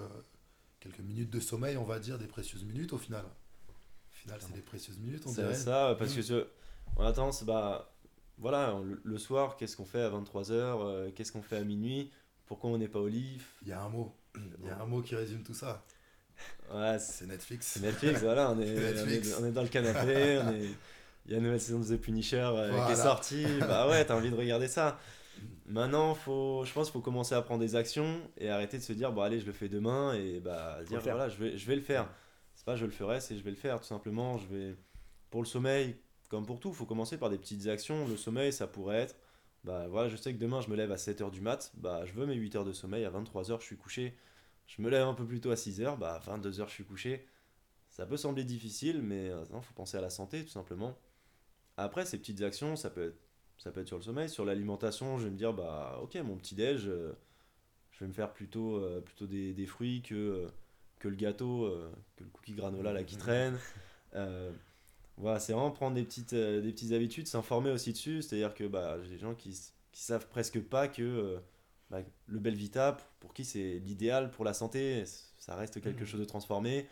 quelques 0.78 1.00
minutes 1.00 1.30
de 1.30 1.40
sommeil, 1.40 1.76
on 1.76 1.84
va 1.84 1.98
dire, 1.98 2.16
des 2.16 2.28
précieuses 2.28 2.64
minutes 2.64 2.92
au 2.92 2.98
final. 2.98 3.24
Final, 4.26 4.40
c'est 4.40 4.54
des 4.54 4.60
précieuses 4.60 4.98
minutes, 4.98 5.22
on 5.26 5.30
C'est 5.30 5.42
dirait. 5.42 5.54
ça, 5.54 5.94
parce 5.98 6.12
Mm. 6.12 6.16
que 6.16 6.22
ce- 6.22 6.46
on 6.96 7.04
a 7.04 7.12
tendance, 7.12 7.44
bah, 7.44 7.92
voilà, 8.38 8.74
le, 8.84 9.00
le 9.02 9.18
soir, 9.18 9.56
qu'est-ce 9.56 9.76
qu'on 9.76 9.84
fait 9.84 10.00
à 10.02 10.08
23h, 10.10 11.12
qu'est-ce 11.14 11.32
qu'on 11.32 11.42
fait 11.42 11.56
à 11.56 11.64
minuit, 11.64 12.10
pourquoi 12.46 12.70
on 12.70 12.78
n'est 12.78 12.88
pas 12.88 12.98
au 13.00 13.08
lit? 13.08 13.38
Il 13.62 13.68
y 13.68 13.72
a 13.72 13.80
un 13.82 13.88
mot. 13.88 14.12
Il 14.36 14.66
y 14.66 14.70
a 14.70 14.80
un 14.82 14.86
mot 14.86 15.00
qui 15.00 15.14
résume 15.14 15.42
tout 15.42 15.54
ça. 15.54 15.82
Ouais, 16.72 16.98
c'est 16.98 17.12
C'est 17.20 17.26
Netflix. 17.26 17.66
c'est 17.66 17.80
Netflix, 17.80 18.20
voilà, 18.20 18.50
on 18.50 18.60
est, 18.60 18.64
on 19.04 19.08
est, 19.08 19.34
on 19.40 19.46
est 19.46 19.52
dans 19.52 19.62
le 19.62 19.68
canapé, 19.68 20.40
on 20.44 20.52
est- 20.52 20.70
il 21.26 21.32
y 21.32 21.34
a 21.34 21.38
une 21.38 21.44
nouvelle 21.44 21.60
saison 21.60 21.80
de 21.80 21.96
The 21.96 22.00
Punisher 22.00 22.36
euh, 22.54 22.86
qui 22.86 22.92
est 22.92 22.96
sortie, 22.96 23.46
bah 23.60 23.88
ouais, 23.88 24.04
t'as 24.04 24.16
envie 24.16 24.30
de 24.30 24.36
regarder 24.36 24.68
ça. 24.68 24.98
Maintenant, 25.66 26.14
faut, 26.14 26.64
je 26.64 26.72
pense 26.72 26.86
qu'il 26.86 26.92
faut 26.92 27.00
commencer 27.00 27.34
à 27.34 27.42
prendre 27.42 27.60
des 27.60 27.74
actions 27.74 28.20
et 28.38 28.48
arrêter 28.50 28.78
de 28.78 28.82
se 28.82 28.92
dire, 28.92 29.12
bon 29.12 29.22
allez, 29.22 29.40
je 29.40 29.46
le 29.46 29.52
fais 29.52 29.68
demain 29.68 30.14
et 30.14 30.38
bah 30.40 30.78
dire, 30.86 31.00
voilà, 31.00 31.28
je 31.28 31.36
vais, 31.38 31.56
je 31.56 31.66
vais 31.66 31.74
le 31.76 31.82
faire. 31.82 32.08
Pas 32.66 32.76
je 32.76 32.84
le 32.84 32.92
ferai, 32.92 33.20
c'est 33.20 33.38
je 33.38 33.42
vais 33.42 33.50
le 33.50 33.56
faire, 33.56 33.80
tout 33.80 33.86
simplement. 33.86 34.36
Je 34.36 34.46
vais... 34.48 34.76
Pour 35.30 35.40
le 35.40 35.46
sommeil, 35.46 35.96
comme 36.28 36.44
pour 36.44 36.60
tout, 36.60 36.74
faut 36.74 36.84
commencer 36.84 37.16
par 37.16 37.30
des 37.30 37.38
petites 37.38 37.66
actions. 37.68 38.06
Le 38.06 38.18
sommeil, 38.18 38.52
ça 38.52 38.66
pourrait 38.66 38.98
être, 38.98 39.16
bah 39.64 39.88
voilà, 39.88 40.10
je 40.10 40.16
sais 40.16 40.34
que 40.34 40.38
demain 40.38 40.60
je 40.60 40.68
me 40.68 40.76
lève 40.76 40.92
à 40.92 40.96
7h 40.96 41.30
du 41.30 41.40
mat, 41.40 41.72
bah 41.76 42.04
je 42.04 42.12
veux 42.12 42.26
mes 42.26 42.34
8 42.34 42.56
heures 42.56 42.64
de 42.64 42.74
sommeil, 42.74 43.04
à 43.06 43.10
23h 43.10 43.60
je 43.60 43.64
suis 43.64 43.76
couché. 43.78 44.18
Je 44.66 44.82
me 44.82 44.90
lève 44.90 45.06
un 45.06 45.14
peu 45.14 45.24
plus 45.24 45.40
tôt 45.40 45.50
à 45.50 45.54
6h, 45.54 45.98
bah 45.98 46.14
à 46.14 46.36
22h 46.36 46.68
je 46.68 46.72
suis 46.72 46.84
couché. 46.84 47.26
Ça 47.90 48.04
peut 48.04 48.16
sembler 48.18 48.44
difficile, 48.44 49.00
mais 49.00 49.30
euh, 49.30 49.44
non, 49.50 49.62
faut 49.62 49.74
penser 49.74 49.96
à 49.96 50.02
la 50.02 50.10
santé, 50.10 50.44
tout 50.44 50.50
simplement. 50.50 50.98
Après, 51.76 52.04
ces 52.04 52.18
petites 52.18 52.42
actions, 52.42 52.76
ça 52.76 52.90
peut 52.90 53.08
être, 53.08 53.18
ça 53.58 53.70
peut 53.70 53.80
être 53.80 53.88
sur 53.88 53.96
le 53.96 54.02
sommeil. 54.02 54.28
Sur 54.28 54.44
l'alimentation, 54.44 55.18
je 55.18 55.24
vais 55.24 55.30
me 55.30 55.36
dire, 55.36 55.52
bah 55.52 55.98
ok, 56.02 56.14
mon 56.16 56.36
petit-déj, 56.36 56.88
euh, 56.88 57.12
je 57.90 58.00
vais 58.00 58.08
me 58.08 58.12
faire 58.12 58.32
plutôt, 58.32 58.76
euh, 58.76 59.00
plutôt 59.00 59.26
des, 59.26 59.66
fruits 59.66 60.02
que, 60.02 60.14
euh, 60.14 60.48
que 60.98 61.08
le 61.08 61.16
gâteau, 61.16 61.64
euh, 61.64 61.90
que 62.16 62.24
le 62.24 62.30
cookie 62.30 62.54
granola 62.54 62.92
là 62.92 63.04
qui 63.04 63.16
traîne. 63.16 63.58
Euh, 64.14 64.50
voilà, 65.18 65.40
c'est 65.40 65.52
vraiment 65.52 65.70
prendre 65.70 65.94
des 65.94 66.04
petites, 66.04 66.32
euh, 66.34 66.60
des 66.60 66.72
petites 66.72 66.92
habitudes, 66.92 67.26
s'informer 67.26 67.70
aussi 67.70 67.92
dessus. 67.92 68.22
C'est-à-dire 68.22 68.54
que 68.54 68.64
bah, 68.64 68.98
j'ai 69.02 69.10
des 69.10 69.18
gens 69.18 69.34
qui, 69.34 69.50
qui 69.92 70.02
savent 70.02 70.26
presque 70.28 70.60
pas 70.60 70.88
que 70.88 71.02
euh, 71.02 71.38
bah, 71.90 71.98
le 72.26 72.38
Belvita, 72.38 72.92
pour, 72.92 73.06
pour 73.20 73.34
qui 73.34 73.44
c'est 73.44 73.78
l'idéal 73.78 74.30
pour 74.30 74.44
la 74.44 74.54
santé, 74.54 75.04
ça 75.38 75.54
reste 75.56 75.80
quelque 75.80 76.00
Mhm. 76.00 76.06
chose 76.06 76.20
de 76.20 76.24
transformé. 76.24 76.86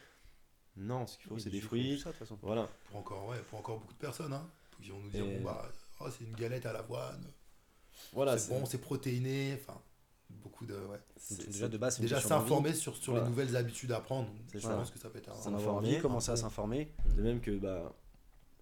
Non, 0.77 1.07
ce 1.07 1.17
qu'il 1.19 1.29
faut, 1.29 1.39
c'est 1.39 1.51
des 1.51 1.61
fruits. 1.61 1.97
tout 1.97 2.03
ça, 2.03 2.09
de 2.11 2.15
toute 2.17 2.19
façon. 2.21 2.39
Voilà. 2.43 2.69
Pour 2.87 2.97
encore, 2.97 3.27
ouais, 3.29 3.39
pour 3.49 3.59
encore 3.61 3.79
beaucoup 3.79 3.93
de 3.95 3.99
personnes, 3.99 4.33
hein, 4.33 4.47
qui 4.83 4.91
vont 4.91 4.99
nous 5.01 5.11
dire, 5.11 5.25
Et- 5.25 5.39
bon, 5.39 5.45
bah, 5.45 5.71
oh, 6.01 6.07
c'est 6.11 6.25
une 6.25 6.35
galette 6.35 6.67
à 6.67 6.73
l'avoine, 6.73 7.25
Voilà, 8.13 8.37
c'est 8.39 8.53
bon, 8.53 8.67
c'est 8.67 8.81
protéiné, 8.81 9.55
enfin, 9.55 9.81
beaucoup 10.31 10.67
de, 10.67 10.75
ouais. 10.75 10.99
Donc, 11.31 11.47
déjà, 11.47 11.69
de 11.69 11.79
base, 11.79 12.01
Déjà 12.01 12.21
s'informer 12.21 12.73
sur, 12.75 12.97
sur 12.97 13.13
Voilà. 13.13 13.25
les 13.27 13.31
nouvelles 13.31 13.57
habitudes 13.57 13.93
à 13.93 14.01
prendre, 14.01 14.29
C'est 14.53 14.59
je 14.61 14.67
ça. 14.67 14.75
pense 14.77 14.91
que 14.91 14.99
ça 14.99 15.09
peut 15.11 15.19
être 15.19 15.31
un... 15.31 15.35
S'informer. 15.35 15.89
envie, 15.89 15.99
commencer 16.01 16.31
à 16.33 16.37
s'informer. 16.37 16.93
De 17.17 17.23
même 17.23 17.41
que 17.41 17.53
bah 17.59 17.93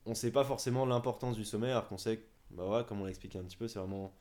on 0.05 0.15
sait 0.15 0.31
pas 0.33 0.45
forcément 0.45 0.85
l'importance 0.85 1.37
du 1.37 1.45
sommeil 1.45 1.71
alors 1.71 1.87
qu'on 1.89 1.99
sait 1.99 2.17
que 2.19 2.25
bah 2.51 2.69
ouais, 2.69 2.85
comme 2.85 3.01
on 3.01 3.05
l'a 3.05 3.11
expliqué 3.11 3.39
un 3.39 3.45
petit 3.45 3.57
peu, 3.57 3.69
c'est 3.69 3.79
vraiment 3.79 4.13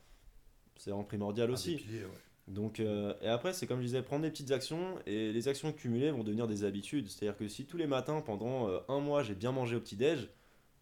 c'est 0.76 0.90
vraiment 0.90 1.04
primordial 1.04 1.50
un 1.50 1.52
aussi. 1.54 1.76
piliers, 1.76 2.04
ouais. 2.04 2.10
Donc 2.48 2.80
euh, 2.80 3.14
et 3.22 3.28
après 3.28 3.52
c'est 3.52 3.66
comme 3.66 3.78
je 3.80 3.84
disais 3.86 4.02
prendre 4.02 4.22
des 4.22 4.30
petites 4.30 4.50
actions 4.50 4.98
et 5.06 5.32
les 5.32 5.48
actions 5.48 5.72
cumulées 5.72 6.10
vont 6.10 6.24
devenir 6.24 6.46
des 6.48 6.64
habitudes. 6.64 7.08
C'est-à-dire 7.08 7.36
que 7.36 7.46
si 7.48 7.66
tous 7.66 7.76
les 7.76 7.86
matins 7.86 8.20
pendant 8.20 8.68
euh, 8.68 8.78
un 8.88 9.00
mois 9.00 9.22
j'ai 9.22 9.34
bien 9.34 9.52
mangé 9.52 9.76
au 9.76 9.80
petit 9.80 9.96
déj, 9.96 10.28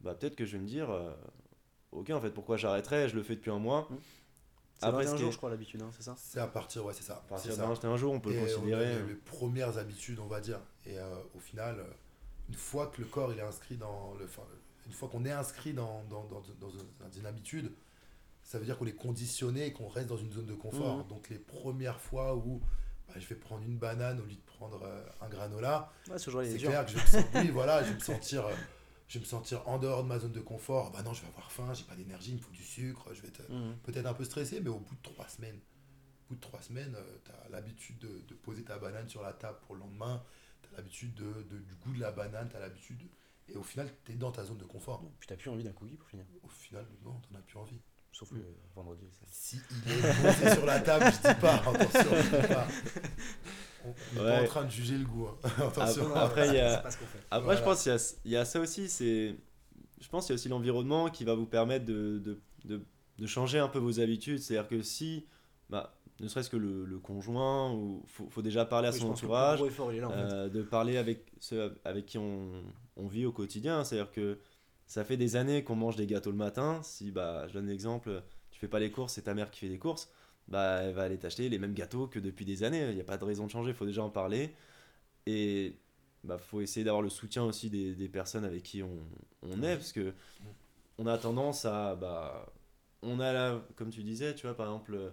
bah 0.01 0.14
peut-être 0.14 0.37
que 0.37 0.44
je 0.46 0.53
vais 0.57 0.62
me 0.62 0.66
dire 0.66 0.90
euh, 0.90 1.11
OK 1.92 2.11
en 2.11 2.20
fait 2.20 2.31
pourquoi 2.31 2.57
j'arrêterais, 2.57 3.09
je 3.09 3.16
le 3.16 3.23
fais 3.23 3.35
depuis 3.37 3.51
un 3.51 3.59
mois. 3.59 3.88
C'est 3.90 4.20
Après, 4.83 5.05
21 5.05 5.11
ce 5.11 5.12
qui 5.14 5.21
jours, 5.21 5.29
est- 5.29 5.33
je 5.33 5.37
crois, 5.37 5.51
l'habitude, 5.51 5.83
hein, 5.83 5.90
c'est 5.97 6.03
ça 6.03 6.14
C'est 6.19 6.40
à 6.40 6.47
partir, 6.47 6.85
ouais, 6.85 6.95
c'est 6.95 7.03
ça. 7.03 7.14
À 7.14 7.29
partir 7.29 7.51
c'est 7.53 7.57
ça. 7.59 7.66
d'un 7.66 7.88
un 7.90 7.97
jour 7.97 8.12
on 8.12 8.21
peut 8.21 8.31
Et 8.31 8.35
le 8.35 8.40
on 8.40 8.45
a 8.45 8.55
considérer. 8.55 8.95
les, 9.03 9.09
les 9.09 9.14
premières 9.14 9.79
habitudes, 9.79 10.19
on 10.21 10.27
va 10.27 10.40
dire. 10.40 10.61
Et 10.87 10.99
euh, 10.99 11.14
au 11.35 11.38
final, 11.40 11.77
euh, 11.81 11.85
une 12.49 12.55
fois 12.55 12.87
que 12.88 13.01
le 13.01 13.07
corps 13.07 13.33
il 13.33 13.38
est 13.38 13.43
inscrit 13.43 13.77
dans 13.77 14.14
le, 14.19 14.25
enfin, 14.25 14.43
une 14.87 14.93
fois 14.93 15.09
qu'on 15.09 15.25
est 15.25 15.31
inscrit 15.33 15.73
dans, 15.73 16.03
dans, 16.11 16.25
dans, 16.25 16.43
dans 16.61 16.71
une- 16.71 16.87
dans 16.99 17.11
une 17.19 17.27
habitude, 17.27 17.71
ça 18.43 18.59
veut 18.59 18.64
dire 18.64 18.77
qu'on 18.79 18.87
est 18.87 18.93
conditionné 18.97 19.66
et 19.66 19.73
qu'on 19.73 19.88
reste 19.88 20.09
dans 20.09 20.16
une 20.16 20.33
zone 20.33 20.47
de 20.47 20.55
confort. 20.55 20.99
Mhm. 20.99 21.09
Donc 21.09 21.29
les 21.29 21.38
premières 21.38 22.01
fois 22.01 22.35
où 22.35 22.61
bah, 23.09 23.14
je 23.19 23.27
vais 23.27 23.35
prendre 23.37 23.62
une 23.64 23.77
banane 23.77 24.19
au 24.21 24.25
lieu 24.25 24.35
de 24.35 24.40
prendre 24.47 24.81
euh, 24.85 25.05
un 25.21 25.29
granola, 25.29 25.93
Ouais, 26.09 26.19
c'est 26.19 26.31
clair 26.59 26.85
que 26.87 26.93
je 26.93 26.97
vais 26.97 27.03
me 27.03 27.07
sentir, 27.07 27.40
oui, 27.43 27.51
voilà, 27.51 27.83
je 27.83 27.88
vais 27.90 27.95
me 27.95 28.01
sentir, 28.01 28.47
euh, 28.47 28.53
je 29.11 29.14
vais 29.18 29.20
me 29.20 29.27
sentir 29.27 29.68
en 29.68 29.79
dehors 29.79 30.05
de 30.05 30.09
ma 30.09 30.18
zone 30.18 30.33
de 30.33 30.40
confort. 30.40 30.92
Bah 30.92 31.03
non, 31.03 31.12
je 31.14 31.23
vais 31.23 31.29
avoir 31.29 31.53
faim, 31.53 31.75
j'ai 31.75 31.85
pas 31.85 31.96
d'énergie, 31.96 32.31
il 32.33 32.37
me 32.37 32.40
faut 32.40 32.53
du 32.53 32.64
sucre, 32.64 33.12
je 33.14 33.20
vais 33.23 33.29
être 33.29 33.42
Mhm. 33.51 33.77
peut-être 33.85 34.07
un 34.07 34.14
peu 34.14 34.25
stressé, 34.25 34.61
mais 34.62 34.70
au 34.70 34.81
bout 34.81 34.94
de 34.96 35.03
trois 35.03 35.29
semaines, 35.29 35.57
au 35.57 36.29
bout 36.31 36.35
de 36.37 36.40
trois 36.40 36.62
semaines, 36.62 36.96
tu 37.25 37.33
as 37.33 37.49
l'habitude 37.51 37.99
de, 37.99 38.23
de 38.29 38.35
poser 38.35 38.64
ta 38.64 38.79
banane 38.79 39.09
sur 39.09 39.23
la 39.23 39.33
table 39.35 39.59
pour 39.66 39.75
le 39.77 39.83
lendemain, 39.83 40.23
tu 40.62 40.70
as 40.75 40.79
l'habitude 40.79 41.14
de, 41.14 41.42
de- 41.51 41.59
du 41.61 41.75
goût 41.77 41.92
de 41.94 42.01
la 42.01 42.12
banane, 42.12 42.49
tu 42.51 42.57
as 42.57 42.61
l'habitude, 42.61 43.03
et 43.49 43.57
au 43.57 43.64
final, 43.64 43.90
tu 44.05 44.12
es 44.12 44.16
dans 44.16 44.33
ta 44.33 44.44
zone 44.44 44.59
de 44.59 44.64
confort. 44.64 45.03
Puis 45.18 45.29
t'as 45.29 45.37
plus 45.37 45.51
envie 45.51 45.64
d'un 45.64 45.73
cookie 45.73 45.96
pour 45.96 46.09
finir. 46.09 46.27
Au 46.42 46.49
final, 46.49 46.87
non, 47.05 47.20
tu 47.29 47.37
as 47.37 47.40
plus 47.42 47.59
envie. 47.59 47.81
Sauf 48.12 48.33
le 48.33 48.44
vendredi. 48.75 49.07
ça. 49.12 49.27
Si 49.31 49.57
il 49.87 49.92
est 49.92 50.23
posé 50.35 50.55
sur 50.55 50.66
la 50.66 50.81
table, 50.81 51.07
je 51.07 51.29
dis 51.29 51.40
pas, 51.40 51.55
attention, 51.55 52.11
je 52.16 52.37
dis 52.40 52.49
pas. 52.49 52.66
On 53.85 53.88
n'est 54.14 54.20
pas 54.31 54.42
en 54.42 54.46
train 54.46 54.64
de 54.64 54.70
juger 54.70 54.99
le 54.99 55.05
goût. 55.05 55.29
hein. 55.29 55.49
attention. 55.68 56.14
Après, 56.14 56.49
il 56.49 56.55
y 56.55 56.59
a- 56.59 56.83
Voilà. 57.33 57.57
je 57.57 57.62
pense 57.64 57.83
qu'il 57.83 57.92
y 57.92 57.94
a, 57.94 58.14
il 58.27 58.31
y 58.33 58.37
a 58.37 58.44
ça 58.44 58.61
aussi, 58.61 58.88
c'est... 58.88 59.37
Je 60.01 60.09
pense 60.09 60.27
qu'il 60.27 60.33
y 60.33 60.35
a 60.35 60.38
aussi 60.38 60.49
l'environnement 60.49 61.09
qui 61.11 61.25
va 61.25 61.35
vous 61.35 61.46
permettre 61.46 61.85
de, 61.87 62.18
de, 62.18 62.40
de, 62.64 62.83
de 63.18 63.27
changer 63.27 63.59
un 63.59 63.68
peu 63.68 63.79
vos 63.79 64.01
habitudes. 64.01 64.38
C'est-à-dire 64.38 64.68
que 64.68 64.83
si, 64.83 65.27
bah, 65.68 65.94
ne 66.20 66.29
serait-ce 66.29 66.49
que 66.51 66.57
le, 66.57 66.85
le 66.87 66.99
conjoint, 66.99 67.73
ou 67.73 68.03
faut, 68.07 68.29
faut 68.31 68.42
déjà 68.42 68.64
parler 68.64 68.88
à 68.88 68.92
Oui, 68.92 68.99
son 68.99 69.11
entourage, 69.11 69.59
gros 69.59 69.68
effort, 69.68 69.92
il 69.92 69.99
est 69.99 70.01
là, 70.01 70.09
en 70.09 70.12
fait. 70.12 70.16
euh, 70.35 70.49
de 70.49 70.62
parler 70.62 70.96
avec 70.96 71.27
ceux 71.38 71.79
avec 71.85 72.07
qui 72.07 72.16
on, 72.18 72.51
on 72.96 73.07
vit 73.09 73.25
au 73.27 73.33
quotidien. 73.33 73.85
C'est-à-dire 73.85 74.11
que 74.11 74.38
ça 74.90 75.05
fait 75.05 75.16
des 75.16 75.37
années 75.37 75.64
qu'on 75.64 75.76
mange 75.76 75.96
des 75.96 76.07
gâteaux 76.07 76.33
le 76.33 76.37
matin. 76.37 76.83
Si, 76.83 77.12
bah, 77.12 77.46
je 77.48 77.55
donne 77.55 77.68
l'exemple, 77.68 78.22
tu 78.50 78.61
fais 78.61 78.68
pas 78.68 78.81
les 78.81 78.90
courses, 78.90 79.14
c'est 79.14 79.22
ta 79.22 79.35
mère 79.35 79.50
qui 79.50 79.61
fait 79.61 79.68
les 79.68 79.79
courses, 79.79 80.11
bah, 80.48 80.83
elle 80.83 80.94
va 80.94 81.03
aller 81.05 81.18
t'acheter 81.18 81.48
les 81.48 81.59
mêmes 81.59 81.74
gâteaux 81.74 82.09
que 82.09 82.18
depuis 82.18 82.44
des 82.44 82.64
années. 82.64 82.88
Il 82.90 82.96
n'y 82.96 83.00
a 83.00 83.05
pas 83.05 83.18
de 83.18 83.24
raison 83.24 83.46
de 83.46 83.50
changer, 83.50 83.70
il 83.70 83.76
faut 83.76 83.87
déjà 83.87 84.03
en 84.03 84.11
parler. 84.11 84.55
Et 85.26 85.76
bah, 86.24 86.38
faut 86.38 86.61
essayer 86.61 86.85
d'avoir 86.85 87.03
le 87.03 87.11
soutien 87.11 87.44
aussi 87.44 87.70
des, 87.70 87.94
des 87.94 88.09
personnes 88.09 88.44
avec 88.44 88.62
qui 88.64 88.83
on, 88.83 88.98
on 89.42 89.62
est, 89.62 89.76
parce 89.76 89.92
que 89.92 90.14
on 90.98 91.07
a 91.07 91.18
tendance 91.18 91.64
à. 91.64 91.96
Bah, 91.96 92.53
on 93.03 93.20
a 93.20 93.33
la, 93.33 93.62
comme 93.76 93.90
tu 93.90 94.03
disais, 94.03 94.35
tu 94.35 94.46
vois, 94.46 94.57
par 94.57 94.66
exemple, 94.66 95.12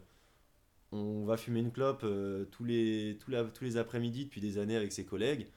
on 0.92 1.26
va 1.26 1.38
fumer 1.38 1.60
une 1.60 1.72
clope 1.72 2.02
euh, 2.04 2.46
tous 2.46 2.64
les, 2.64 3.18
tous 3.20 3.32
la- 3.32 3.44
tous 3.46 3.64
les 3.64 3.78
après-midi 3.78 4.26
depuis 4.26 4.42
des 4.42 4.58
années 4.58 4.76
avec 4.78 4.92
ses 4.94 5.06
collègues. 5.06 5.48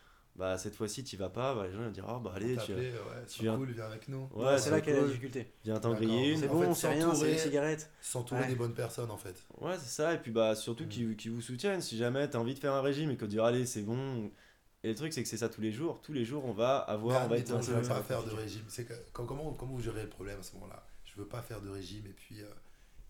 Bah, 0.40 0.56
cette 0.56 0.74
fois-ci, 0.74 1.04
tu 1.04 1.18
vas 1.18 1.28
pas, 1.28 1.54
bah, 1.54 1.66
les 1.66 1.72
gens 1.74 1.80
vont 1.82 1.90
dire, 1.90 2.06
ah 2.08 2.18
bah 2.18 2.32
allez, 2.34 2.56
tu 2.64 2.72
ouais, 2.72 2.92
viens- 3.40 3.56
cool, 3.58 3.72
viens 3.72 3.84
avec 3.84 4.08
nous. 4.08 4.26
Ouais, 4.32 4.46
Ouais, 4.46 4.58
c'est 4.58 4.70
là 4.70 4.80
qu'est 4.80 4.94
la 4.98 5.06
difficulté. 5.06 5.52
viens 5.62 5.78
t'en 5.78 5.92
griller 5.92 6.30
une. 6.32 6.40
C'est 6.40 6.48
bon, 6.48 6.62
fait, 6.62 6.80
c'est 6.80 6.88
rien, 6.88 7.14
c'est 7.14 7.26
les 7.26 7.36
cigarettes. 7.36 7.90
S'entourer 8.00 8.40
Ouais. 8.40 8.46
des 8.48 8.54
bonnes 8.54 8.72
personnes, 8.72 9.10
en 9.10 9.18
fait. 9.18 9.36
Ouais, 9.60 9.74
c'est 9.78 9.90
ça. 9.90 10.14
Et 10.14 10.18
puis 10.18 10.30
bah, 10.30 10.54
surtout 10.54 10.84
Mm. 10.84 10.88
qui, 10.88 11.16
qui 11.16 11.28
vous 11.28 11.42
soutiennent. 11.42 11.82
Si 11.82 11.98
jamais 11.98 12.30
tu 12.30 12.38
as 12.38 12.40
envie 12.40 12.54
de 12.54 12.58
faire 12.58 12.72
un 12.72 12.80
régime 12.80 13.10
et 13.10 13.18
qu'on 13.18 13.26
te 13.26 13.30
dit, 13.32 13.38
allez, 13.38 13.66
c'est 13.66 13.82
bon. 13.82 14.30
Et 14.82 14.88
le 14.88 14.94
truc, 14.94 15.12
c'est 15.12 15.22
que 15.22 15.28
c'est 15.28 15.36
ça 15.36 15.50
tous 15.50 15.60
les 15.60 15.72
jours. 15.72 16.00
Tous 16.00 16.14
les 16.14 16.24
jours, 16.24 16.42
on 16.46 16.52
va 16.52 16.78
avoir. 16.78 17.20
Mais 17.20 17.26
on 17.26 17.28
va 17.28 17.36
être 17.36 17.62
je 17.62 17.72
veux 17.72 17.82
pas 17.86 18.02
faire 18.02 18.24
de 18.24 18.30
régime. 18.30 18.64
C'est 18.68 18.88
comment, 19.12 19.52
comment 19.52 19.72
vous 19.74 19.82
gérez 19.82 20.04
le 20.04 20.08
problème 20.08 20.40
à 20.40 20.42
ce 20.42 20.54
moment-là? 20.54 20.86
Je 21.04 21.16
veux 21.20 21.26
pas 21.28 21.42
faire 21.42 21.60
de 21.60 21.68
régime 21.68 22.06
et 22.06 22.14
puis, 22.14 22.40
euh, 22.40 22.46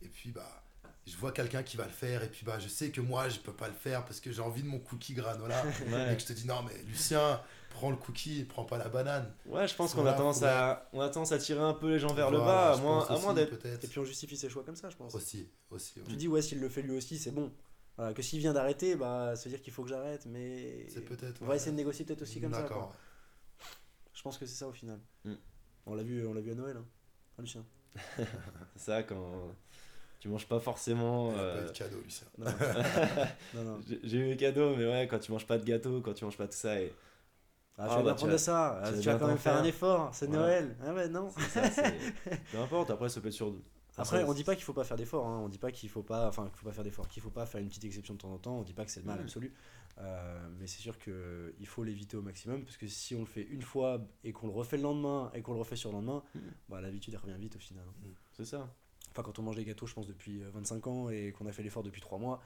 et 0.03 0.09
puis 0.09 0.33
bah, 0.33 0.65
je 1.07 1.17
vois 1.17 1.33
quelqu'un 1.33 1.63
qui 1.63 1.77
va 1.77 1.85
le 1.85 1.91
faire 1.91 2.23
et 2.23 2.29
puis 2.29 2.45
bah, 2.45 2.59
je 2.59 2.69
sais 2.69 2.91
que 2.91 3.01
moi 3.01 3.29
je 3.29 3.39
peux 3.39 3.53
pas 3.53 3.69
le 3.69 3.75
faire 3.75 4.05
parce 4.05 4.21
que 4.21 4.31
j'ai 4.33 4.43
envie 4.43 4.63
de 4.63 4.69
mon 4.69 4.79
cookie 4.79 5.15
granola. 5.15 5.63
Ouais. 5.91 6.13
Et 6.13 6.17
que 6.17 6.23
je 6.23 6.27
te 6.27 6.33
dis 6.33 6.47
non 6.47 6.63
mais 6.63 6.75
Lucien, 6.87 7.41
prends 7.71 7.91
le 7.91 7.97
cookie, 7.97 8.45
prends 8.45 8.65
pas 8.65 8.79
la 8.79 8.89
banane. 8.89 9.33
Ouais, 9.47 9.67
je 9.67 9.75
pense 9.75 9.95
qu'on 9.95 10.07
a 10.07 10.13
tendance 10.13 10.43
à, 10.43 10.89
on 10.93 11.01
a 11.01 11.09
tendance 11.09 11.33
à 11.33 11.39
tirer 11.39 11.61
un 11.61 11.73
peu 11.73 11.91
les 11.91 11.99
gens 11.99 12.13
vers 12.13 12.31
le 12.31 12.39
bas, 12.39 12.73
à 12.73 12.77
moins, 12.77 13.07
à 13.07 13.19
moins 13.19 13.35
d'être. 13.35 13.55
Et 13.67 13.89
puis 13.89 13.99
on 13.99 14.05
justifie 14.05 14.37
ses 14.37 14.49
choix 14.49 14.63
comme 14.63 14.77
ça, 14.77 14.91
je 14.91 14.97
pense. 14.97 15.15
Aussi, 15.15 15.49
aussi. 15.71 15.95
Tu 16.09 16.17
dis, 16.17 16.29
ouais, 16.29 16.43
s'il 16.43 16.61
le 16.61 16.69
fait 16.69 16.83
lui 16.83 16.97
aussi, 16.97 17.19
c'est 17.19 17.31
bon. 17.31 17.53
Voilà, 17.97 18.15
que 18.15 18.23
s'il 18.23 18.39
vient 18.39 18.53
d'arrêter, 18.53 18.97
bah, 18.97 19.37
ça 19.37 19.45
veut 19.45 19.51
dire 19.51 19.63
qu'il 19.63 19.73
faut 19.73 19.83
que 19.83 19.89
j'arrête, 19.89 20.27
mais. 20.27 20.87
C'est 20.89 21.05
peut-être. 21.05 21.41
On 21.43 21.47
va 21.47 21.57
essayer 21.57 21.73
de 21.73 21.77
négocier 21.77 22.05
peut-être 22.05 22.23
aussi 22.23 22.41
comme 22.41 22.55
ça. 22.55 22.63
D'accord. 22.63 22.89
quoi. 22.89 22.97
Je 24.15 24.23
pense 24.23 24.39
que 24.39 24.47
c'est 24.47 24.57
ça 24.57 24.69
au 24.69 24.73
final. 24.73 25.01
Mm. 25.25 25.35
On 25.87 25.95
l'a 25.95 26.03
vu, 26.03 26.27
on 26.27 26.35
l'a 26.35 26.41
vu 26.41 26.53
à 26.53 26.55
Noël, 26.55 26.77
hein. 26.77 26.85
Hein, 27.39 27.43
Lucien. 27.43 27.65
Ça, 28.77 29.03
quand 29.03 29.55
tu 30.21 30.29
manges 30.29 30.47
pas 30.47 30.61
forcément. 30.61 31.33
Euh, 31.37 31.57
pas 31.59 31.63
eu 31.65 31.67
de 31.67 31.73
cadeau, 31.79 32.01
Lucien. 32.05 32.27
Non, 32.39 32.47
non. 33.55 33.65
non. 33.65 33.81
J'ai 34.05 34.19
eu 34.19 34.27
les 34.29 34.37
cadeaux, 34.37 34.77
mais 34.77 34.87
ouais, 34.87 35.09
quand 35.11 35.19
tu 35.19 35.33
manges 35.33 35.47
pas 35.47 35.59
de 35.59 35.65
gâteau, 35.65 36.01
quand 36.01 36.15
tu 36.15 36.25
manges 36.25 36.37
pas 36.37 36.47
tout 36.47 36.53
ça, 36.57 36.81
et 36.81 36.93
Ah, 37.79 37.85
Ah, 37.85 37.89
tu 37.89 37.91
vas 37.91 37.97
bah, 37.97 38.03
bien 38.03 38.13
tu 38.15 38.19
prendre 38.19 38.37
ça. 38.37 38.81
Ah, 38.83 38.89
tu 38.89 38.95
vas 38.97 39.01
tu 39.01 39.07
vas 39.07 39.13
bien 39.13 39.19
quand 39.19 39.27
même 39.29 39.39
faire 39.39 39.57
un 39.57 39.65
effort. 39.65 40.15
C'est 40.15 40.27
Voilà. 40.27 40.43
Noël. 40.43 40.77
Ah 40.87 40.95
ouais, 40.95 41.09
non. 41.09 41.31
c'est 41.37 41.49
ça, 41.49 41.71
c'est- 41.71 41.95
peu 42.53 42.59
importe. 42.59 42.91
Après, 42.91 43.09
ça 43.09 43.21
peut 43.21 43.29
être 43.29 43.35
sur 43.35 43.55
Après, 43.97 44.21
ça- 44.21 44.27
on 44.29 44.35
dit 44.35 44.45
pas 44.45 44.55
qu'il 44.55 44.65
faut 44.65 44.73
pas 44.75 44.85
faire 44.85 44.97
d'efforts, 44.99 45.27
hein. 45.27 45.41
on 45.43 45.49
dit 45.49 45.59
pas 45.59 45.73
qu'il 45.73 45.89
faut 45.89 46.03
pas, 46.03 46.29
enfin, 46.29 46.47
qu'il 46.49 46.57
faut 46.59 46.67
pas 46.67 46.73
faire 46.73 46.85
d'efforts, 46.85 47.09
qu'il 47.09 47.23
faut 47.23 47.31
pas 47.31 47.47
faire 47.47 47.61
une 47.61 47.69
petite 47.69 47.85
exception 47.85 48.15
de 48.15 48.19
temps 48.19 48.33
en 48.33 48.39
temps, 48.39 48.59
on 48.59 48.63
dit 48.63 48.75
pas 48.75 48.85
que 48.85 48.91
c'est 48.91 49.01
le 49.01 49.07
mal 49.07 49.19
Mhm. 49.19 49.25
absolu, 49.25 49.55
Euh, 49.99 50.49
mais 50.59 50.67
c'est 50.67 50.81
sûr 50.81 50.99
que 50.99 51.53
il 51.59 51.67
faut 51.67 51.85
l'éviter 51.85 52.17
au 52.17 52.23
maximum, 52.23 52.65
parce 52.65 52.77
que 52.79 52.87
si 52.87 53.15
on 53.15 53.21
le 53.21 53.27
fait 53.27 53.43
une 53.43 53.61
fois 53.61 54.01
et 54.25 54.33
qu'on 54.33 54.47
le 54.47 54.53
refait 54.53 54.77
le 54.79 54.85
lendemain 54.85 55.31
et 55.35 55.43
qu'on 55.43 55.53
le 55.53 55.59
refait 55.59 55.77
sur 55.77 55.91
le 55.91 55.97
lendemain, 55.97 56.23
Mhm. 56.35 56.41
bah, 56.71 56.81
l'habitude 56.81 57.13
elle 57.15 57.21
revient 57.21 57.39
vite 57.39 57.57
au 57.57 57.59
final. 57.59 57.85
hein. 57.87 58.09
C'est 58.33 58.47
ça. 58.47 58.73
Enfin, 59.11 59.23
quand 59.23 59.39
on 59.39 59.43
mange 59.43 59.57
des 59.57 59.65
gâteaux, 59.65 59.87
je 59.87 59.95
pense 59.95 60.07
depuis 60.07 60.43
euh, 60.43 60.51
25 60.51 60.87
ans 60.87 61.11
et 61.11 61.33
qu'on 61.33 61.47
a 61.47 61.53
fait 61.53 61.63
l'effort 61.63 61.83
depuis 61.83 62.01
3 62.01 62.19
mois, 62.19 62.43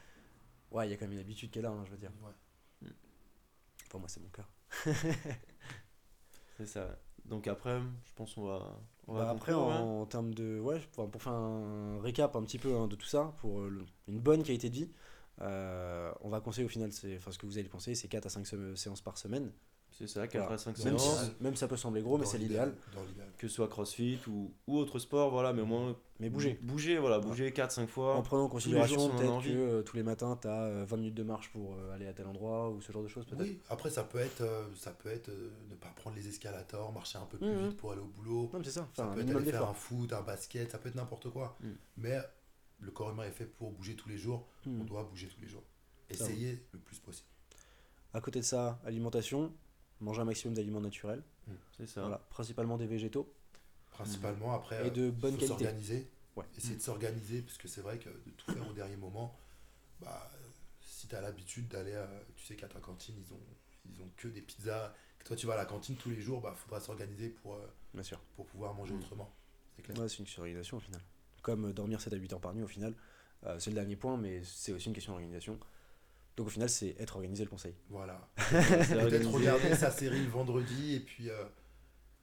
ouais, 0.72 0.88
il 0.88 0.90
y 0.90 0.94
a 0.94 0.96
quand 0.96 1.06
même 1.06 1.14
une 1.14 1.20
habitude 1.20 1.50
qui 1.50 1.58
est 1.60 1.62
là, 1.62 1.70
hein, 1.70 1.84
je 1.86 1.92
veux 1.92 1.98
dire. 1.98 2.12
Ouais. 2.22 2.32
Enfin, 3.86 3.98
moi, 3.98 4.08
c'est 4.08 4.20
mon 4.20 4.28
cas. 4.30 4.46
C'est 6.56 6.66
ça. 6.66 6.98
Donc 7.24 7.48
après, 7.48 7.80
je 8.04 8.12
pense 8.14 8.34
qu'on 8.34 8.44
va. 8.44 8.80
On 9.06 9.14
Bah, 9.14 9.24
va 9.24 9.30
après, 9.30 9.52
conclure, 9.52 9.58
en, 9.58 9.68
ouais. 9.68 9.84
en 10.02 10.06
termes 10.06 10.34
de. 10.34 10.58
Ouais, 10.60 10.80
pour 10.92 11.22
faire 11.22 11.32
un 11.32 12.00
récap 12.00 12.36
un 12.36 12.42
petit 12.42 12.58
peu 12.58 12.74
hein, 12.76 12.86
de 12.88 12.96
tout 12.96 13.06
ça, 13.06 13.34
pour 13.38 13.60
euh, 13.60 13.68
le- 13.68 13.86
une 14.08 14.20
bonne 14.20 14.42
qualité 14.42 14.70
de 14.70 14.74
vie, 14.74 14.84
euh, 14.84 14.88
on 15.40 16.28
va 16.28 16.40
conseiller 16.40 16.64
au 16.66 16.68
final, 16.70 16.92
c'est- 16.92 17.16
enfin, 17.16 17.30
ce 17.32 17.38
que 17.38 17.46
vous 17.46 17.58
allez 17.58 17.68
conseiller, 17.68 17.94
c'est 17.94 18.08
4 18.08 18.26
à 18.26 18.30
5 18.30 18.46
séances 18.76 19.00
par 19.00 19.18
semaine. 19.18 19.50
C'est 19.96 20.08
ça, 20.08 20.26
4 20.26 20.40
Voilà. 20.42 20.54
à 20.56 20.58
5 20.58 20.76
Même 20.84 20.98
si, 20.98 21.06
séances. 21.08 21.30
même 21.40 21.54
ça 21.54 21.68
peut 21.68 21.76
sembler 21.76 22.02
gros, 22.02 22.18
mais 22.18 22.26
c'est 22.26 22.38
l'idéal. 22.38 22.74
Que 23.38 23.46
ce 23.46 23.54
soit 23.54 23.68
crossfit 23.68 24.18
ou, 24.26 24.52
ou 24.66 24.76
autre 24.76 24.98
sport, 24.98 25.30
voilà, 25.30 25.52
mais 25.52 25.62
au 25.62 25.66
moins. 25.66 25.96
Mais 26.18 26.28
bouger. 26.30 26.58
Bouger, 26.62 26.98
voilà, 26.98 27.20
bouger 27.20 27.52
4-5 27.52 27.86
fois. 27.88 28.16
En 28.16 28.22
prenant 28.22 28.44
en 28.44 28.48
considération 28.48 28.98
si 29.08 29.16
peut-être 29.16 29.30
envie. 29.30 29.52
que 29.52 29.56
euh, 29.56 29.82
tous 29.82 29.94
les 29.96 30.02
matins, 30.02 30.36
tu 30.42 30.48
as 30.48 30.84
20 30.84 30.96
minutes 30.96 31.14
de 31.14 31.22
marche 31.22 31.52
pour 31.52 31.74
euh, 31.76 31.94
aller 31.94 32.08
à 32.08 32.12
tel 32.12 32.26
endroit 32.26 32.70
ou 32.70 32.80
ce 32.80 32.90
genre 32.90 33.04
de 33.04 33.08
choses, 33.08 33.24
peut-être. 33.26 33.42
Oui, 33.42 33.60
après 33.68 33.88
ça 33.90 34.02
peut 34.02 34.18
être, 34.18 34.40
euh, 34.40 34.64
ça 34.74 34.90
peut 34.90 35.10
être 35.10 35.28
euh, 35.28 35.50
ne 35.70 35.76
pas 35.76 35.92
prendre 35.94 36.16
les 36.16 36.26
escalators, 36.26 36.92
marcher 36.92 37.18
un 37.18 37.26
peu 37.26 37.38
plus 37.38 37.46
Mhm. 37.52 37.68
vite 37.68 37.76
pour 37.76 37.92
aller 37.92 38.00
au 38.00 38.06
boulot. 38.06 38.50
Non, 38.52 38.58
mais 38.58 38.64
c'est 38.64 38.70
ça, 38.72 38.88
Ça 38.96 39.04
peut 39.06 39.20
être 39.20 39.36
aller 39.36 39.50
faire 39.52 39.68
un 39.68 39.74
foot, 39.74 40.12
un 40.12 40.22
basket, 40.22 40.72
ça 40.72 40.78
peut 40.78 40.88
être 40.88 40.96
n'importe 40.96 41.30
quoi. 41.30 41.56
Mm. 41.60 41.68
Mais 41.98 42.18
le 42.84 42.90
corps 42.90 43.10
humain 43.10 43.24
est 43.24 43.30
fait 43.32 43.46
pour 43.46 43.70
bouger 43.72 43.96
tous 43.96 44.08
les 44.08 44.18
jours. 44.18 44.46
On 44.66 44.70
Hmm. 44.70 44.84
doit 44.86 45.04
bouger 45.04 45.28
tous 45.28 45.40
les 45.40 45.48
jours. 45.48 45.62
Ça 46.12 46.24
va. 46.24 46.30
Essayer 46.30 46.62
le 46.72 46.78
plus 46.78 46.98
possible. 46.98 47.26
À 48.12 48.20
côté 48.20 48.40
de 48.40 48.44
ça, 48.44 48.80
alimentation, 48.84 49.52
manger 50.00 50.20
un 50.20 50.24
maximum 50.24 50.54
d'aliments 50.54 50.80
naturels, 50.80 51.22
C'est 51.76 51.86
ça. 51.88 52.02
voilà, 52.02 52.18
principalement 52.30 52.76
des 52.76 52.86
végétaux 52.86 53.32
Principalement 53.90 54.52
après. 54.54 54.86
et 54.86 54.88
euh, 54.88 54.90
de 54.90 55.10
bonne 55.10 55.32
faut 55.34 55.38
qualité. 55.40 55.46
s'organiser. 55.64 56.10
Ouais. 56.36 56.44
Essayer 56.56 56.76
de 56.76 56.80
s'organiser, 56.82 57.42
parce 57.42 57.58
que 57.58 57.68
c'est 57.68 57.80
vrai 57.80 57.98
que 57.98 58.08
de 58.08 58.30
tout 58.36 58.52
faire 58.52 58.68
au 58.68 58.72
dernier 58.72 58.96
moment, 58.96 59.36
bah, 60.00 60.30
euh, 60.34 60.38
si 60.80 61.06
tu 61.06 61.14
as 61.14 61.20
l'habitude 61.20 61.68
d'aller, 61.68 61.94
à- 61.94 62.10
tu 62.36 62.44
sais 62.44 62.56
qu'à 62.56 62.68
ta 62.68 62.80
cantine, 62.80 63.14
ils 63.18 63.32
ont, 63.32 63.40
ils 63.88 64.02
ont 64.02 64.10
que 64.16 64.28
des 64.28 64.42
pizzas, 64.42 64.92
que 65.18 65.24
toi 65.24 65.36
tu 65.36 65.46
vas 65.46 65.54
à 65.54 65.56
la 65.56 65.64
cantine 65.64 65.96
tous 65.96 66.10
les 66.10 66.20
jours, 66.20 66.40
bah 66.40 66.54
faudra 66.56 66.80
s'organiser 66.80 67.28
pour, 67.30 67.54
euh, 67.54 67.66
Bien 67.94 68.02
sûr. 68.02 68.20
pour 68.36 68.46
pouvoir 68.46 68.74
manger 68.74 68.94
autrement. 68.94 69.32
C'est 69.76 69.82
clair. 69.82 69.98
Ouais, 69.98 70.08
c'est 70.08 70.18
une 70.18 70.26
surorganisation 70.26 70.76
au 70.76 70.80
final. 70.80 71.00
Comme 71.44 71.72
dormir 71.72 72.00
7 72.00 72.12
à 72.12 72.16
8 72.16 72.32
heures 72.32 72.40
par 72.40 72.54
nuit 72.54 72.64
au 72.64 72.66
final, 72.66 72.94
euh, 73.44 73.56
c'est 73.60 73.70
le 73.70 73.74
dernier 73.76 73.94
point, 73.96 74.16
mais 74.16 74.40
c'est 74.42 74.72
aussi 74.72 74.88
une 74.88 74.94
question 74.94 75.12
d'organisation. 75.12 75.58
Donc 76.36 76.46
au 76.48 76.50
final, 76.50 76.68
c'est 76.68 76.96
être 76.98 77.14
organisé 77.14 77.44
le 77.44 77.50
conseil. 77.50 77.74
Voilà. 77.90 78.28
C'est 78.38 78.98
Peut-être 78.98 79.30
regarder 79.30 79.74
sa 79.76 79.92
série 79.92 80.20
le 80.24 80.28
vendredi 80.30 80.96
et 80.96 81.00
puis, 81.00 81.30
euh, 81.30 81.44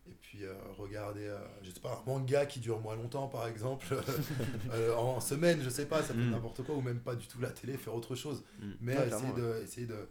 et 0.09 0.13
puis 0.19 0.43
euh, 0.43 0.53
regarder, 0.77 1.27
euh, 1.27 1.37
je 1.63 1.69
sais 1.71 1.79
pas, 1.79 2.01
un 2.03 2.09
manga 2.09 2.45
qui 2.45 2.59
dure 2.59 2.81
moins 2.81 2.95
longtemps 2.97 3.27
par 3.29 3.47
exemple, 3.47 3.85
euh, 4.73 4.93
en 4.95 5.21
semaine, 5.21 5.61
je 5.63 5.69
sais 5.69 5.85
pas, 5.85 6.01
ça 6.03 6.13
peut 6.13 6.19
être 6.19 6.25
Mm. 6.27 6.31
n'importe 6.31 6.63
quoi, 6.63 6.75
ou 6.75 6.81
même 6.81 6.99
pas 6.99 7.15
du 7.15 7.25
tout 7.27 7.39
la 7.39 7.51
télé, 7.51 7.77
faire 7.77 7.93
autre 7.95 8.15
chose. 8.15 8.43
Mm. 8.59 8.71
Mais 8.81 8.97
Ouais, 8.97 9.07
essayer 9.07 9.33
de 9.33 9.61
essayer 9.63 9.87
de 9.87 10.09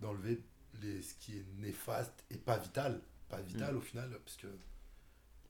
d'enlever 0.00 0.40
les 0.80 1.02
ce 1.02 1.14
qui 1.16 1.36
est 1.36 1.44
néfaste 1.58 2.24
et 2.30 2.38
pas 2.38 2.56
vital 2.58 3.00
pas 3.28 3.40
vital 3.40 3.76
au 3.76 3.80
final 3.80 4.08
parce 4.24 4.36
que 4.36 4.46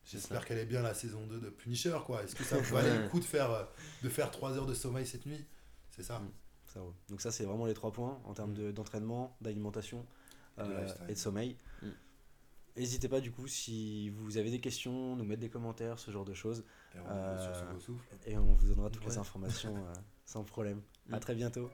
j'espère 0.05 0.45
qu'elle 0.45 0.59
est 0.59 0.67
bien 0.67 0.83
la 0.83 0.95
saison 0.95 1.27
2 1.27 1.41
de 1.41 1.49
Punisher 1.51 1.97
quoi 2.05 2.23
est-ce 2.25 2.35
que 2.35 2.45
ça 2.45 2.59
valait 2.75 3.03
le 3.03 3.09
coup 3.09 3.21
de 3.21 3.25
faire 3.25 3.51
euh, 3.51 3.65
de 4.03 4.09
faire 4.09 4.31
3 4.31 4.57
heures 4.59 4.67
de 4.67 4.75
sommeil 4.75 5.07
cette 5.07 5.27
nuit? 5.27 5.45
C'est 5.91 6.03
ça 6.03 6.19
Mm. 6.19 6.31
Ça. 6.67 6.81
Donc 7.11 7.21
ça, 7.21 7.31
c'est 7.31 7.45
vraiment 7.45 7.67
les 7.67 7.75
trois 7.75 7.93
points 7.93 8.19
en 8.25 8.33
termes 8.33 8.55
de- 8.55 8.71
d'entraînement, 8.73 9.37
d'alimentation 9.43 10.07
Et 10.57 10.63
de 10.63 10.67
euh, 10.69 10.87
et 11.09 11.13
de 11.13 11.19
sommeil. 11.19 11.57
Mm. 11.83 11.89
N'hésitez 12.79 13.09
pas 13.11 13.21
du 13.21 13.31
coup 13.31 13.47
si 13.47 14.09
vous 14.09 14.39
avez 14.39 14.51
des 14.51 14.59
questions, 14.61 15.15
nous 15.17 15.25
mettre 15.25 15.41
des 15.43 15.51
commentaires, 15.51 15.99
ce 15.99 16.11
genre 16.11 16.25
de 16.25 16.33
choses, 16.33 16.65
et 16.95 16.99
on 16.99 17.05
Euh, 17.07 17.45
sur 17.53 17.55
ce 17.55 17.71
beau 17.71 17.79
souffle 17.79 18.07
et 18.25 18.39
on 18.39 18.55
vous 18.55 18.67
donnera 18.69 18.89
toutes 18.89 19.05
les 19.05 19.19
informations 19.19 19.77
euh, 19.77 19.93
sans 20.25 20.45
problème. 20.45 20.81
À 21.11 21.17
Mm. 21.17 21.21
très 21.21 21.35
bientôt. 21.35 21.69